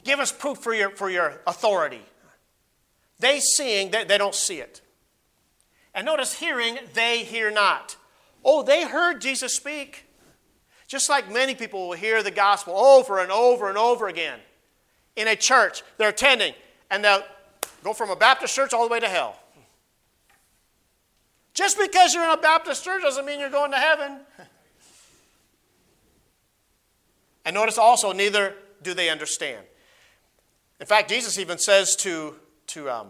Give 0.04 0.20
us 0.20 0.30
proof 0.30 0.58
for 0.58 0.72
your, 0.72 0.90
for 0.90 1.10
your 1.10 1.40
authority. 1.48 2.02
They 3.18 3.40
seeing, 3.40 3.90
they, 3.90 4.04
they 4.04 4.18
don't 4.18 4.36
see 4.36 4.60
it. 4.60 4.82
And 5.92 6.06
notice 6.06 6.34
hearing, 6.34 6.78
they 6.94 7.24
hear 7.24 7.50
not. 7.50 7.96
Oh, 8.44 8.62
they 8.62 8.86
heard 8.86 9.20
Jesus 9.20 9.52
speak. 9.52 10.04
Just 10.86 11.08
like 11.08 11.32
many 11.32 11.56
people 11.56 11.88
will 11.88 11.96
hear 11.96 12.22
the 12.22 12.30
gospel 12.30 12.76
over 12.76 13.18
and 13.18 13.32
over 13.32 13.68
and 13.68 13.76
over 13.76 14.06
again 14.06 14.38
in 15.16 15.26
a 15.26 15.34
church 15.34 15.82
they're 15.98 16.10
attending, 16.10 16.54
and 16.88 17.04
they'll 17.04 17.24
Go 17.82 17.92
from 17.92 18.10
a 18.10 18.16
Baptist 18.16 18.54
church 18.54 18.72
all 18.72 18.86
the 18.86 18.92
way 18.92 19.00
to 19.00 19.08
hell. 19.08 19.38
Just 21.54 21.78
because 21.78 22.14
you're 22.14 22.24
in 22.24 22.30
a 22.30 22.36
Baptist 22.36 22.84
church 22.84 23.02
doesn't 23.02 23.24
mean 23.24 23.40
you're 23.40 23.50
going 23.50 23.70
to 23.72 23.78
heaven. 23.78 24.20
And 27.44 27.54
notice 27.54 27.78
also, 27.78 28.12
neither 28.12 28.54
do 28.82 28.92
they 28.94 29.08
understand. 29.08 29.64
In 30.78 30.86
fact, 30.86 31.08
Jesus 31.08 31.38
even 31.38 31.58
says 31.58 31.96
to, 31.96 32.36
to 32.68 32.90
um, 32.90 33.08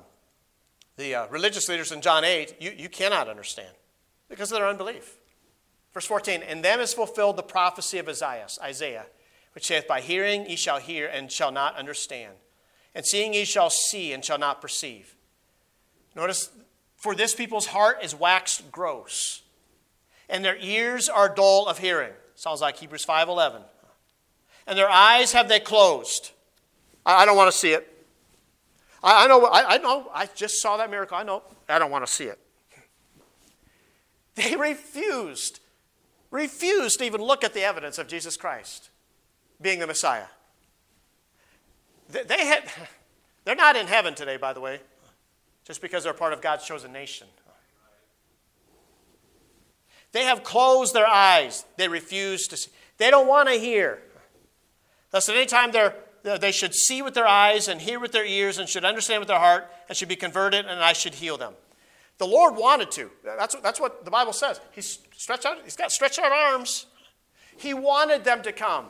the 0.97 1.15
uh, 1.15 1.27
religious 1.29 1.69
leaders 1.69 1.93
in 1.93 2.01
John 2.01 2.25
8, 2.25 2.55
you, 2.61 2.73
you 2.77 2.89
cannot 2.89 3.29
understand 3.29 3.75
because 4.29 4.53
of 4.53 4.59
their 4.59 4.69
unbelief. 4.69 5.17
Verse 5.93 6.07
14, 6.07 6.43
in 6.43 6.63
them 6.63 6.81
is 6.81 6.95
fulfilled 6.95 7.37
the 7.37 7.43
prophecy 7.43 7.99
of 7.99 8.09
Isaiah, 8.09 8.47
Isaiah, 8.63 9.07
which 9.53 9.67
saith, 9.67 9.89
By 9.89 10.01
hearing 10.01 10.49
ye 10.49 10.57
shall 10.57 10.79
hear 10.79 11.09
and 11.09 11.31
shall 11.31 11.51
not 11.51 11.77
understand 11.77 12.35
and 12.95 13.05
seeing 13.07 13.35
ye 13.35 13.45
shall 13.45 13.71
see 13.71 14.13
and 14.13 14.25
shall 14.25 14.39
not 14.39 14.61
perceive. 14.61 15.15
Notice, 16.15 16.51
for 16.97 17.15
this 17.15 17.35
people's 17.35 17.67
heart 17.67 17.99
is 18.03 18.15
waxed 18.15 18.71
gross, 18.71 19.43
and 20.29 20.45
their 20.45 20.57
ears 20.59 21.09
are 21.09 21.33
dull 21.35 21.67
of 21.67 21.79
hearing. 21.79 22.13
Sounds 22.35 22.61
like 22.61 22.77
Hebrews 22.77 23.05
5.11. 23.05 23.63
And 24.67 24.79
their 24.79 24.89
eyes 24.89 25.33
have 25.33 25.49
they 25.49 25.61
closed. 25.61 26.31
I, 27.05 27.23
I 27.23 27.27
don't 27.27 27.37
want 27.37 27.51
to 27.51 27.57
see 27.57 27.73
it. 27.73 27.87
I, 29.03 29.25
I 29.25 29.29
know, 29.29 29.45
I, 29.45 29.75
I 29.75 29.79
know, 29.79 30.11
I 30.13 30.27
just 30.35 30.61
saw 30.61 30.77
that 30.77 30.91
miracle. 30.91 31.17
I 31.17 31.23
know, 31.23 31.43
I 31.69 31.79
don't 31.79 31.91
want 31.91 32.07
to 32.07 32.13
see 32.13 32.25
it. 32.25 32.39
They 34.37 34.57
refused, 34.57 35.61
refused 36.31 36.99
to 37.01 37.05
even 37.05 37.21
look 37.21 37.45
at 37.45 37.53
the 37.53 37.63
evidence 37.63 37.99
of 37.99 38.07
Jesus 38.07 38.37
Christ 38.37 38.91
being 39.61 39.81
the 39.81 39.87
Messiah. 39.87 40.27
They 42.11 42.47
had, 42.47 42.65
they're 43.45 43.55
not 43.55 43.77
in 43.77 43.87
heaven 43.87 44.15
today, 44.15 44.37
by 44.37 44.53
the 44.53 44.61
way, 44.61 44.81
just 45.65 45.81
because 45.81 46.05
they're 46.05 46.13
part 46.13 46.33
of 46.33 46.41
God's 46.41 46.65
chosen 46.65 46.93
nation. 46.93 47.27
They 50.13 50.25
have 50.25 50.43
closed 50.43 50.95
their 50.95 51.07
eyes. 51.07 51.65
They 51.77 51.89
refuse 51.89 52.47
to 52.49 52.57
see. 52.57 52.71
They 52.99 53.11
don't 53.11 53.29
want 53.29 53.49
to 53.49 53.55
hear. 53.55 54.01
Thus, 55.11 55.29
at 55.29 55.37
any 55.37 55.47
time 55.47 55.73
they're, 55.73 55.95
they 56.23 56.53
should 56.53 56.75
see 56.75 57.01
with 57.01 57.15
their 57.15 57.27
eyes 57.27 57.69
and 57.69 57.81
hear 57.81 58.01
with 58.01 58.13
their 58.13 58.25
ears 58.25 58.59
and 58.59 58.69
should 58.69 58.85
understand 58.85 59.21
with 59.21 59.29
their 59.29 59.39
heart 59.39 59.71
and 59.89 59.97
should 59.97 60.09
be 60.09 60.17
converted, 60.17 60.67
and 60.67 60.81
I 60.81 60.93
should 60.93 61.15
heal 61.15 61.37
them. 61.37 61.55
The 62.19 62.27
Lord 62.27 62.57
wanted 62.57 62.91
to. 62.93 63.11
That's, 63.25 63.55
that's 63.57 63.81
what 63.81 64.05
the 64.05 64.11
Bible 64.11 64.33
says. 64.33 64.61
He's, 64.73 64.99
stretched 65.17 65.47
out, 65.47 65.59
he's 65.65 65.77
got 65.77 65.91
stretched 65.91 66.19
out 66.19 66.33
arms. 66.33 66.87
He 67.57 67.73
wanted 67.73 68.25
them 68.25 68.43
to 68.43 68.53
come, 68.53 68.87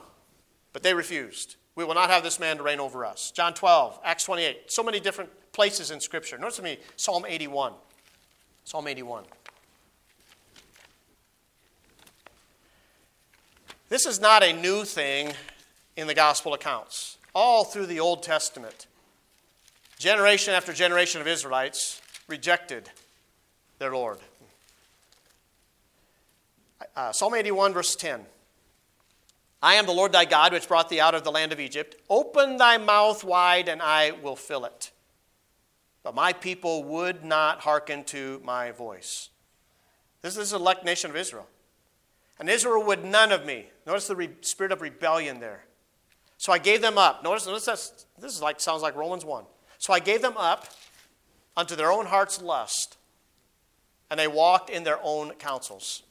but 0.73 0.83
they 0.83 0.95
refused. 0.95 1.57
We 1.81 1.87
will 1.87 1.95
not 1.95 2.11
have 2.11 2.23
this 2.23 2.39
man 2.39 2.59
to 2.59 2.63
reign 2.63 2.79
over 2.79 3.07
us. 3.07 3.31
John 3.31 3.55
12, 3.55 4.01
Acts 4.05 4.25
28. 4.25 4.71
So 4.71 4.83
many 4.83 5.01
different 5.01 5.31
places 5.53 5.91
in 5.91 5.99
Scripture. 5.99 6.37
Notice 6.37 6.59
with 6.59 6.65
me 6.67 6.77
Psalm 6.97 7.25
81. 7.27 7.73
Psalm 8.65 8.87
81. 8.87 9.25
This 13.89 14.05
is 14.05 14.21
not 14.21 14.43
a 14.43 14.53
new 14.53 14.85
thing 14.85 15.33
in 15.97 16.07
the 16.07 16.13
gospel 16.13 16.53
accounts. 16.53 17.17
All 17.35 17.65
through 17.65 17.87
the 17.87 17.99
Old 17.99 18.23
Testament, 18.23 18.87
generation 19.99 20.53
after 20.53 20.75
generation 20.75 21.23
of 21.23 21.27
Israelites 21.27 22.03
rejected 22.29 22.91
their 23.79 23.95
Lord. 23.95 24.19
Uh, 26.95 27.13
Psalm 27.13 27.35
81, 27.35 27.73
verse 27.73 27.97
10. 27.97 28.27
I 29.63 29.75
am 29.75 29.87
the 29.87 29.93
Lord 29.93 30.13
thy 30.13 30.25
God, 30.25 30.53
which 30.53 30.69
brought 30.69 30.89
thee 30.89 31.01
out 31.01 31.15
of 31.15 31.23
the 31.23 31.33
land 31.33 31.53
of 31.53 31.61
Egypt. 31.61 31.97
Open 32.09 32.57
thy 32.57 32.79
mouth 32.79 33.23
wide, 33.23 33.69
and 33.69 33.83
I 33.83 34.13
will 34.13 34.37
fill 34.37 34.65
it. 34.65 34.91
But 36.03 36.15
my 36.15 36.33
people 36.33 36.83
would 36.85 37.25
not 37.25 37.61
hearken 37.61 38.05
to 38.05 38.41
my 38.43 38.71
voice. 38.71 39.29
This 40.23 40.37
is 40.37 40.51
the 40.51 40.57
elect 40.57 40.85
nation 40.85 41.11
of 41.11 41.17
Israel. 41.17 41.47
And 42.39 42.49
Israel 42.49 42.83
would 42.85 43.05
none 43.05 43.33
of 43.33 43.45
me. 43.45 43.67
Notice 43.87 44.07
the 44.07 44.17
re- 44.17 44.31
spirit 44.41 44.73
of 44.73 44.81
rebellion 44.81 45.41
there. 45.41 45.65
So 46.39 46.53
I 46.55 46.59
gave 46.59 46.81
them 46.81 46.97
up. 46.97 47.23
Notice, 47.23 47.47
notice 47.47 48.07
this 48.19 48.35
is 48.35 48.41
like 48.41 48.61
sounds 48.61 48.81
like 48.81 48.97
Romans 48.97 49.27
1. 49.27 49.45
So 49.77 49.93
I 49.93 49.99
gave 49.99 50.23
them 50.23 50.39
up 50.39 50.67
unto 51.55 51.77
their 51.77 51.93
own 51.93 52.07
heart's 52.07 52.41
lust, 52.41 52.97
and 54.11 54.19
they 54.19 54.27
walked 54.27 54.71
in 54.71 54.85
their 54.85 54.99
own 55.03 55.33
counsels. 55.33 56.03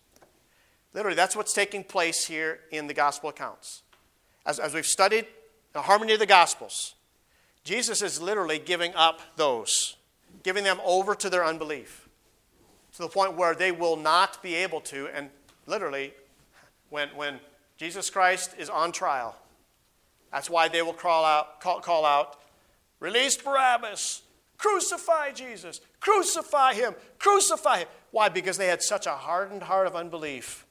Literally, 0.94 1.16
that's 1.16 1.36
what's 1.36 1.54
taking 1.54 1.84
place 1.84 2.26
here 2.26 2.60
in 2.72 2.88
the 2.88 2.94
gospel 2.94 3.30
accounts. 3.30 3.84
As, 4.46 4.60
as 4.60 4.74
we've 4.74 4.86
studied 4.86 5.28
the 5.74 5.82
harmony 5.82 6.14
of 6.14 6.20
the 6.20 6.26
gospels, 6.26 6.96
Jesus 7.64 8.02
is 8.02 8.22
literally 8.22 8.58
giving 8.58 8.94
up 8.96 9.22
those, 9.36 9.98
giving 10.44 10.64
them 10.64 10.80
over 10.84 11.14
to 11.16 11.30
their 11.30 11.46
unbelief 11.46 12.10
to 12.94 13.04
the 13.04 13.10
point 13.10 13.36
where 13.36 13.56
they 13.56 13.72
will 13.72 13.96
not 13.96 14.42
be 14.42 14.56
able 14.56 14.82
to, 14.82 15.08
and 15.14 15.30
literally, 15.68 16.14
when, 16.90 17.08
when 17.10 17.40
Jesus 17.78 18.10
Christ 18.10 18.56
is 18.58 18.70
on 18.70 18.92
trial, 18.92 19.36
that's 20.32 20.50
why 20.50 20.68
they 20.68 20.82
will 20.82 20.94
call 20.94 21.24
out, 21.24 21.62
call, 21.62 21.80
call 21.80 22.06
out, 22.06 22.40
release 23.00 23.38
Barabbas, 23.38 24.24
crucify 24.58 25.32
Jesus, 25.32 25.82
crucify 26.00 26.74
him, 26.74 26.96
crucify 27.20 27.80
him. 27.80 27.88
Why? 28.12 28.28
Because 28.30 28.58
they 28.58 28.68
had 28.68 28.82
such 28.82 29.06
a 29.06 29.12
hardened 29.12 29.64
heart 29.64 29.88
of 29.88 29.96
unbelief 29.96 30.66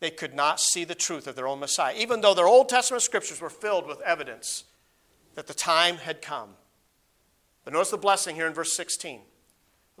they 0.00 0.10
could 0.10 0.34
not 0.34 0.58
see 0.58 0.84
the 0.84 0.94
truth 0.94 1.26
of 1.26 1.36
their 1.36 1.46
own 1.46 1.60
Messiah, 1.60 1.94
even 1.96 2.22
though 2.22 2.34
their 2.34 2.48
Old 2.48 2.68
Testament 2.68 3.02
scriptures 3.02 3.40
were 3.40 3.50
filled 3.50 3.86
with 3.86 4.00
evidence 4.00 4.64
that 5.34 5.46
the 5.46 5.54
time 5.54 5.96
had 5.96 6.22
come. 6.22 6.50
But 7.64 7.74
notice 7.74 7.90
the 7.90 7.98
blessing 7.98 8.34
here 8.34 8.46
in 8.46 8.54
verse 8.54 8.72
16. 8.72 9.20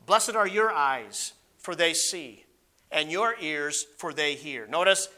Blessed 0.06 0.34
are 0.34 0.46
your 0.46 0.72
eyes, 0.72 1.34
for 1.58 1.74
they 1.74 1.92
see, 1.92 2.46
and 2.90 3.12
your 3.12 3.36
ears, 3.40 3.86
for 3.98 4.14
they 4.14 4.34
hear. 4.34 4.66
Notice, 4.66 5.08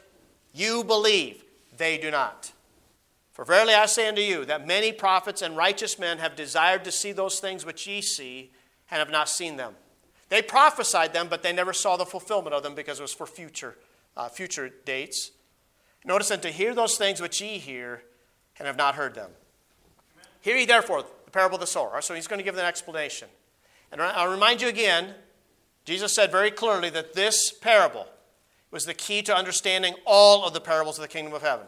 you 0.53 0.83
believe, 0.83 1.43
they 1.77 1.97
do 1.97 2.11
not. 2.11 2.51
For 3.31 3.45
verily 3.45 3.73
I 3.73 3.85
say 3.85 4.09
unto 4.09 4.21
you, 4.21 4.43
that 4.45 4.67
many 4.67 4.91
prophets 4.91 5.41
and 5.41 5.55
righteous 5.55 5.97
men 5.97 6.19
have 6.19 6.35
desired 6.35 6.83
to 6.83 6.91
see 6.91 7.13
those 7.13 7.39
things 7.39 7.65
which 7.65 7.87
ye 7.87 8.01
see, 8.01 8.51
and 8.91 8.99
have 8.99 9.09
not 9.09 9.29
seen 9.29 9.55
them. 9.55 9.75
They 10.27 10.41
prophesied 10.41 11.13
them, 11.13 11.27
but 11.29 11.41
they 11.41 11.53
never 11.53 11.73
saw 11.73 11.95
the 11.95 12.05
fulfillment 12.05 12.53
of 12.53 12.61
them 12.61 12.75
because 12.75 12.99
it 12.99 13.03
was 13.03 13.13
for 13.13 13.25
future 13.25 13.77
uh, 14.15 14.29
future 14.29 14.71
dates. 14.85 15.31
Notice, 16.05 16.31
and 16.31 16.41
to 16.41 16.49
hear 16.49 16.73
those 16.75 16.97
things 16.97 17.21
which 17.21 17.41
ye 17.41 17.57
hear 17.57 18.03
and 18.57 18.67
have 18.67 18.77
not 18.77 18.95
heard 18.95 19.15
them. 19.15 19.29
Amen. 20.15 20.27
Hear 20.41 20.57
ye 20.57 20.65
therefore 20.65 21.03
the 21.25 21.31
parable 21.31 21.55
of 21.55 21.61
the 21.61 21.67
sower. 21.67 22.01
So 22.01 22.13
he's 22.13 22.27
going 22.27 22.39
to 22.39 22.43
give 22.43 22.57
an 22.57 22.65
explanation. 22.65 23.29
And 23.91 24.01
I'll 24.01 24.31
remind 24.31 24.61
you 24.61 24.67
again, 24.67 25.13
Jesus 25.85 26.13
said 26.13 26.31
very 26.31 26.51
clearly 26.51 26.89
that 26.89 27.13
this 27.13 27.51
parable 27.51 28.07
was 28.71 28.85
the 28.85 28.93
key 28.93 29.21
to 29.21 29.35
understanding 29.35 29.93
all 30.05 30.45
of 30.45 30.53
the 30.53 30.61
parables 30.61 30.97
of 30.97 31.03
the 31.03 31.07
kingdom 31.07 31.33
of 31.33 31.43
heaven. 31.43 31.67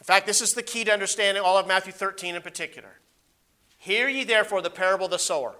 In 0.00 0.04
fact, 0.04 0.26
this 0.26 0.40
is 0.40 0.50
the 0.50 0.62
key 0.62 0.84
to 0.84 0.92
understanding 0.92 1.42
all 1.42 1.56
of 1.56 1.66
Matthew 1.66 1.92
13 1.92 2.34
in 2.34 2.42
particular. 2.42 2.98
Hear 3.78 4.08
ye 4.08 4.24
therefore 4.24 4.60
the 4.60 4.70
parable 4.70 5.04
of 5.04 5.10
the 5.12 5.18
sower. 5.18 5.54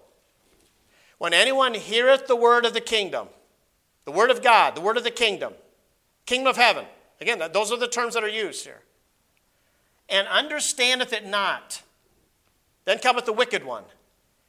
When 1.19 1.33
anyone 1.33 1.75
heareth 1.75 2.27
the 2.27 2.37
word 2.37 2.65
of 2.65 2.75
the 2.75 2.81
kingdom, 2.81 3.29
the 4.05 4.11
word 4.11 4.31
of 4.31 4.43
God, 4.43 4.75
the 4.75 4.81
word 4.81 4.97
of 4.97 5.05
the 5.05 5.11
kingdom, 5.11 5.55
kingdom 6.27 6.49
of 6.49 6.57
heaven, 6.57 6.87
again, 7.21 7.43
those 7.53 7.71
are 7.73 7.79
the 7.79 7.89
terms 7.89 8.15
that 8.15 8.25
are 8.25 8.29
used 8.29 8.65
here, 8.65 8.83
and 10.09 10.27
understandeth 10.29 11.13
it 11.13 11.27
not, 11.27 11.83
then 12.85 12.99
cometh 12.99 13.25
the 13.25 13.33
wicked 13.33 13.65
one, 13.65 13.85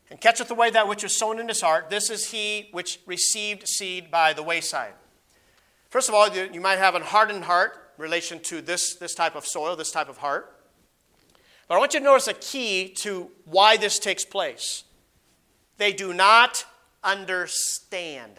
and 0.09 0.21
catcheth 0.21 0.51
away 0.51 0.69
that 0.69 0.87
which 0.87 1.03
is 1.03 1.15
sown 1.15 1.39
in 1.39 1.47
his 1.47 1.61
heart. 1.61 1.89
This 1.89 2.09
is 2.09 2.31
he 2.31 2.69
which 2.71 2.99
received 3.05 3.67
seed 3.67 4.11
by 4.11 4.33
the 4.33 4.43
wayside. 4.43 4.93
First 5.89 6.09
of 6.09 6.15
all, 6.15 6.29
you 6.29 6.59
might 6.59 6.77
have 6.77 6.95
an 6.95 7.01
hardened 7.01 7.45
heart 7.45 7.91
relation 7.97 8.39
to 8.41 8.61
this, 8.61 8.95
this 8.95 9.15
type 9.15 9.35
of 9.35 9.45
soil, 9.45 9.75
this 9.75 9.91
type 9.91 10.09
of 10.09 10.17
heart. 10.17 10.51
But 11.67 11.75
I 11.75 11.77
want 11.79 11.93
you 11.93 11.99
to 12.01 12.05
notice 12.05 12.27
a 12.27 12.33
key 12.33 12.89
to 12.97 13.31
why 13.45 13.77
this 13.77 13.97
takes 13.97 14.25
place. 14.25 14.83
They 15.77 15.93
do 15.93 16.13
not 16.13 16.65
understand. 17.03 18.33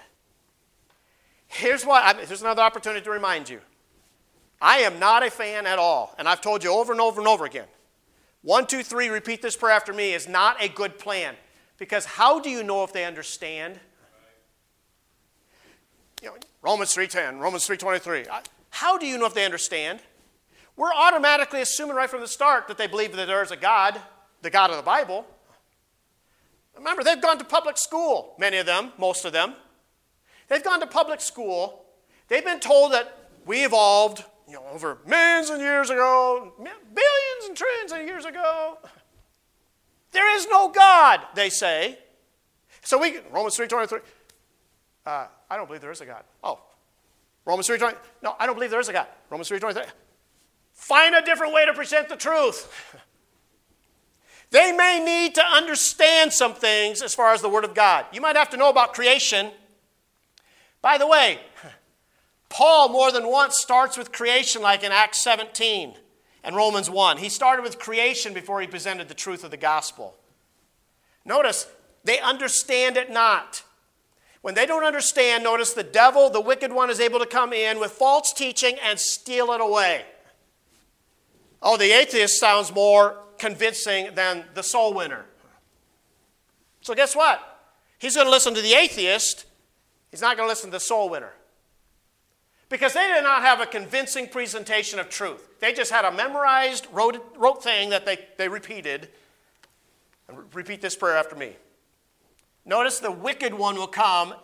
Here's 1.48 1.84
what 1.84 2.16
here's 2.16 2.42
another 2.42 2.62
opportunity 2.62 3.04
to 3.04 3.10
remind 3.10 3.48
you. 3.48 3.60
I 4.60 4.78
am 4.78 4.98
not 4.98 5.24
a 5.24 5.30
fan 5.30 5.66
at 5.66 5.78
all, 5.78 6.14
and 6.18 6.28
I've 6.28 6.40
told 6.40 6.64
you 6.64 6.72
over 6.72 6.92
and 6.92 7.00
over 7.00 7.20
and 7.20 7.28
over 7.28 7.44
again. 7.44 7.66
One, 8.42 8.66
two, 8.66 8.82
three, 8.82 9.08
repeat 9.08 9.42
this 9.42 9.56
prayer 9.56 9.74
after 9.74 9.92
me 9.92 10.14
is 10.14 10.28
not 10.28 10.62
a 10.62 10.68
good 10.68 10.98
plan. 10.98 11.34
Because 11.78 12.04
how 12.04 12.40
do 12.40 12.48
you 12.48 12.62
know 12.62 12.84
if 12.84 12.92
they 12.92 13.04
understand? 13.04 13.78
You 16.22 16.28
know, 16.28 16.36
Romans 16.62 16.94
3.10, 16.94 17.38
Romans 17.38 17.66
3.23. 17.66 18.26
How 18.70 18.96
do 18.96 19.06
you 19.06 19.18
know 19.18 19.26
if 19.26 19.34
they 19.34 19.44
understand? 19.44 20.00
We're 20.76 20.92
automatically 20.92 21.60
assuming 21.60 21.96
right 21.96 22.08
from 22.08 22.20
the 22.20 22.28
start 22.28 22.68
that 22.68 22.78
they 22.78 22.86
believe 22.86 23.14
that 23.16 23.26
there 23.26 23.42
is 23.42 23.50
a 23.50 23.56
God, 23.56 24.00
the 24.42 24.50
God 24.50 24.70
of 24.70 24.76
the 24.76 24.82
Bible. 24.82 25.26
Remember, 26.76 27.02
they've 27.02 27.20
gone 27.20 27.38
to 27.38 27.44
public 27.44 27.78
school, 27.78 28.34
many 28.38 28.58
of 28.58 28.66
them, 28.66 28.92
most 28.98 29.24
of 29.24 29.32
them. 29.32 29.54
They've 30.48 30.62
gone 30.62 30.80
to 30.80 30.86
public 30.86 31.20
school. 31.20 31.84
They've 32.28 32.44
been 32.44 32.60
told 32.60 32.92
that 32.92 33.30
we 33.44 33.64
evolved 33.64 34.24
you 34.48 34.54
know, 34.54 34.64
over 34.72 34.98
millions 35.06 35.50
of 35.50 35.60
years 35.60 35.90
ago, 35.90 36.52
billions 36.58 37.48
and 37.48 37.56
trillions 37.56 37.92
of 37.92 38.02
years 38.02 38.24
ago. 38.24 38.78
There 40.12 40.36
is 40.36 40.46
no 40.48 40.68
God, 40.68 41.20
they 41.34 41.50
say. 41.50 41.98
So 42.82 42.98
we, 42.98 43.18
Romans 43.30 43.56
3.23, 43.56 44.00
uh, 45.04 45.26
I 45.50 45.56
don't 45.56 45.66
believe 45.66 45.82
there 45.82 45.90
is 45.90 46.00
a 46.00 46.06
God. 46.06 46.22
Oh, 46.42 46.60
Romans 47.44 47.68
3.20, 47.68 47.96
no, 48.22 48.34
I 48.38 48.46
don't 48.46 48.54
believe 48.54 48.70
there 48.70 48.80
is 48.80 48.88
a 48.88 48.92
God. 48.92 49.08
Romans 49.28 49.50
3.23, 49.50 49.86
find 50.72 51.14
a 51.14 51.22
different 51.22 51.52
way 51.52 51.66
to 51.66 51.74
present 51.74 52.08
the 52.08 52.16
truth. 52.16 52.96
They 54.50 54.70
may 54.72 55.02
need 55.04 55.34
to 55.34 55.44
understand 55.44 56.32
some 56.32 56.54
things 56.54 57.02
as 57.02 57.14
far 57.14 57.34
as 57.34 57.42
the 57.42 57.48
Word 57.48 57.64
of 57.64 57.74
God. 57.74 58.06
You 58.12 58.20
might 58.20 58.36
have 58.36 58.48
to 58.50 58.56
know 58.56 58.70
about 58.70 58.94
creation. 58.94 59.50
By 60.86 60.98
the 60.98 61.06
way, 61.08 61.40
Paul 62.48 62.90
more 62.90 63.10
than 63.10 63.26
once 63.26 63.58
starts 63.58 63.98
with 63.98 64.12
creation, 64.12 64.62
like 64.62 64.84
in 64.84 64.92
Acts 64.92 65.18
17 65.18 65.96
and 66.44 66.54
Romans 66.54 66.88
1. 66.88 67.16
He 67.16 67.28
started 67.28 67.64
with 67.64 67.80
creation 67.80 68.32
before 68.32 68.60
he 68.60 68.68
presented 68.68 69.08
the 69.08 69.14
truth 69.14 69.42
of 69.42 69.50
the 69.50 69.56
gospel. 69.56 70.14
Notice, 71.24 71.66
they 72.04 72.20
understand 72.20 72.96
it 72.96 73.10
not. 73.10 73.64
When 74.42 74.54
they 74.54 74.64
don't 74.64 74.84
understand, 74.84 75.42
notice 75.42 75.72
the 75.72 75.82
devil, 75.82 76.30
the 76.30 76.40
wicked 76.40 76.72
one, 76.72 76.88
is 76.88 77.00
able 77.00 77.18
to 77.18 77.26
come 77.26 77.52
in 77.52 77.80
with 77.80 77.90
false 77.90 78.32
teaching 78.32 78.76
and 78.80 79.00
steal 79.00 79.50
it 79.50 79.60
away. 79.60 80.04
Oh, 81.60 81.76
the 81.76 81.90
atheist 81.90 82.38
sounds 82.38 82.72
more 82.72 83.24
convincing 83.38 84.14
than 84.14 84.44
the 84.54 84.62
soul 84.62 84.94
winner. 84.94 85.24
So, 86.80 86.94
guess 86.94 87.16
what? 87.16 87.40
He's 87.98 88.14
going 88.14 88.28
to 88.28 88.30
listen 88.30 88.54
to 88.54 88.62
the 88.62 88.74
atheist, 88.74 89.46
he's 90.10 90.20
not 90.20 90.36
going 90.36 90.46
to 90.46 90.50
listen 90.50 90.70
to 90.70 90.76
the 90.76 90.80
soul 90.80 91.08
winner. 91.08 91.32
Because 92.68 92.94
they 92.94 93.06
did 93.06 93.22
not 93.22 93.42
have 93.42 93.60
a 93.60 93.66
convincing 93.66 94.28
presentation 94.28 94.98
of 94.98 95.08
truth. 95.08 95.60
They 95.60 95.72
just 95.72 95.92
had 95.92 96.04
a 96.04 96.10
memorized, 96.10 96.86
rote, 96.92 97.24
rote 97.36 97.62
thing 97.62 97.90
that 97.90 98.04
they, 98.04 98.18
they 98.38 98.48
repeated. 98.48 99.08
And 100.28 100.38
repeat 100.52 100.80
this 100.80 100.96
prayer 100.96 101.16
after 101.16 101.36
me. 101.36 101.56
Notice 102.64 102.98
the 102.98 103.12
wicked 103.12 103.54
one 103.54 103.76
will 103.76 103.86
come, 103.86 104.34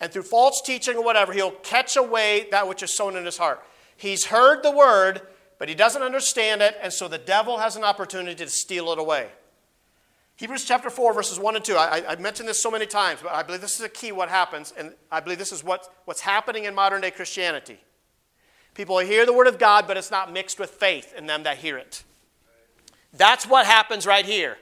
and 0.00 0.12
through 0.12 0.24
false 0.24 0.60
teaching 0.60 0.96
or 0.96 1.04
whatever, 1.04 1.32
he'll 1.32 1.50
catch 1.50 1.96
away 1.96 2.46
that 2.50 2.68
which 2.68 2.82
is 2.82 2.94
sown 2.94 3.16
in 3.16 3.24
his 3.24 3.38
heart. 3.38 3.64
He's 3.96 4.26
heard 4.26 4.62
the 4.62 4.70
word, 4.70 5.22
but 5.58 5.70
he 5.70 5.74
doesn't 5.74 6.02
understand 6.02 6.60
it, 6.60 6.76
and 6.82 6.92
so 6.92 7.08
the 7.08 7.18
devil 7.18 7.58
has 7.58 7.76
an 7.76 7.84
opportunity 7.84 8.44
to 8.44 8.50
steal 8.50 8.92
it 8.92 8.98
away. 8.98 9.28
Hebrews 10.40 10.64
chapter 10.64 10.88
4, 10.88 11.12
verses 11.12 11.38
1 11.38 11.56
and 11.56 11.62
2. 11.62 11.76
I, 11.76 12.00
have 12.00 12.18
mentioned 12.18 12.48
this 12.48 12.58
so 12.58 12.70
many 12.70 12.86
times, 12.86 13.20
but 13.22 13.30
I 13.30 13.42
believe 13.42 13.60
this 13.60 13.74
is 13.74 13.84
a 13.84 13.90
key 13.90 14.10
what 14.10 14.30
happens, 14.30 14.72
and 14.74 14.94
I 15.12 15.20
believe 15.20 15.36
this 15.36 15.52
is 15.52 15.62
what, 15.62 15.86
what's 16.06 16.22
happening 16.22 16.64
in 16.64 16.74
modern 16.74 17.02
day 17.02 17.10
Christianity. 17.10 17.78
People 18.72 18.98
hear 19.00 19.26
the 19.26 19.34
word 19.34 19.48
of 19.48 19.58
God, 19.58 19.86
but 19.86 19.98
it's 19.98 20.10
not 20.10 20.32
mixed 20.32 20.58
with 20.58 20.70
faith 20.70 21.12
in 21.14 21.26
them 21.26 21.42
that 21.42 21.58
hear 21.58 21.76
it. 21.76 22.04
That's 23.12 23.46
what 23.46 23.66
happens 23.66 24.06
right 24.06 24.24
here. 24.24 24.56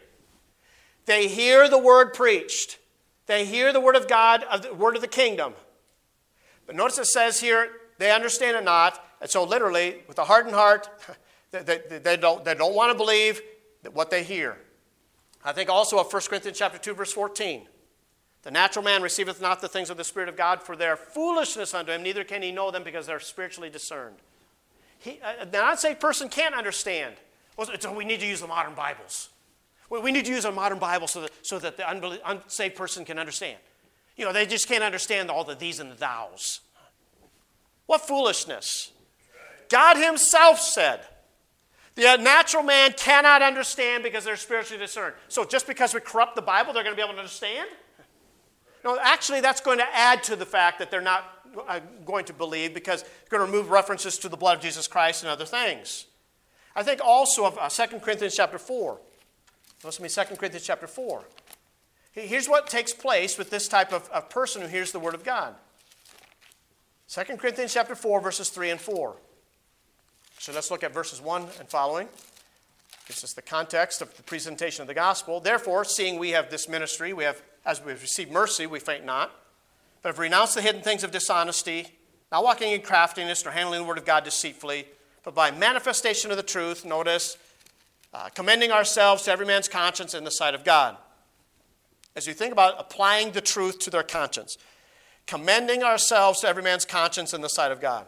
They 1.06 1.28
hear 1.28 1.70
the 1.70 1.78
word 1.78 2.12
preached, 2.12 2.80
they 3.26 3.44
hear 3.44 3.72
the 3.72 3.80
word 3.80 3.94
of 3.94 4.08
God, 4.08 4.42
of 4.50 4.62
the 4.62 4.74
word 4.74 4.96
of 4.96 5.00
the 5.00 5.06
kingdom. 5.06 5.54
But 6.66 6.74
notice 6.74 6.98
it 6.98 7.06
says 7.06 7.40
here, 7.40 7.68
they 7.98 8.10
understand 8.10 8.56
it 8.56 8.64
not, 8.64 9.00
and 9.20 9.30
so, 9.30 9.44
literally, 9.44 10.02
with 10.08 10.18
a 10.18 10.24
hardened 10.24 10.56
heart, 10.56 10.88
they, 11.52 11.62
they, 11.62 11.98
they, 12.00 12.16
don't, 12.16 12.44
they 12.44 12.56
don't 12.56 12.74
want 12.74 12.90
to 12.90 12.98
believe 12.98 13.40
what 13.92 14.10
they 14.10 14.24
hear. 14.24 14.58
I 15.44 15.52
think 15.52 15.70
also 15.70 15.98
of 15.98 16.12
1 16.12 16.22
Corinthians 16.28 16.58
chapter 16.58 16.78
2, 16.78 16.94
verse 16.94 17.12
14. 17.12 17.66
The 18.42 18.50
natural 18.50 18.84
man 18.84 19.02
receiveth 19.02 19.40
not 19.40 19.60
the 19.60 19.68
things 19.68 19.90
of 19.90 19.96
the 19.96 20.04
Spirit 20.04 20.28
of 20.28 20.36
God, 20.36 20.62
for 20.62 20.76
their 20.76 20.96
foolishness 20.96 21.74
unto 21.74 21.92
him, 21.92 22.02
neither 22.02 22.24
can 22.24 22.42
he 22.42 22.52
know 22.52 22.70
them 22.70 22.82
because 22.82 23.06
they're 23.06 23.20
spiritually 23.20 23.70
discerned. 23.70 24.16
He, 25.00 25.20
uh, 25.22 25.44
the 25.44 25.68
unsaved 25.68 26.00
person 26.00 26.28
can't 26.28 26.54
understand. 26.54 27.14
So 27.80 27.92
we 27.92 28.04
need 28.04 28.20
to 28.20 28.26
use 28.26 28.40
the 28.40 28.46
modern 28.46 28.74
Bibles. 28.74 29.30
We 29.90 30.12
need 30.12 30.26
to 30.26 30.30
use 30.30 30.44
a 30.44 30.52
modern 30.52 30.78
Bible 30.78 31.08
so 31.08 31.22
that, 31.22 31.30
so 31.42 31.58
that 31.58 31.76
the 31.76 31.90
unsaved 32.24 32.76
person 32.76 33.04
can 33.04 33.18
understand. 33.18 33.56
You 34.16 34.24
know, 34.24 34.32
they 34.32 34.46
just 34.46 34.68
can't 34.68 34.84
understand 34.84 35.30
all 35.30 35.44
the 35.44 35.54
these 35.54 35.80
and 35.80 35.90
the 35.90 35.94
thous. 35.94 36.60
What 37.86 38.02
foolishness. 38.02 38.92
God 39.68 39.96
Himself 39.96 40.60
said, 40.60 41.00
the 41.98 42.16
natural 42.16 42.62
man 42.62 42.92
cannot 42.96 43.42
understand 43.42 44.04
because 44.04 44.24
they're 44.24 44.36
spiritually 44.36 44.78
discerned. 44.78 45.14
So 45.26 45.44
just 45.44 45.66
because 45.66 45.92
we 45.92 45.98
corrupt 46.00 46.36
the 46.36 46.42
Bible, 46.42 46.72
they're 46.72 46.84
going 46.84 46.94
to 46.94 46.96
be 46.96 47.02
able 47.02 47.14
to 47.14 47.18
understand? 47.18 47.68
No, 48.84 48.96
actually, 49.02 49.40
that's 49.40 49.60
going 49.60 49.78
to 49.78 49.86
add 49.92 50.22
to 50.24 50.36
the 50.36 50.46
fact 50.46 50.78
that 50.78 50.92
they're 50.92 51.00
not 51.00 51.24
uh, 51.66 51.80
going 52.06 52.24
to 52.26 52.32
believe 52.32 52.72
because 52.72 53.02
it's 53.02 53.28
going 53.28 53.44
to 53.44 53.50
remove 53.50 53.70
references 53.70 54.16
to 54.18 54.28
the 54.28 54.36
blood 54.36 54.58
of 54.58 54.62
Jesus 54.62 54.86
Christ 54.86 55.24
and 55.24 55.30
other 55.30 55.44
things. 55.44 56.06
I 56.76 56.84
think 56.84 57.00
also 57.04 57.44
of 57.44 57.58
uh, 57.58 57.68
2 57.68 57.98
Corinthians 57.98 58.36
chapter 58.36 58.58
4. 58.58 59.00
Listen 59.82 60.08
to 60.08 60.20
me, 60.20 60.26
2 60.26 60.36
Corinthians 60.36 60.64
chapter 60.64 60.86
4. 60.86 61.24
Here's 62.12 62.48
what 62.48 62.68
takes 62.68 62.92
place 62.92 63.36
with 63.36 63.50
this 63.50 63.66
type 63.66 63.92
of, 63.92 64.08
of 64.10 64.30
person 64.30 64.62
who 64.62 64.68
hears 64.68 64.92
the 64.92 65.00
word 65.00 65.14
of 65.14 65.24
God. 65.24 65.56
2 67.08 67.24
Corinthians 67.38 67.74
chapter 67.74 67.96
4, 67.96 68.20
verses 68.20 68.50
3 68.50 68.70
and 68.70 68.80
4. 68.80 69.16
So 70.38 70.52
let's 70.52 70.70
look 70.70 70.84
at 70.84 70.94
verses 70.94 71.20
1 71.20 71.42
and 71.58 71.68
following. 71.68 72.08
This 73.08 73.24
is 73.24 73.34
the 73.34 73.42
context 73.42 74.00
of 74.02 74.14
the 74.16 74.22
presentation 74.22 74.82
of 74.82 74.88
the 74.88 74.94
gospel. 74.94 75.40
Therefore, 75.40 75.84
seeing 75.84 76.18
we 76.18 76.30
have 76.30 76.50
this 76.50 76.68
ministry, 76.68 77.12
we 77.12 77.24
have, 77.24 77.42
as 77.64 77.82
we 77.82 77.90
have 77.90 78.02
received 78.02 78.30
mercy, 78.30 78.66
we 78.66 78.78
faint 78.78 79.04
not, 79.04 79.32
but 80.02 80.10
have 80.10 80.18
renounced 80.18 80.54
the 80.54 80.62
hidden 80.62 80.82
things 80.82 81.02
of 81.02 81.10
dishonesty, 81.10 81.88
not 82.30 82.44
walking 82.44 82.72
in 82.72 82.82
craftiness 82.82 83.44
nor 83.44 83.52
handling 83.52 83.82
the 83.82 83.88
word 83.88 83.98
of 83.98 84.04
God 84.04 84.24
deceitfully, 84.24 84.86
but 85.24 85.34
by 85.34 85.50
manifestation 85.50 86.30
of 86.30 86.36
the 86.36 86.42
truth, 86.42 86.84
notice, 86.84 87.36
uh, 88.14 88.28
commending 88.28 88.70
ourselves 88.70 89.22
to 89.24 89.32
every 89.32 89.46
man's 89.46 89.68
conscience 89.68 90.14
in 90.14 90.24
the 90.24 90.30
sight 90.30 90.54
of 90.54 90.64
God. 90.64 90.96
As 92.14 92.26
you 92.26 92.34
think 92.34 92.52
about 92.52 92.74
applying 92.78 93.32
the 93.32 93.40
truth 93.40 93.78
to 93.80 93.90
their 93.90 94.02
conscience, 94.02 94.56
commending 95.26 95.82
ourselves 95.82 96.40
to 96.40 96.48
every 96.48 96.62
man's 96.62 96.84
conscience 96.84 97.34
in 97.34 97.40
the 97.40 97.48
sight 97.48 97.72
of 97.72 97.80
God. 97.80 98.06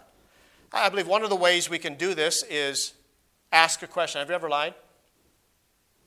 I 0.73 0.89
believe 0.89 1.07
one 1.07 1.23
of 1.23 1.31
the 1.31 1.37
ways 1.37 1.68
we 1.68 1.79
can 1.79 1.95
do 1.95 2.14
this 2.14 2.45
is 2.49 2.95
ask 3.53 3.83
a 3.83 3.87
question. 3.87 4.21
Have 4.21 4.29
you 4.29 4.35
ever 4.35 4.49
lied? 4.49 4.75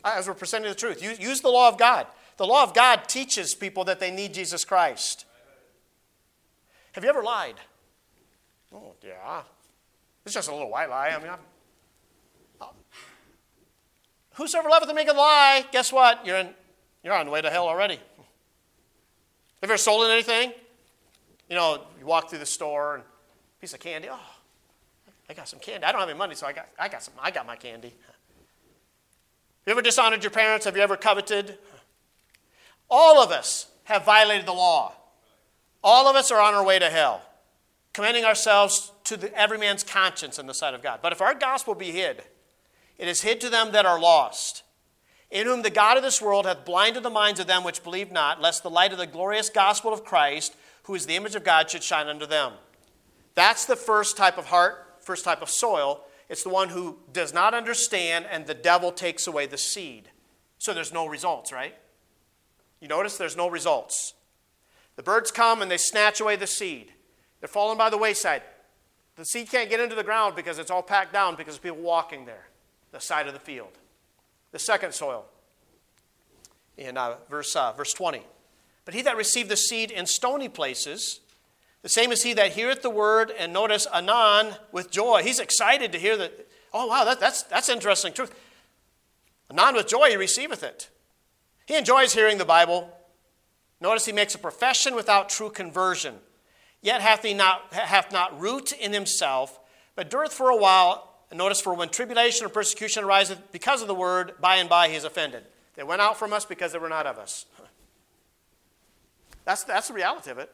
As 0.03 0.27
we're 0.27 0.33
presenting 0.33 0.69
the 0.69 0.75
truth, 0.75 1.01
use, 1.01 1.41
the 1.41 1.49
law 1.49 1.69
of 1.69 1.77
God. 1.77 2.07
The 2.37 2.45
law 2.45 2.63
of 2.63 2.73
God 2.73 3.07
teaches 3.07 3.53
people 3.55 3.85
that 3.85 3.99
they 3.99 4.11
need 4.11 4.33
Jesus 4.33 4.65
Christ. 4.65 5.25
Have 6.93 7.03
you 7.03 7.09
ever 7.09 7.23
lied? 7.23 7.55
Oh, 8.73 8.93
yeah. 9.01 9.41
It's 10.25 10.33
just 10.33 10.49
a 10.49 10.51
little 10.53 10.69
white 10.69 10.89
lie. 10.89 11.09
I 11.09 11.19
mean, 11.19 11.29
I'm, 11.29 11.39
uh, 12.59 12.67
whosoever 14.33 14.69
loveth 14.69 14.89
to 14.89 14.95
make 14.95 15.09
a 15.09 15.13
lie, 15.13 15.65
guess 15.71 15.91
what? 15.91 16.25
You're, 16.25 16.37
in, 16.37 16.49
you're 17.03 17.13
on 17.13 17.25
the 17.25 17.31
way 17.31 17.41
to 17.41 17.49
hell 17.49 17.67
already. 17.67 17.95
Have 17.95 18.01
you 19.61 19.73
ever 19.73 19.77
stolen 19.77 20.11
anything? 20.11 20.51
You 21.49 21.55
know, 21.55 21.83
you 21.99 22.05
walk 22.05 22.29
through 22.29 22.39
the 22.39 22.45
store 22.45 22.95
and 22.95 23.03
piece 23.61 23.73
of 23.73 23.79
candy. 23.79 24.09
Oh, 24.11 24.19
I 25.33 25.35
got 25.35 25.47
some 25.47 25.59
candy. 25.59 25.83
I 25.83 25.91
don't 25.91 25.99
have 25.99 26.09
any 26.09 26.17
money, 26.17 26.35
so 26.35 26.45
I 26.45 26.53
got, 26.53 26.67
I 26.77 26.87
got 26.87 27.01
some. 27.01 27.15
I 27.19 27.31
got 27.31 27.47
my 27.47 27.55
candy. 27.55 27.87
Have 27.87 29.65
you 29.65 29.71
ever 29.71 29.81
dishonored 29.81 30.23
your 30.23 30.29
parents? 30.29 30.65
Have 30.65 30.77
you 30.77 30.83
ever 30.83 30.95
coveted? 30.95 31.57
All 32.87 33.19
of 33.19 33.31
us 33.31 33.65
have 33.85 34.05
violated 34.05 34.45
the 34.45 34.53
law. 34.53 34.93
All 35.83 36.07
of 36.07 36.15
us 36.15 36.29
are 36.29 36.39
on 36.39 36.53
our 36.53 36.63
way 36.63 36.77
to 36.77 36.87
hell, 36.87 37.23
commending 37.93 38.25
ourselves 38.25 38.91
to 39.05 39.17
the, 39.17 39.35
every 39.35 39.57
man's 39.57 39.83
conscience 39.83 40.37
in 40.37 40.45
the 40.45 40.53
sight 40.53 40.75
of 40.75 40.83
God. 40.83 40.99
But 41.01 41.13
if 41.13 41.19
our 41.19 41.33
gospel 41.33 41.73
be 41.73 41.89
hid, 41.89 42.21
it 42.99 43.07
is 43.07 43.23
hid 43.23 43.41
to 43.41 43.49
them 43.49 43.71
that 43.71 43.87
are 43.87 43.99
lost, 43.99 44.61
in 45.31 45.47
whom 45.47 45.63
the 45.63 45.71
God 45.71 45.97
of 45.97 46.03
this 46.03 46.21
world 46.21 46.45
hath 46.45 46.63
blinded 46.63 47.01
the 47.01 47.09
minds 47.09 47.39
of 47.39 47.47
them 47.47 47.63
which 47.63 47.83
believe 47.83 48.11
not, 48.11 48.39
lest 48.39 48.61
the 48.61 48.69
light 48.69 48.91
of 48.91 48.99
the 48.99 49.07
glorious 49.07 49.49
gospel 49.49 49.91
of 49.91 50.05
Christ, 50.05 50.55
who 50.83 50.93
is 50.93 51.07
the 51.07 51.15
image 51.15 51.33
of 51.33 51.43
God, 51.43 51.71
should 51.71 51.81
shine 51.81 52.07
unto 52.07 52.27
them. 52.27 52.51
That's 53.33 53.65
the 53.65 53.75
first 53.75 54.15
type 54.15 54.37
of 54.37 54.45
heart, 54.45 54.82
first 55.03 55.25
type 55.25 55.41
of 55.41 55.49
soil. 55.49 56.05
It's 56.29 56.43
the 56.43 56.49
one 56.49 56.69
who 56.69 56.97
does 57.11 57.33
not 57.33 57.53
understand, 57.53 58.25
and 58.29 58.45
the 58.45 58.53
devil 58.53 58.91
takes 58.91 59.27
away 59.27 59.45
the 59.45 59.57
seed. 59.57 60.09
So 60.57 60.73
there's 60.73 60.93
no 60.93 61.05
results, 61.05 61.51
right? 61.51 61.75
You 62.79 62.87
notice 62.87 63.17
there's 63.17 63.37
no 63.37 63.49
results. 63.49 64.13
The 64.95 65.03
birds 65.03 65.31
come 65.31 65.61
and 65.61 65.69
they 65.69 65.77
snatch 65.77 66.19
away 66.19 66.35
the 66.35 66.47
seed. 66.47 66.91
They're 67.39 67.47
falling 67.47 67.77
by 67.77 67.89
the 67.89 67.97
wayside. 67.97 68.41
The 69.15 69.25
seed 69.25 69.49
can't 69.49 69.69
get 69.69 69.79
into 69.79 69.95
the 69.95 70.03
ground 70.03 70.35
because 70.35 70.59
it's 70.59 70.71
all 70.71 70.81
packed 70.81 71.13
down 71.13 71.35
because 71.35 71.55
of 71.55 71.61
people 71.61 71.77
walking 71.77 72.25
there, 72.25 72.47
the 72.91 72.99
side 72.99 73.27
of 73.27 73.33
the 73.33 73.39
field. 73.39 73.77
The 74.51 74.59
second 74.59 74.93
soil, 74.93 75.25
in 76.77 76.97
uh, 76.97 77.15
verse, 77.29 77.55
uh, 77.55 77.71
verse 77.73 77.93
20. 77.93 78.21
But 78.85 78.93
he 78.93 79.01
that 79.03 79.17
received 79.17 79.49
the 79.49 79.57
seed 79.57 79.91
in 79.91 80.05
stony 80.05 80.49
places, 80.49 81.21
the 81.83 81.89
same 81.89 82.13
is 82.13 82.23
he 82.23 82.33
that 82.33 82.53
heareth 82.53 82.81
the 82.81 82.89
word, 82.89 83.31
and 83.37 83.51
notice 83.51 83.85
anon 83.93 84.55
with 84.71 84.89
joy. 84.89 85.21
He's 85.21 85.39
excited 85.39 85.91
to 85.91 85.99
hear 85.99 86.15
that. 86.15 86.47
Oh, 86.73 86.87
wow, 86.87 87.03
that, 87.03 87.19
that's, 87.19 87.43
that's 87.43 87.69
interesting 87.69 88.13
truth. 88.13 88.33
Anon 89.51 89.75
with 89.75 89.87
joy 89.87 90.09
he 90.09 90.15
receiveth 90.15 90.63
it. 90.63 90.89
He 91.65 91.75
enjoys 91.75 92.13
hearing 92.13 92.37
the 92.37 92.45
Bible. 92.45 92.89
Notice 93.81 94.05
he 94.05 94.13
makes 94.13 94.33
a 94.33 94.39
profession 94.39 94.95
without 94.95 95.27
true 95.27 95.49
conversion. 95.49 96.15
Yet 96.81 97.01
hath 97.01 97.21
he 97.21 97.33
not, 97.33 97.73
hath 97.73 98.13
not 98.13 98.39
root 98.39 98.71
in 98.71 98.93
himself, 98.93 99.59
but 99.95 100.09
dureth 100.09 100.31
for 100.31 100.49
a 100.49 100.57
while. 100.57 101.09
And 101.29 101.37
notice, 101.37 101.59
for 101.59 101.73
when 101.73 101.89
tribulation 101.89 102.45
or 102.45 102.49
persecution 102.49 103.03
ariseth 103.03 103.51
because 103.51 103.81
of 103.81 103.87
the 103.87 103.95
word, 103.95 104.33
by 104.39 104.55
and 104.57 104.69
by 104.69 104.87
he 104.87 104.95
is 104.95 105.03
offended. 105.03 105.43
They 105.75 105.83
went 105.83 106.01
out 106.01 106.17
from 106.17 106.31
us 106.31 106.45
because 106.45 106.71
they 106.71 106.79
were 106.79 106.89
not 106.89 107.07
of 107.07 107.17
us. 107.17 107.45
That's, 109.45 109.65
that's 109.65 109.89
the 109.89 109.93
reality 109.93 110.31
of 110.31 110.37
it. 110.37 110.49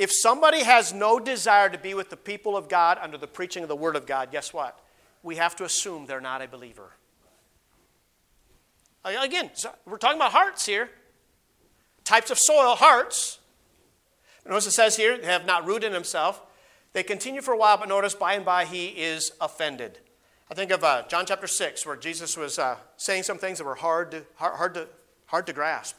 If 0.00 0.10
somebody 0.10 0.62
has 0.62 0.94
no 0.94 1.20
desire 1.20 1.68
to 1.68 1.76
be 1.76 1.92
with 1.92 2.08
the 2.08 2.16
people 2.16 2.56
of 2.56 2.70
God 2.70 2.96
under 3.02 3.18
the 3.18 3.26
preaching 3.26 3.62
of 3.62 3.68
the 3.68 3.76
Word 3.76 3.96
of 3.96 4.06
God, 4.06 4.32
guess 4.32 4.50
what? 4.50 4.80
We 5.22 5.36
have 5.36 5.54
to 5.56 5.64
assume 5.64 6.06
they're 6.06 6.22
not 6.22 6.40
a 6.40 6.48
believer. 6.48 6.94
Again, 9.04 9.50
we're 9.84 9.98
talking 9.98 10.16
about 10.16 10.32
hearts 10.32 10.64
here. 10.64 10.88
Types 12.02 12.30
of 12.30 12.38
soil, 12.38 12.76
hearts. 12.76 13.40
Notice 14.46 14.68
it 14.68 14.70
says 14.70 14.96
here, 14.96 15.18
they 15.18 15.26
have 15.26 15.44
not 15.44 15.66
rooted 15.66 15.92
himself. 15.92 16.40
They 16.94 17.02
continue 17.02 17.42
for 17.42 17.52
a 17.52 17.58
while, 17.58 17.76
but 17.76 17.86
notice 17.86 18.14
by 18.14 18.32
and 18.32 18.44
by 18.44 18.64
he 18.64 18.86
is 18.86 19.32
offended. 19.38 19.98
I 20.50 20.54
think 20.54 20.70
of 20.70 20.82
uh, 20.82 21.02
John 21.08 21.26
chapter 21.26 21.46
6, 21.46 21.84
where 21.84 21.96
Jesus 21.96 22.38
was 22.38 22.58
uh, 22.58 22.76
saying 22.96 23.24
some 23.24 23.36
things 23.36 23.58
that 23.58 23.64
were 23.64 23.74
hard 23.74 24.12
to, 24.12 24.24
hard, 24.36 24.56
hard, 24.56 24.74
to, 24.74 24.88
hard 25.26 25.46
to 25.46 25.52
grasp, 25.52 25.98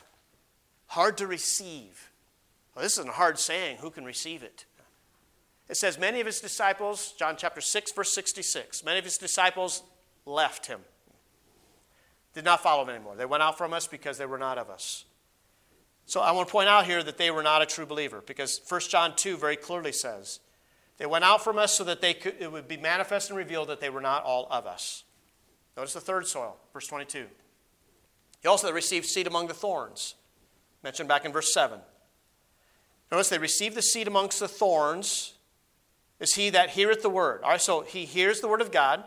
hard 0.88 1.20
to 1.20 1.28
receive. 1.28 2.11
Well, 2.76 2.84
this 2.84 2.94
isn't 2.94 3.10
a 3.10 3.14
hard 3.14 3.40
saying. 3.40 3.78
Who 3.78 3.90
can 3.90 4.06
receive 4.06 4.44
it? 4.44 4.66
It 5.70 5.78
says, 5.78 5.98
Many 5.98 6.20
of 6.20 6.26
his 6.26 6.40
disciples, 6.40 7.14
John 7.18 7.36
chapter 7.38 7.62
6, 7.62 7.92
verse 7.92 8.14
66, 8.14 8.84
many 8.84 9.00
of 9.00 9.06
his 9.06 9.18
disciples 9.18 9.84
left 10.26 10.68
him 10.68 10.82
did 12.34 12.46
not 12.46 12.62
follow 12.62 12.84
him 12.84 12.90
anymore. 12.90 13.16
They 13.16 13.26
went 13.26 13.44
out 13.44 13.58
from 13.58 13.74
us 13.74 13.88
because 13.88 14.18
they 14.18 14.26
were 14.26 14.38
not 14.38 14.58
of 14.58 14.70
us. 14.70 15.06
So 16.06 16.22
I 16.22 16.32
want 16.32 16.48
to 16.48 16.52
point 16.52 16.70
out 16.70 16.86
here 16.86 17.04
that 17.04 17.18
they 17.18 17.32
were 17.32 17.44
not 17.44 17.62
a 17.62 17.66
true 17.66 17.86
believer 17.86 18.24
because 18.26 18.62
1 18.68 18.82
John 18.90 19.16
2 19.16 19.38
very 19.38 19.56
clearly 19.56 19.92
says 19.92 20.40
they 20.98 21.06
went 21.06 21.24
out 21.24 21.44
from 21.44 21.58
us 21.58 21.74
so 21.74 21.84
that 21.84 22.02
they 22.02 22.14
could, 22.14 22.36
it 22.40 22.52
would 22.52 22.68
be 22.68 22.78
manifest 22.78 23.30
and 23.30 23.38
revealed 23.38 23.70
that 23.70 23.80
they 23.80 23.90
were 23.90 24.02
not 24.02 24.24
all 24.24 24.48
of 24.50 24.66
us. 24.66 25.04
Notice 25.78 25.94
the 25.94 26.02
third 26.02 26.28
soil, 26.28 26.58
verse 26.74 26.88
22. 26.88 27.28
He 28.42 28.48
also 28.48 28.72
received 28.72 29.06
seed 29.06 29.28
among 29.28 29.48
the 29.48 29.54
thorns, 29.54 30.16
mentioned 30.84 31.08
back 31.08 31.26
in 31.26 31.32
verse 31.32 31.54
7. 31.54 31.80
Notice 33.12 33.30
they 33.30 33.38
receive 33.38 33.76
the 33.76 33.82
seed 33.82 34.08
amongst 34.08 34.40
the 34.40 34.48
thorns 34.48 35.34
is 36.20 36.36
he 36.36 36.50
that 36.52 36.72
heareth 36.72 37.02
the 37.02 37.10
word. 37.10 37.42
All 37.44 37.50
right, 37.50 37.62
so 37.62 37.82
he 37.82 38.06
hears 38.06 38.40
the 38.40 38.48
word 38.48 38.62
of 38.62 38.72
God. 38.72 39.04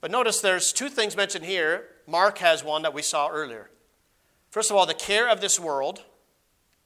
But 0.00 0.10
notice 0.10 0.40
there's 0.40 0.72
two 0.72 0.88
things 0.88 1.16
mentioned 1.16 1.44
here 1.44 1.84
Mark 2.06 2.38
has 2.38 2.62
one 2.62 2.82
that 2.82 2.94
we 2.94 3.02
saw 3.02 3.28
earlier. 3.28 3.70
First 4.50 4.70
of 4.70 4.76
all, 4.76 4.86
the 4.86 4.94
care 4.94 5.28
of 5.28 5.40
this 5.40 5.58
world, 5.58 6.04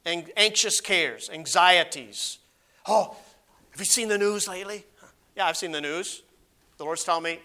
and 0.05 0.31
anxious 0.37 0.81
cares, 0.81 1.29
anxieties. 1.31 2.39
Oh, 2.87 3.15
have 3.71 3.79
you 3.79 3.85
seen 3.85 4.09
the 4.09 4.19
news 4.19 4.49
lately? 4.49 4.87
Yeah, 5.37 5.45
I've 5.45 5.59
seen 5.59 5.71
the 5.71 5.81
news. 5.81 6.23
The 6.79 6.85
Lord's 6.85 7.05
telling 7.05 7.25
me 7.25 7.41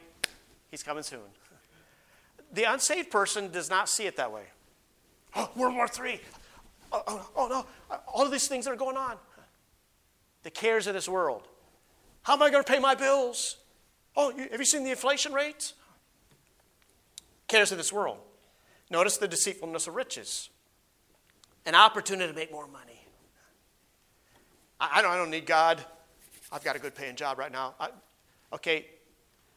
He's 0.76 0.84
coming 0.84 1.04
soon. 1.04 1.22
The 2.52 2.64
unsaved 2.66 3.10
person 3.10 3.50
does 3.50 3.70
not 3.70 3.88
see 3.88 4.08
it 4.08 4.18
that 4.18 4.32
way. 4.32 4.44
Oh, 5.34 5.50
World 5.56 5.76
War 5.76 5.88
III. 5.88 6.20
Oh, 6.96 7.04
oh, 7.08 7.30
oh 7.36 7.48
no, 7.48 7.98
all 8.08 8.26
of 8.26 8.32
these 8.32 8.48
things 8.48 8.66
that 8.66 8.72
are 8.72 8.78
going 8.78 8.96
on. 8.96 9.18
The 10.44 10.50
cares 10.50 10.88
of 10.88 10.94
this 10.94 11.10
world. 11.10 11.48
How 12.24 12.34
am 12.34 12.42
I 12.42 12.50
going 12.50 12.64
to 12.64 12.72
pay 12.72 12.80
my 12.80 12.96
bills? 12.96 13.58
Oh, 14.16 14.32
have 14.38 14.60
you 14.60 14.66
seen 14.66 14.84
the 14.84 14.92
inflation 14.92 15.34
rates? 15.34 15.74
cares 17.48 17.72
of 17.72 17.78
this 17.78 17.94
world. 17.94 18.18
Notice 18.90 19.18
the 19.18 19.28
deceitfulness 19.28 19.88
of 19.88 19.96
riches. 19.96 20.50
An 21.66 21.76
opportunity 21.76 22.32
to 22.32 22.36
make 22.38 22.52
more 22.52 22.68
money. 22.68 23.02
I, 24.80 25.02
don't, 25.02 25.12
I 25.12 25.18
don't 25.18 25.32
need 25.32 25.46
God. 25.46 25.84
I've 26.52 26.64
got 26.64 26.76
a 26.76 26.80
good 26.80 26.94
paying 26.94 27.16
job 27.16 27.40
right 27.40 27.52
now. 27.52 27.76
I, 27.80 27.90
okay, 28.54 28.86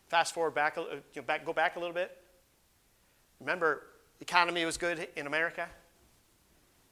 fast 0.09 0.33
forward 0.33 0.55
back, 0.55 0.77
you 0.77 0.85
know, 1.17 1.23
back, 1.23 1.45
go 1.45 1.53
back 1.53 1.77
a 1.77 1.79
little 1.79 1.95
bit. 1.95 2.17
Remember, 3.41 3.83
the 4.19 4.25
economy 4.25 4.65
was 4.65 4.77
good 4.77 5.09
in 5.17 5.27
America, 5.27 5.69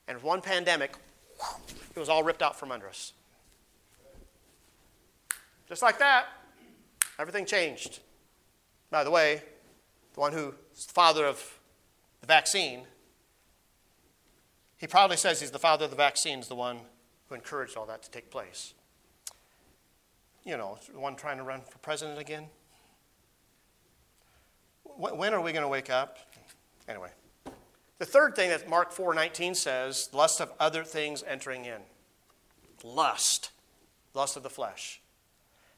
and 0.09 0.23
one 0.23 0.41
pandemic, 0.41 0.95
it 1.95 1.99
was 1.99 2.09
all 2.09 2.23
ripped 2.23 2.43
out 2.43 2.59
from 2.59 2.71
under 2.71 2.89
us. 2.89 3.13
Just 5.69 5.83
like 5.83 5.99
that, 5.99 6.27
everything 7.19 7.45
changed. 7.45 8.01
By 8.91 9.03
the 9.03 9.11
way, 9.11 9.43
the 10.15 10.21
one 10.21 10.33
who 10.33 10.55
is 10.75 10.87
the 10.87 10.93
father 10.93 11.27
of 11.27 11.59
the 12.21 12.27
vaccine, 12.27 12.83
he 14.77 14.87
proudly 14.87 15.17
says 15.17 15.41
he's 15.41 15.51
the 15.51 15.59
father 15.59 15.87
of 15.87 15.91
the 15.91 15.97
vaccine, 15.97 16.39
is 16.39 16.49
the 16.49 16.55
one 16.55 16.79
who 17.29 17.35
encouraged 17.35 17.77
all 17.77 17.87
that 17.87 18.03
to 18.05 18.11
take 18.11 18.31
place. 18.31 18.75
You 20.45 20.57
know, 20.57 20.79
the 20.93 21.01
one 21.01 21.17
trying 21.17 21.39
to 21.39 21.43
run 21.43 21.63
for 21.69 21.79
president 21.79 22.21
again. 22.21 22.47
When 24.85 25.35
are 25.35 25.41
we 25.41 25.53
going 25.53 25.65
to 25.65 25.69
wake 25.69 25.91
up? 25.91 26.19
Anyway. 26.89 27.11
The 27.99 28.07
third 28.07 28.37
thing 28.37 28.51
that 28.51 28.69
Mark 28.69 28.93
4:19 28.93 29.57
says, 29.57 30.11
lust 30.13 30.41
of 30.41 30.53
other 30.61 30.85
things 30.85 31.23
entering 31.27 31.65
in. 31.65 31.83
Lust. 32.83 33.51
Lust 34.15 34.37
of 34.37 34.43
the 34.43 34.51
flesh. 34.51 35.01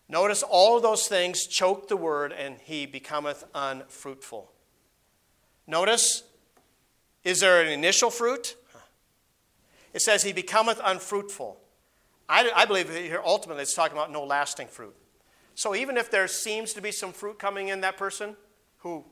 Notice 0.08 0.42
all 0.42 0.76
of 0.76 0.82
those 0.82 1.06
things 1.06 1.46
choke 1.46 1.88
the 1.88 1.96
word, 1.96 2.32
and 2.32 2.58
he 2.62 2.86
becometh 2.86 3.44
unfruitful. 3.54 4.50
Notice, 5.66 6.22
is 7.24 7.40
there 7.40 7.60
an 7.60 7.68
initial 7.68 8.10
fruit? 8.10 8.56
It 9.92 10.00
says 10.00 10.22
he 10.22 10.32
becometh 10.32 10.80
unfruitful. 10.82 11.60
I, 12.28 12.50
I 12.54 12.64
believe 12.66 12.90
here 12.90 13.22
ultimately 13.24 13.62
it's 13.62 13.74
talking 13.74 13.96
about 13.96 14.12
no 14.12 14.24
lasting 14.24 14.68
fruit. 14.68 14.94
So 15.54 15.74
even 15.74 15.96
if 15.96 16.10
there 16.10 16.28
seems 16.28 16.72
to 16.74 16.80
be 16.80 16.92
some 16.92 17.12
fruit 17.12 17.38
coming 17.38 17.68
in 17.68 17.80
that 17.80 17.96
person 17.96 18.36
who, 18.78 19.04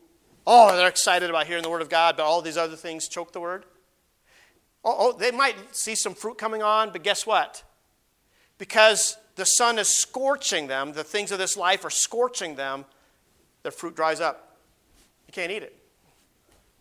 oh, 0.46 0.76
they're 0.76 0.88
excited 0.88 1.28
about 1.30 1.46
hearing 1.46 1.62
the 1.62 1.70
word 1.70 1.82
of 1.82 1.88
God, 1.88 2.16
but 2.16 2.24
all 2.24 2.40
these 2.42 2.56
other 2.56 2.76
things 2.76 3.08
choke 3.08 3.32
the 3.32 3.40
word. 3.40 3.64
Oh, 4.84 4.96
oh 4.98 5.12
they 5.12 5.30
might 5.30 5.56
see 5.74 5.94
some 5.94 6.14
fruit 6.14 6.38
coming 6.38 6.62
on, 6.62 6.90
but 6.92 7.02
guess 7.02 7.26
what? 7.26 7.62
Because 8.58 9.18
the 9.34 9.44
sun 9.44 9.78
is 9.78 9.88
scorching 9.88 10.66
them, 10.66 10.92
the 10.92 11.04
things 11.04 11.32
of 11.32 11.38
this 11.38 11.56
life 11.56 11.84
are 11.84 11.90
scorching 11.90 12.54
them, 12.54 12.84
their 13.62 13.72
fruit 13.72 13.96
dries 13.96 14.20
up. 14.20 14.56
You 15.26 15.32
can't 15.32 15.50
eat 15.50 15.62
it. 15.62 15.76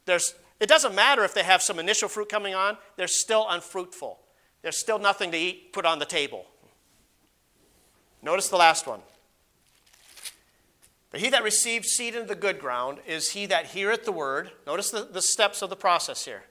There's, 0.06 0.36
it 0.60 0.70
doesn't 0.70 0.96
matter 0.96 1.24
if 1.24 1.34
they 1.34 1.44
have 1.44 1.62
some 1.62 1.80
initial 1.80 2.08
fruit 2.08 2.30
coming 2.30 2.54
on, 2.54 2.78
they're 2.96 3.08
still 3.08 3.46
unfruitful. 3.50 4.20
There's 4.62 4.78
still 4.78 5.00
nothing 5.00 5.32
to 5.32 5.38
eat, 5.38 5.74
put 5.74 5.86
on 5.86 6.00
the 6.00 6.06
table. 6.06 6.46
Notice 8.22 8.50
the 8.50 8.58
last 8.58 8.88
one. 8.88 9.02
He 11.16 11.30
that 11.30 11.44
receives 11.44 11.90
seed 11.90 12.16
into 12.16 12.28
the 12.28 12.36
good 12.36 12.60
ground 12.60 13.00
is 13.08 13.32
he 13.32 13.46
that 13.46 13.68
heareth 13.68 14.06
the 14.06 14.12
word. 14.12 14.52
Notice 14.68 14.92
the, 14.92 15.04
the 15.04 15.22
steps 15.22 15.62
of 15.62 15.70
the 15.70 15.76
process 15.76 16.26
here. 16.26 16.44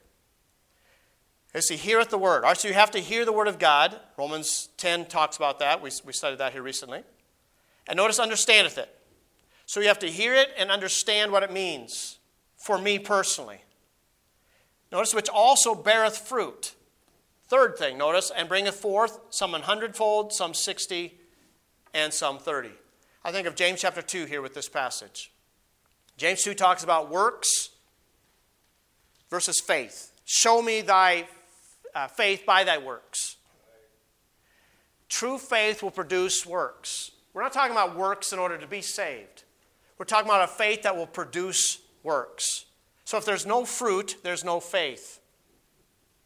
Is 1.53 1.69
he 1.69 1.77
heareth 1.77 2.09
the 2.09 2.17
word. 2.17 2.43
All 2.43 2.49
right, 2.49 2.57
so 2.57 2.67
you 2.67 2.73
have 2.73 2.91
to 2.91 2.99
hear 2.99 3.23
the 3.23 3.31
word 3.31 3.47
of 3.47 3.59
God. 3.59 3.97
Romans 4.17 4.69
10 4.77 5.05
talks 5.05 5.37
about 5.37 5.59
that. 5.59 5.81
We, 5.81 5.89
we 6.03 6.13
studied 6.13 6.39
that 6.39 6.51
here 6.51 6.61
recently. 6.61 7.03
And 7.87 7.97
notice 7.97 8.19
understandeth 8.19 8.77
it. 8.77 8.89
So 9.65 9.79
you 9.79 9.87
have 9.87 9.99
to 9.99 10.07
hear 10.07 10.35
it 10.35 10.49
and 10.57 10.69
understand 10.69 11.31
what 11.31 11.43
it 11.43 11.51
means 11.51 12.19
for 12.57 12.77
me 12.77 12.99
personally. 12.99 13.61
Notice 14.91 15.13
which 15.13 15.29
also 15.29 15.75
beareth 15.75 16.17
fruit. 16.17 16.73
Third 17.47 17.77
thing, 17.77 17.97
notice, 17.97 18.31
and 18.35 18.49
bringeth 18.49 18.75
forth 18.75 19.19
some 19.29 19.53
an 19.53 19.61
hundredfold, 19.61 20.33
some 20.33 20.53
sixty, 20.53 21.19
and 21.93 22.11
some 22.11 22.39
thirty. 22.39 22.71
I 23.25 23.31
think 23.31 23.47
of 23.47 23.55
James 23.55 23.81
chapter 23.81 24.03
2 24.03 24.25
here 24.25 24.43
with 24.43 24.53
this 24.53 24.69
passage. 24.69 25.31
James 26.15 26.43
2 26.43 26.53
talks 26.53 26.83
about 26.83 27.09
works 27.09 27.69
versus 29.31 29.59
faith. 29.59 30.11
Show 30.25 30.61
me 30.61 30.81
thy 30.81 31.25
uh, 31.95 32.05
faith 32.05 32.45
by 32.45 32.63
thy 32.63 32.77
works. 32.77 33.37
True 35.09 35.39
faith 35.39 35.81
will 35.81 35.89
produce 35.89 36.45
works. 36.45 37.09
We're 37.33 37.41
not 37.41 37.51
talking 37.51 37.71
about 37.71 37.95
works 37.97 38.31
in 38.31 38.37
order 38.37 38.59
to 38.59 38.67
be 38.67 38.81
saved. 38.81 39.43
We're 39.97 40.05
talking 40.05 40.29
about 40.29 40.43
a 40.43 40.53
faith 40.53 40.83
that 40.83 40.95
will 40.95 41.07
produce 41.07 41.79
works. 42.03 42.65
So 43.05 43.17
if 43.17 43.25
there's 43.25 43.45
no 43.45 43.65
fruit, 43.65 44.17
there's 44.21 44.43
no 44.43 44.59
faith. 44.59 45.19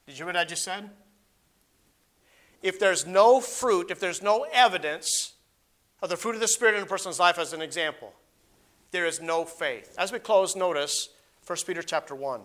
Did 0.05 0.13
you 0.13 0.17
hear 0.17 0.25
what 0.25 0.35
I 0.35 0.43
just 0.43 0.65
said? 0.65 0.89
If 2.61 2.77
there's 2.77 3.07
no 3.07 3.39
fruit, 3.39 3.89
if 3.89 4.01
there's 4.01 4.21
no 4.21 4.45
evidence 4.51 5.35
of 6.01 6.09
the 6.09 6.17
fruit 6.17 6.35
of 6.35 6.41
the 6.41 6.47
Spirit 6.47 6.75
in 6.75 6.83
a 6.83 6.85
person's 6.85 7.19
life, 7.19 7.37
as 7.37 7.53
an 7.53 7.61
example, 7.61 8.13
there 8.91 9.05
is 9.05 9.21
no 9.21 9.45
faith. 9.45 9.95
As 9.97 10.11
we 10.11 10.19
close, 10.19 10.55
notice 10.55 11.09
1 11.45 11.57
Peter 11.65 11.81
chapter 11.81 12.15
1. 12.15 12.41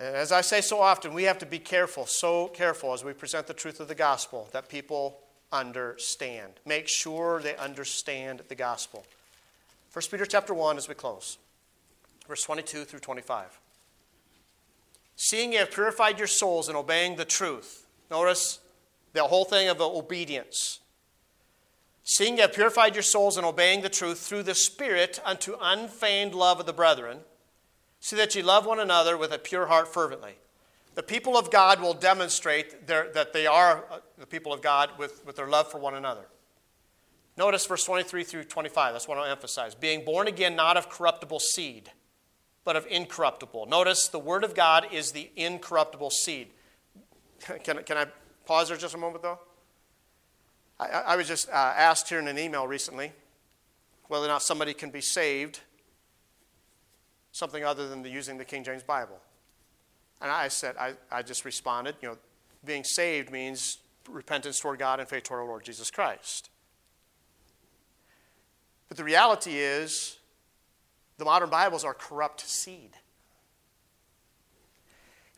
And 0.00 0.16
as 0.16 0.32
I 0.32 0.40
say 0.40 0.60
so 0.60 0.80
often, 0.80 1.14
we 1.14 1.24
have 1.24 1.38
to 1.38 1.46
be 1.46 1.58
careful, 1.58 2.06
so 2.06 2.48
careful 2.48 2.92
as 2.92 3.04
we 3.04 3.12
present 3.12 3.46
the 3.46 3.54
truth 3.54 3.80
of 3.80 3.88
the 3.88 3.94
gospel 3.94 4.48
that 4.52 4.68
people 4.68 5.18
understand. 5.52 6.54
Make 6.66 6.88
sure 6.88 7.40
they 7.40 7.56
understand 7.56 8.42
the 8.48 8.54
gospel. 8.54 9.04
1 9.92 10.02
Peter 10.10 10.26
chapter 10.26 10.52
1 10.52 10.76
as 10.76 10.88
we 10.88 10.94
close. 10.94 11.38
Verse 12.26 12.42
22 12.42 12.84
through 12.84 13.00
25. 13.00 13.60
Seeing 15.16 15.52
you 15.52 15.60
have 15.60 15.70
purified 15.70 16.18
your 16.18 16.26
souls 16.26 16.68
in 16.68 16.74
obeying 16.74 17.16
the 17.16 17.24
truth. 17.24 17.83
Notice 18.10 18.60
the 19.12 19.24
whole 19.24 19.44
thing 19.44 19.68
of 19.68 19.80
obedience. 19.80 20.80
Seeing 22.02 22.36
you 22.36 22.42
have 22.42 22.52
purified 22.52 22.94
your 22.94 23.02
souls 23.02 23.38
in 23.38 23.44
obeying 23.44 23.82
the 23.82 23.88
truth 23.88 24.20
through 24.20 24.42
the 24.42 24.54
Spirit 24.54 25.20
unto 25.24 25.56
unfeigned 25.60 26.34
love 26.34 26.60
of 26.60 26.66
the 26.66 26.72
brethren, 26.72 27.20
see 28.00 28.16
that 28.16 28.34
ye 28.34 28.42
love 28.42 28.66
one 28.66 28.80
another 28.80 29.16
with 29.16 29.32
a 29.32 29.38
pure 29.38 29.66
heart 29.66 29.92
fervently 29.92 30.34
the 30.94 31.02
people 31.02 31.36
of 31.36 31.50
God 31.50 31.80
will 31.80 31.94
demonstrate 31.94 32.86
their, 32.86 33.10
that 33.12 33.32
they 33.32 33.46
are 33.46 33.84
uh, 33.90 33.98
the 34.18 34.26
people 34.26 34.52
of 34.52 34.62
God 34.62 34.90
with, 34.98 35.24
with 35.26 35.36
their 35.36 35.48
love 35.48 35.70
for 35.70 35.78
one 35.78 35.94
another. 35.94 36.26
Notice 37.36 37.66
verse 37.66 37.84
23 37.84 38.22
through 38.22 38.44
25. 38.44 38.94
That's 38.94 39.08
what 39.08 39.18
I'll 39.18 39.24
emphasize. 39.24 39.74
Being 39.74 40.04
born 40.04 40.28
again, 40.28 40.54
not 40.54 40.76
of 40.76 40.88
corruptible 40.88 41.40
seed, 41.40 41.90
but 42.64 42.76
of 42.76 42.86
incorruptible. 42.86 43.66
Notice 43.66 44.06
the 44.06 44.20
Word 44.20 44.44
of 44.44 44.54
God 44.54 44.86
is 44.92 45.12
the 45.12 45.30
incorruptible 45.34 46.10
seed. 46.10 46.50
Can, 47.40 47.82
can 47.82 47.96
I 47.96 48.06
pause 48.46 48.68
there 48.68 48.76
just 48.76 48.94
a 48.94 48.98
moment, 48.98 49.22
though? 49.22 49.38
I, 50.78 50.86
I 50.86 51.16
was 51.16 51.28
just 51.28 51.48
uh, 51.48 51.52
asked 51.52 52.08
here 52.08 52.18
in 52.18 52.28
an 52.28 52.38
email 52.38 52.66
recently 52.66 53.12
whether 54.08 54.24
or 54.24 54.28
not 54.28 54.42
somebody 54.42 54.74
can 54.74 54.90
be 54.90 55.00
saved 55.00 55.60
something 57.32 57.64
other 57.64 57.88
than 57.88 58.02
the, 58.02 58.08
using 58.08 58.38
the 58.38 58.44
King 58.44 58.64
James 58.64 58.82
Bible. 58.82 59.18
And 60.20 60.30
I 60.30 60.48
said, 60.48 60.76
I, 60.78 60.94
I 61.10 61.22
just 61.22 61.44
responded, 61.44 61.96
you 62.00 62.08
know, 62.08 62.18
being 62.64 62.84
saved 62.84 63.30
means 63.30 63.78
repentance 64.08 64.60
toward 64.60 64.78
God 64.78 65.00
and 65.00 65.08
faith 65.08 65.24
toward 65.24 65.40
our 65.40 65.46
Lord 65.46 65.64
Jesus 65.64 65.90
Christ. 65.90 66.50
But 68.88 68.96
the 68.96 69.04
reality 69.04 69.58
is, 69.58 70.18
the 71.18 71.24
modern 71.24 71.50
Bibles 71.50 71.84
are 71.84 71.94
corrupt 71.94 72.40
seed. 72.40 72.90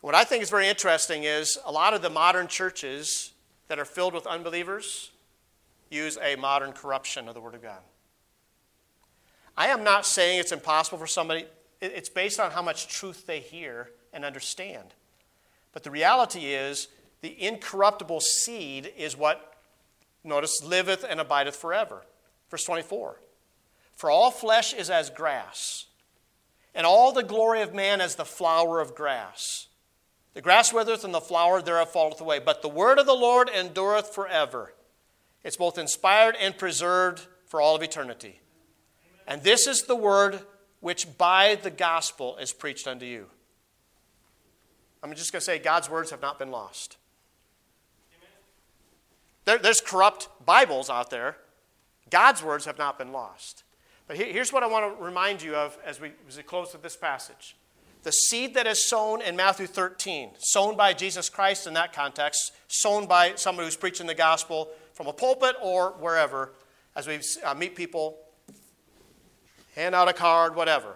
What 0.01 0.15
I 0.15 0.23
think 0.23 0.43
is 0.43 0.49
very 0.49 0.67
interesting 0.67 1.23
is 1.23 1.57
a 1.65 1.71
lot 1.71 1.93
of 1.93 2.01
the 2.01 2.09
modern 2.09 2.47
churches 2.47 3.33
that 3.67 3.79
are 3.79 3.85
filled 3.85 4.13
with 4.13 4.27
unbelievers 4.27 5.11
use 5.89 6.17
a 6.21 6.35
modern 6.35 6.71
corruption 6.71 7.27
of 7.27 7.33
the 7.33 7.41
Word 7.41 7.55
of 7.55 7.61
God. 7.61 7.79
I 9.57 9.67
am 9.67 9.83
not 9.83 10.05
saying 10.05 10.39
it's 10.39 10.51
impossible 10.51 10.99
for 10.99 11.07
somebody, 11.07 11.45
it's 11.81 12.09
based 12.09 12.39
on 12.39 12.51
how 12.51 12.61
much 12.61 12.87
truth 12.87 13.25
they 13.25 13.39
hear 13.39 13.89
and 14.13 14.23
understand. 14.23 14.93
But 15.73 15.83
the 15.83 15.91
reality 15.91 16.53
is, 16.53 16.89
the 17.21 17.41
incorruptible 17.41 18.21
seed 18.21 18.91
is 18.95 19.17
what, 19.17 19.55
notice, 20.23 20.63
liveth 20.63 21.03
and 21.07 21.19
abideth 21.19 21.55
forever. 21.55 22.03
Verse 22.51 22.63
24 22.63 23.19
For 23.95 24.11
all 24.11 24.29
flesh 24.29 24.73
is 24.73 24.91
as 24.91 25.09
grass, 25.09 25.85
and 26.75 26.85
all 26.85 27.11
the 27.11 27.23
glory 27.23 27.61
of 27.61 27.73
man 27.73 27.99
as 27.99 28.15
the 28.15 28.25
flower 28.25 28.79
of 28.79 28.93
grass. 28.93 29.66
The 30.37 30.43
grass 30.43 30.71
withereth, 30.71 31.03
and 31.03 31.15
the 31.15 31.19
flower 31.19 31.63
thereof 31.63 31.89
falleth 31.89 32.21
away. 32.21 32.37
But 32.37 32.61
the 32.61 32.69
word 32.69 32.99
of 32.99 33.07
the 33.07 33.15
Lord 33.15 33.49
endureth 33.49 34.13
forever. 34.13 34.71
It's 35.43 35.57
both 35.57 35.79
inspired 35.79 36.35
and 36.39 36.55
preserved 36.55 37.25
for 37.47 37.59
all 37.59 37.75
of 37.75 37.81
eternity. 37.81 38.39
And 39.25 39.41
this 39.41 39.65
is 39.65 39.85
the 39.87 39.95
word 39.95 40.41
which 40.79 41.17
by 41.17 41.55
the 41.55 41.71
gospel 41.71 42.37
is 42.37 42.53
preached 42.53 42.87
unto 42.87 43.03
you. 43.03 43.25
I'm 45.01 45.11
just 45.15 45.31
going 45.31 45.39
to 45.39 45.43
say 45.43 45.57
God's 45.57 45.89
words 45.89 46.11
have 46.11 46.21
not 46.21 46.37
been 46.37 46.51
lost. 46.51 46.97
There, 49.45 49.57
there's 49.57 49.81
corrupt 49.81 50.29
Bibles 50.45 50.91
out 50.91 51.09
there. 51.09 51.37
God's 52.11 52.43
words 52.43 52.65
have 52.65 52.77
not 52.77 52.99
been 52.99 53.11
lost. 53.11 53.63
But 54.05 54.17
here's 54.17 54.53
what 54.53 54.61
I 54.61 54.67
want 54.67 54.99
to 54.99 55.03
remind 55.03 55.41
you 55.41 55.55
of 55.55 55.79
as 55.83 55.99
we, 55.99 56.11
as 56.27 56.37
we 56.37 56.43
close 56.43 56.73
with 56.73 56.83
this 56.83 56.95
passage. 56.95 57.55
The 58.07 58.13
seed 58.13 58.53
that 58.53 58.67
is 58.67 58.81
sown 58.81 59.21
in 59.21 59.35
Matthew 59.35 59.67
13, 59.67 60.29
sown 60.37 60.77
by 60.77 60.93
Jesus 60.93 61.27
Christ 61.27 61.67
in 61.67 61.73
that 61.73 61.91
context, 61.91 62.53
sown 62.69 63.05
by 63.05 63.35
somebody 63.35 63.67
who's 63.67 63.75
preaching 63.75 64.07
the 64.07 64.15
gospel 64.15 64.69
from 64.93 65.07
a 65.07 65.11
pulpit 65.11 65.57
or 65.61 65.89
wherever, 65.99 66.53
as 66.95 67.05
we 67.05 67.19
uh, 67.43 67.53
meet 67.53 67.75
people, 67.75 68.17
hand 69.75 69.93
out 69.93 70.07
a 70.07 70.13
card, 70.13 70.55
whatever. 70.55 70.95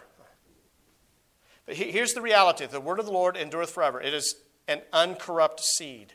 But 1.65 1.75
here's 1.75 2.13
the 2.13 2.21
reality 2.21 2.65
the 2.65 2.79
word 2.79 2.97
of 2.97 3.05
the 3.05 3.11
Lord 3.11 3.35
endureth 3.35 3.71
forever. 3.71 3.99
It 3.99 4.13
is 4.13 4.35
an 4.69 4.81
uncorrupt 4.93 5.59
seed. 5.59 6.13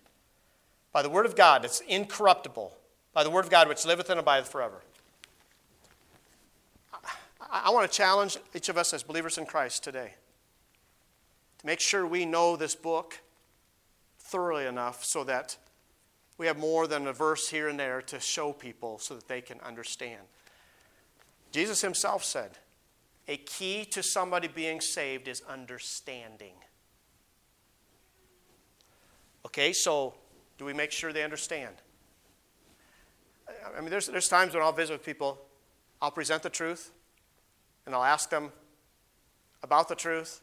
By 0.95 1.03
the 1.03 1.11
word 1.11 1.27
of 1.27 1.37
God, 1.37 1.67
it's 1.67 1.81
incorruptible. 1.81 2.75
By 3.13 3.23
the 3.23 3.29
word 3.29 3.45
of 3.45 3.51
God, 3.51 3.69
which 3.69 3.85
liveth 3.85 4.09
and 4.09 4.19
abideth 4.19 4.49
forever. 4.49 4.81
I, 7.51 7.69
want 7.69 7.87
to 7.87 7.95
challenge 7.95 8.39
each 8.55 8.71
of 8.71 8.79
us 8.79 8.95
as 8.95 9.03
believers 9.03 9.37
in 9.37 9.45
Christ 9.45 9.85
today 9.85 10.15
to 11.59 11.67
make 11.67 11.81
sure 11.81 12.07
we 12.07 12.25
know 12.25 12.57
this 12.57 12.75
book 12.75 13.21
thoroughly 14.19 14.67
enough 14.67 15.05
so 15.05 15.25
that 15.25 15.57
we 16.39 16.47
have 16.47 16.59
more 16.59 16.87
than 16.87 17.07
a 17.07 17.13
verse 17.13 17.49
here 17.49 17.69
and 17.69 17.79
there 17.79 18.03
to 18.03 18.21
show 18.21 18.53
people 18.53 18.99
so 18.99 19.15
that 19.15 19.29
they 19.29 19.41
can 19.41 19.61
understand. 19.61 20.23
Jesus 21.53 21.81
himself 21.81 22.25
said, 22.25 22.59
a 23.29 23.37
key 23.39 23.85
to 23.87 24.03
somebody 24.03 24.49
being 24.49 24.81
saved 24.81 25.27
is 25.29 25.43
understanding. 25.49 26.55
Okay, 29.47 29.73
so 29.73 30.15
do 30.59 30.65
we 30.65 30.73
make 30.73 30.93
sure 30.93 31.13
they 31.13 31.25
understand? 31.25 31.75
I 33.77 33.81
mean, 33.81 33.91
there's, 33.91 34.07
there's 34.07 34.29
times 34.29 34.55
when 34.55 34.63
I'll 34.63 34.73
visit 34.73 34.93
with 34.93 35.05
people, 35.05 35.39
I'll 36.01 36.11
present 36.11 36.43
the 36.43 36.51
truth, 36.51 36.93
and 37.87 37.95
I'll 37.95 38.05
ask 38.05 38.29
them 38.29 38.53
about 39.63 39.89
the 39.89 39.95
truth. 39.95 40.41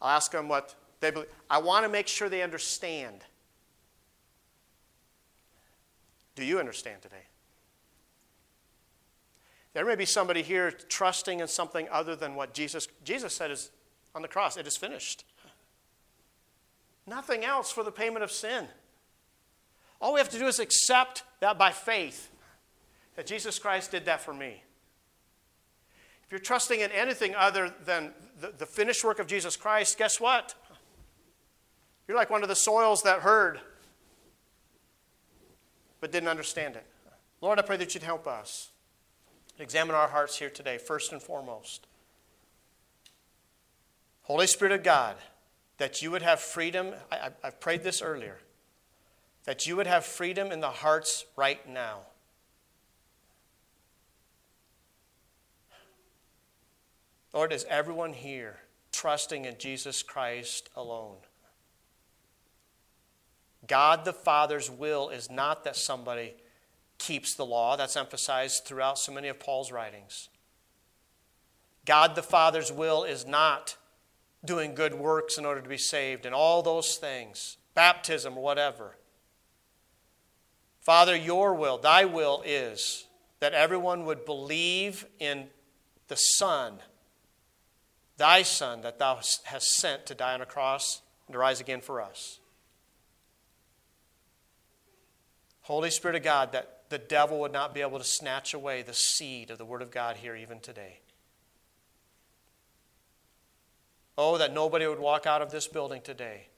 I'll 0.00 0.16
ask 0.16 0.30
them 0.30 0.48
what 0.48 0.74
they 1.00 1.10
believe. 1.10 1.28
I 1.50 1.58
want 1.58 1.84
to 1.84 1.88
make 1.88 2.08
sure 2.08 2.28
they 2.28 2.42
understand. 2.42 3.24
Do 6.34 6.44
you 6.44 6.58
understand 6.58 7.02
today? 7.02 7.26
There 9.74 9.84
may 9.84 9.96
be 9.96 10.06
somebody 10.06 10.42
here 10.42 10.70
trusting 10.70 11.40
in 11.40 11.48
something 11.48 11.88
other 11.90 12.16
than 12.16 12.34
what 12.34 12.54
Jesus 12.54 12.88
Jesus 13.04 13.34
said 13.34 13.50
is 13.50 13.70
on 14.14 14.22
the 14.22 14.28
cross, 14.28 14.56
it 14.56 14.66
is 14.66 14.76
finished. 14.76 15.24
Nothing 17.06 17.44
else 17.44 17.70
for 17.70 17.84
the 17.84 17.92
payment 17.92 18.22
of 18.22 18.30
sin. 18.30 18.66
All 20.00 20.14
we 20.14 20.20
have 20.20 20.28
to 20.30 20.38
do 20.38 20.46
is 20.46 20.58
accept 20.58 21.24
that 21.40 21.58
by 21.58 21.70
faith 21.70 22.30
that 23.16 23.26
Jesus 23.26 23.58
Christ 23.58 23.90
did 23.90 24.04
that 24.04 24.20
for 24.20 24.32
me. 24.34 24.62
If 26.28 26.32
you're 26.32 26.40
trusting 26.40 26.80
in 26.80 26.92
anything 26.92 27.34
other 27.34 27.72
than 27.86 28.12
the, 28.38 28.52
the 28.58 28.66
finished 28.66 29.02
work 29.02 29.18
of 29.18 29.26
Jesus 29.26 29.56
Christ, 29.56 29.96
guess 29.96 30.20
what? 30.20 30.54
You're 32.06 32.18
like 32.18 32.28
one 32.28 32.42
of 32.42 32.50
the 32.50 32.54
soils 32.54 33.02
that 33.04 33.20
heard 33.20 33.60
but 36.02 36.12
didn't 36.12 36.28
understand 36.28 36.76
it. 36.76 36.84
Lord, 37.40 37.58
I 37.58 37.62
pray 37.62 37.78
that 37.78 37.94
you'd 37.94 38.02
help 38.02 38.26
us. 38.26 38.72
Examine 39.58 39.94
our 39.94 40.08
hearts 40.08 40.38
here 40.38 40.50
today, 40.50 40.76
first 40.76 41.12
and 41.12 41.22
foremost. 41.22 41.86
Holy 44.24 44.46
Spirit 44.46 44.72
of 44.72 44.82
God, 44.82 45.16
that 45.78 46.02
you 46.02 46.10
would 46.10 46.20
have 46.20 46.40
freedom. 46.40 46.92
I, 47.10 47.30
have 47.42 47.58
prayed 47.58 47.84
this 47.84 48.02
earlier. 48.02 48.36
That 49.44 49.66
you 49.66 49.76
would 49.76 49.86
have 49.86 50.04
freedom 50.04 50.52
in 50.52 50.60
the 50.60 50.68
hearts 50.68 51.24
right 51.36 51.66
now. 51.66 52.00
Lord, 57.32 57.52
is 57.52 57.66
everyone 57.68 58.12
here 58.12 58.56
trusting 58.92 59.44
in 59.44 59.56
Jesus 59.58 60.02
Christ 60.02 60.70
alone? 60.74 61.16
God 63.66 64.04
the 64.04 64.12
Father's 64.12 64.70
will 64.70 65.10
is 65.10 65.30
not 65.30 65.64
that 65.64 65.76
somebody 65.76 66.34
keeps 66.96 67.34
the 67.34 67.44
law. 67.44 67.76
That's 67.76 67.96
emphasized 67.96 68.64
throughout 68.64 68.98
so 68.98 69.12
many 69.12 69.28
of 69.28 69.38
Paul's 69.38 69.70
writings. 69.70 70.28
God 71.84 72.14
the 72.14 72.22
Father's 72.22 72.72
will 72.72 73.04
is 73.04 73.26
not 73.26 73.76
doing 74.44 74.74
good 74.74 74.94
works 74.94 75.38
in 75.38 75.44
order 75.44 75.60
to 75.60 75.68
be 75.68 75.78
saved 75.78 76.24
and 76.24 76.34
all 76.34 76.62
those 76.62 76.96
things, 76.96 77.56
baptism 77.74 78.36
whatever. 78.36 78.96
Father, 80.80 81.16
your 81.16 81.54
will, 81.54 81.78
thy 81.78 82.04
will 82.04 82.42
is 82.46 83.06
that 83.40 83.52
everyone 83.52 84.04
would 84.04 84.24
believe 84.24 85.06
in 85.18 85.48
the 86.08 86.16
Son, 86.16 86.78
thy 88.18 88.42
Son 88.42 88.82
that 88.82 88.98
thou 88.98 89.20
hast 89.44 89.74
sent 89.76 90.04
to 90.06 90.14
die 90.14 90.34
on 90.34 90.42
a 90.42 90.46
cross 90.46 91.00
and 91.26 91.32
to 91.32 91.38
rise 91.38 91.60
again 91.60 91.80
for 91.80 92.02
us. 92.02 92.40
Holy 95.62 95.90
Spirit 95.90 96.16
of 96.16 96.22
God, 96.22 96.52
that 96.52 96.82
the 96.88 96.98
devil 96.98 97.40
would 97.40 97.52
not 97.52 97.74
be 97.74 97.80
able 97.80 97.98
to 97.98 98.04
snatch 98.04 98.54
away 98.54 98.82
the 98.82 98.94
seed 98.94 99.50
of 99.50 99.58
the 99.58 99.64
Word 99.64 99.82
of 99.82 99.90
God 99.90 100.16
here 100.16 100.34
even 100.34 100.60
today. 100.60 101.00
Oh, 104.16 104.38
that 104.38 104.52
nobody 104.52 104.86
would 104.86 104.98
walk 104.98 105.26
out 105.26 105.42
of 105.42 105.50
this 105.50 105.68
building 105.68 106.00
today 106.02 106.48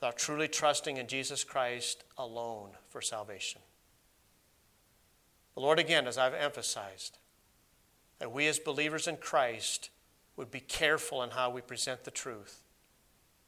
without 0.00 0.18
truly 0.18 0.48
trusting 0.48 0.96
in 0.96 1.06
Jesus 1.06 1.44
Christ 1.44 2.04
alone 2.18 2.70
for 2.88 3.00
salvation. 3.00 3.62
But 5.54 5.62
Lord, 5.62 5.78
again, 5.78 6.06
as 6.06 6.18
I've 6.18 6.34
emphasized, 6.34 7.18
that 8.20 8.30
we 8.30 8.46
as 8.46 8.58
believers 8.58 9.08
in 9.08 9.16
Christ 9.16 9.90
would 10.36 10.50
be 10.50 10.60
careful 10.60 11.22
in 11.22 11.30
how 11.30 11.50
we 11.50 11.60
present 11.60 12.04
the 12.04 12.10
truth, 12.10 12.62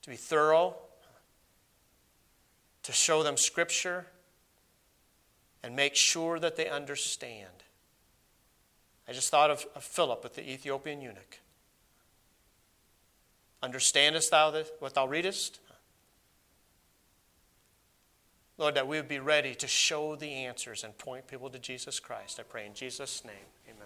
to 0.03 0.11
be 0.11 0.17
thorough, 0.17 0.75
to 2.83 2.93
show 2.93 3.23
them 3.23 3.37
Scripture, 3.37 4.07
and 5.63 5.77
make 5.77 5.95
sure 5.95 6.41
that 6.41 6.57
they 6.57 6.69
understand. 6.69 7.47
I 9.07 9.13
just 9.13 9.31
thought 9.31 9.51
of, 9.51 9.65
of 9.77 9.85
Philip 9.85 10.25
with 10.25 10.35
the 10.35 10.51
Ethiopian 10.51 11.01
eunuch. 11.01 11.39
Understandest 13.63 14.31
thou 14.33 14.51
the, 14.51 14.67
what 14.81 14.95
thou 14.95 15.07
readest? 15.07 15.61
Lord, 18.59 18.75
that 18.75 18.89
we 18.89 18.97
would 18.97 19.09
be 19.09 19.19
ready 19.19 19.55
to 19.57 19.67
show 19.67 20.17
the 20.17 20.33
answers 20.33 20.83
and 20.83 20.97
point 20.99 21.27
people 21.27 21.51
to 21.51 21.59
Jesus 21.59 22.01
Christ. 22.01 22.41
I 22.41 22.43
pray 22.43 22.67
in 22.67 22.75
Jesus' 22.75 23.25
name. 23.25 23.35
Amen. 23.69 23.82